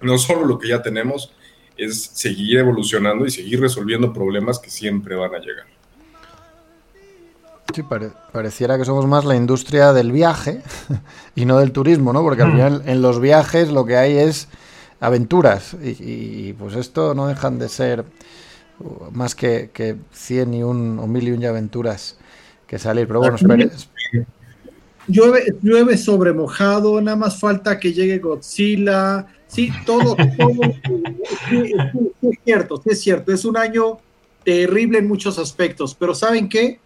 no 0.00 0.18
solo 0.18 0.44
lo 0.46 0.58
que 0.58 0.68
ya 0.68 0.82
tenemos, 0.82 1.32
es 1.76 2.02
seguir 2.12 2.58
evolucionando 2.58 3.24
y 3.26 3.30
seguir 3.30 3.60
resolviendo 3.60 4.12
problemas 4.12 4.58
que 4.58 4.70
siempre 4.70 5.14
van 5.14 5.34
a 5.34 5.38
llegar. 5.38 5.66
Sí, 7.74 7.82
pare- 7.82 8.10
pareciera 8.32 8.76
que 8.76 8.84
somos 8.84 9.06
más 9.06 9.24
la 9.24 9.34
industria 9.36 9.92
del 9.92 10.12
viaje 10.12 10.60
y 11.34 11.46
no 11.46 11.58
del 11.58 11.72
turismo, 11.72 12.12
¿no? 12.12 12.22
Porque 12.22 12.42
al 12.42 12.48
Mm. 12.48 12.52
final 12.52 12.82
en 12.86 13.00
los 13.02 13.20
viajes 13.20 13.70
lo 13.70 13.86
que 13.86 13.96
hay 13.96 14.16
es 14.18 14.48
aventuras 15.00 15.74
y, 15.82 15.96
y, 16.48 16.52
pues 16.52 16.74
esto 16.76 17.14
no 17.14 17.26
dejan 17.26 17.58
de 17.58 17.68
ser 17.68 18.04
uh, 18.80 19.10
más 19.12 19.34
que, 19.34 19.70
que 19.72 19.96
100 20.12 20.54
y 20.54 20.62
un 20.62 20.98
o 20.98 21.06
mil 21.06 21.26
y 21.28 21.30
un 21.32 21.44
aventuras 21.44 22.18
que 22.72 22.78
salir. 22.78 23.06
Pero 23.06 23.18
bueno, 23.20 23.36
espere- 23.36 23.70
Llueve, 25.06 25.54
llueve 25.62 25.98
sobre 25.98 26.32
mojado, 26.32 27.00
nada 27.02 27.16
más 27.16 27.38
falta 27.38 27.78
que 27.78 27.92
llegue 27.92 28.18
Godzilla. 28.18 29.26
Sí, 29.46 29.70
todo, 29.84 30.16
todo. 30.16 30.60
Sí, 31.50 31.64
sí, 31.66 31.72
sí 32.20 32.28
es 32.30 32.38
cierto, 32.44 32.80
sí 32.82 32.90
es 32.90 33.00
cierto. 33.00 33.32
Es 33.32 33.44
un 33.44 33.56
año 33.58 33.98
terrible 34.44 34.98
en 34.98 35.06
muchos 35.08 35.38
aspectos, 35.38 35.94
pero 35.94 36.14
¿saben 36.14 36.48
qué? 36.48 36.80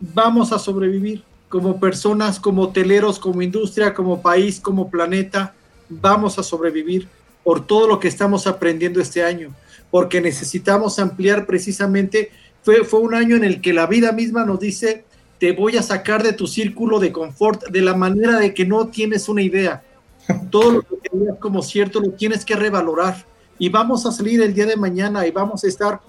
Vamos 0.00 0.50
a 0.50 0.58
sobrevivir 0.58 1.22
como 1.48 1.78
personas, 1.78 2.40
como 2.40 2.62
hoteleros, 2.62 3.18
como 3.20 3.42
industria, 3.42 3.94
como 3.94 4.20
país, 4.20 4.58
como 4.58 4.90
planeta. 4.90 5.54
Vamos 5.88 6.38
a 6.38 6.42
sobrevivir 6.42 7.06
por 7.44 7.64
todo 7.64 7.86
lo 7.86 8.00
que 8.00 8.08
estamos 8.08 8.46
aprendiendo 8.48 9.00
este 9.00 9.22
año, 9.22 9.54
porque 9.90 10.20
necesitamos 10.20 10.98
ampliar 10.98 11.46
precisamente. 11.46 12.30
Fue, 12.62 12.84
fue 12.84 13.00
un 13.00 13.14
año 13.14 13.36
en 13.36 13.44
el 13.44 13.60
que 13.60 13.72
la 13.72 13.86
vida 13.86 14.12
misma 14.12 14.44
nos 14.44 14.60
dice, 14.60 15.04
te 15.40 15.52
voy 15.52 15.76
a 15.78 15.82
sacar 15.82 16.22
de 16.22 16.34
tu 16.34 16.46
círculo 16.46 17.00
de 17.00 17.12
confort 17.12 17.68
de 17.68 17.80
la 17.80 17.94
manera 17.94 18.38
de 18.38 18.52
que 18.52 18.66
no 18.66 18.88
tienes 18.88 19.28
una 19.28 19.42
idea. 19.42 19.82
Todo 20.50 20.72
lo 20.72 20.82
que 20.82 21.08
tenías 21.08 21.38
como 21.38 21.62
cierto 21.62 22.00
lo 22.00 22.10
tienes 22.12 22.44
que 22.44 22.54
revalorar. 22.54 23.26
Y 23.58 23.70
vamos 23.70 24.04
a 24.06 24.12
salir 24.12 24.40
el 24.42 24.54
día 24.54 24.66
de 24.66 24.76
mañana 24.76 25.26
y 25.26 25.30
vamos 25.30 25.64
a 25.64 25.68
estar 25.68 26.00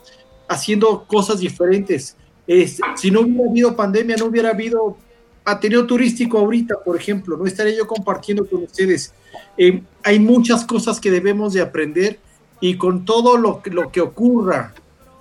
haciendo 0.49 1.05
cosas 1.05 1.39
diferentes. 1.39 2.17
Es, 2.45 2.79
si 2.95 3.09
no 3.09 3.21
hubiera 3.21 3.49
habido 3.49 3.75
pandemia, 3.75 4.17
no 4.17 4.25
hubiera 4.25 4.49
habido 4.49 4.97
Ateneo 5.45 5.85
Turístico 5.87 6.37
ahorita, 6.37 6.75
por 6.83 6.97
ejemplo, 6.97 7.37
no 7.37 7.45
estaría 7.45 7.77
yo 7.77 7.87
compartiendo 7.87 8.45
con 8.45 8.63
ustedes. 8.63 9.13
Eh, 9.57 9.81
hay 10.03 10.19
muchas 10.19 10.65
cosas 10.65 10.99
que 10.99 11.09
debemos 11.09 11.53
de 11.53 11.61
aprender 11.61 12.19
y 12.59 12.77
con 12.77 13.05
todo 13.05 13.37
lo 13.37 13.61
que 13.91 14.01
ocurra, 14.01 14.73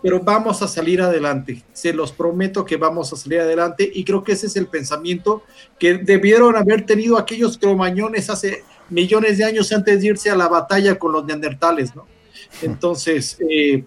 pero 0.03 0.21
vamos 0.21 0.63
a 0.63 0.69
salir 0.69 1.03
adelante. 1.03 1.63
Se 1.73 1.93
los 1.93 2.13
prometo 2.13 2.65
que 2.65 2.77
vamos 2.77 3.13
a 3.13 3.17
salir 3.17 3.41
adelante 3.41 3.91
y 3.93 4.05
creo 4.05 4.23
que 4.23 4.33
ese 4.33 4.47
es 4.47 4.57
el 4.57 4.67
pensamiento 4.67 5.43
que 5.79 5.99
debieron 5.99 6.57
haber 6.57 6.87
tenido 6.87 7.19
aquellos 7.19 7.59
cromañones 7.59 8.31
hace 8.31 8.65
millones 8.89 9.39
de 9.39 9.45
años 9.45 9.73
antes 9.73 10.01
de 10.01 10.09
irse 10.09 10.31
a 10.31 10.37
la 10.37 10.49
batalla 10.49 10.99
con 10.99 11.13
los 11.13 11.25
neandertales, 11.25 11.95
¿no? 11.95 12.07
Entonces, 12.63 13.39
eh, 13.49 13.85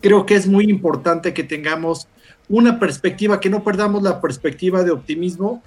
creo 0.00 0.26
que 0.26 0.34
es 0.34 0.46
muy 0.46 0.64
importante 0.64 1.34
que 1.34 1.44
tengamos 1.44 2.08
una 2.48 2.78
perspectiva, 2.78 3.40
que 3.40 3.50
no 3.50 3.64
perdamos 3.64 4.02
la 4.02 4.20
perspectiva 4.20 4.82
de 4.82 4.90
optimismo 4.90 5.62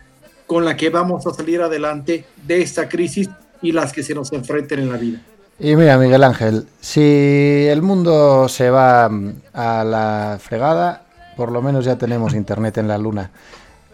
con 0.48 0.66
la 0.66 0.76
que 0.76 0.90
vamos 0.90 1.26
a 1.28 1.34
salir 1.34 1.62
adelante 1.62 2.26
de 2.46 2.62
esta 2.62 2.90
crisis 2.90 3.30
y 3.62 3.72
las 3.72 3.94
que 3.94 4.04
se 4.04 4.16
nos 4.16 4.32
enfrenten 4.34 4.80
en 4.80 4.90
la 4.90 4.98
vida. 4.98 5.22
Y 5.64 5.76
mira, 5.76 5.96
Miguel 5.98 6.24
Ángel, 6.24 6.68
si 6.80 7.68
el 7.70 7.84
mundo 7.84 8.50
se 8.50 8.72
va 8.72 9.08
mm, 9.08 9.34
a 9.54 9.84
la 9.84 10.40
fregada, 10.42 11.04
por 11.38 11.52
lo 11.52 11.62
menos 11.62 11.86
ya 11.86 11.98
tenemos 11.98 12.34
internet 12.34 12.80
en 12.80 12.88
la 12.88 12.98
luna 12.98 13.30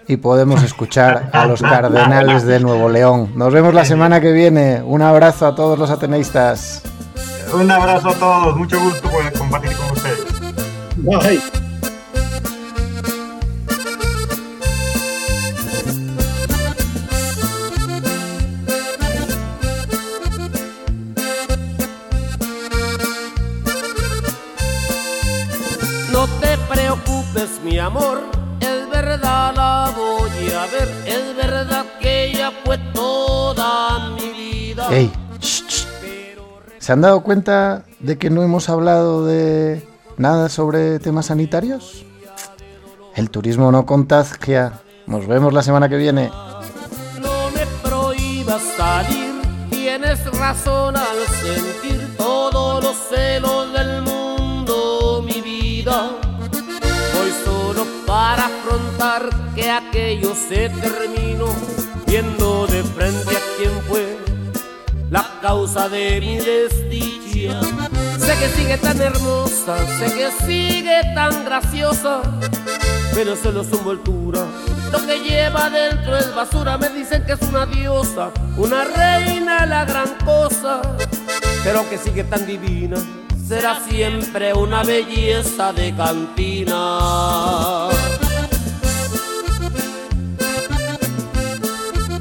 y 0.07 0.15
podemos 0.15 0.63
escuchar 0.63 1.29
a 1.33 1.45
los 1.45 1.61
cardenales 1.61 2.45
de 2.45 2.61
Nuevo 2.61 2.87
León. 2.87 3.33
Nos 3.35 3.51
vemos 3.51 3.73
la 3.73 3.83
semana 3.83 4.21
que 4.21 4.31
viene. 4.31 4.81
Un 4.81 5.01
abrazo 5.01 5.45
a 5.45 5.55
todos 5.55 5.77
los 5.77 5.89
ateneístas. 5.89 6.83
Un 7.53 7.69
abrazo 7.69 8.09
a 8.09 8.13
todos, 8.13 8.55
mucho 8.55 8.79
gusto 8.79 9.09
por 9.09 9.29
compartir 9.33 9.75
con 9.75 9.91
ustedes. 9.91 10.25
Bye. 10.95 11.66
Ver, 30.71 30.89
es 31.05 31.35
verdad 31.35 31.85
que 31.99 32.25
ella 32.25 32.51
fue 32.63 32.77
toda 32.93 34.09
mi 34.11 34.29
vida. 34.29 34.87
Ey, 34.91 35.11
shh, 35.39 35.63
shh. 35.67 35.85
Pero 36.01 36.59
¿Se 36.79 36.91
han 36.91 37.01
dado 37.01 37.21
cuenta 37.21 37.85
de 37.99 38.17
que 38.17 38.29
no 38.29 38.43
hemos 38.43 38.69
hablado 38.69 39.25
de 39.25 39.85
nada 40.17 40.49
sobre 40.49 40.99
temas 40.99 41.27
sanitarios? 41.27 42.05
El 43.15 43.29
turismo 43.29 43.71
no 43.71 43.85
contagia. 43.85 44.81
Nos 45.07 45.25
vemos 45.25 45.53
la 45.53 45.63
semana 45.63 45.89
que 45.89 45.97
viene. 45.97 46.29
No 47.19 47.49
me 47.51 47.65
prohíbas 47.81 48.61
salir, 48.77 49.41
tienes 49.69 50.23
razón 50.37 50.95
al 50.95 51.17
sentir 51.41 51.76
que 59.57 59.71
aquello 59.71 60.35
se 60.35 60.69
terminó, 60.69 61.47
viendo 62.05 62.67
de 62.67 62.83
frente 62.83 63.35
a 63.35 63.41
quien 63.57 63.71
fue 63.87 64.17
la 65.09 65.25
causa 65.41 65.89
de 65.89 66.21
mi 66.21 66.37
desdicha. 66.37 67.59
Sé 68.19 68.35
que 68.39 68.49
sigue 68.55 68.77
tan 68.77 69.01
hermosa, 69.01 69.77
sé 69.97 70.13
que 70.13 70.29
sigue 70.45 71.01
tan 71.15 71.43
graciosa, 71.43 72.21
pero 73.15 73.35
solo 73.35 73.63
su 73.63 73.77
envoltura. 73.77 74.45
Lo 74.91 75.03
que 75.05 75.19
lleva 75.27 75.71
dentro 75.71 76.15
es 76.17 76.35
basura, 76.35 76.77
me 76.77 76.89
dicen 76.89 77.25
que 77.25 77.33
es 77.33 77.41
una 77.41 77.65
diosa, 77.65 78.29
una 78.57 78.83
reina, 78.83 79.65
la 79.65 79.85
gran 79.85 80.13
cosa. 80.23 80.81
Pero 81.63 81.79
aunque 81.79 81.97
sigue 81.97 82.23
tan 82.23 82.45
divina, 82.45 82.97
será 83.47 83.79
siempre 83.89 84.53
una 84.53 84.83
belleza 84.83 85.73
de 85.73 85.95
cantina. 85.95 87.87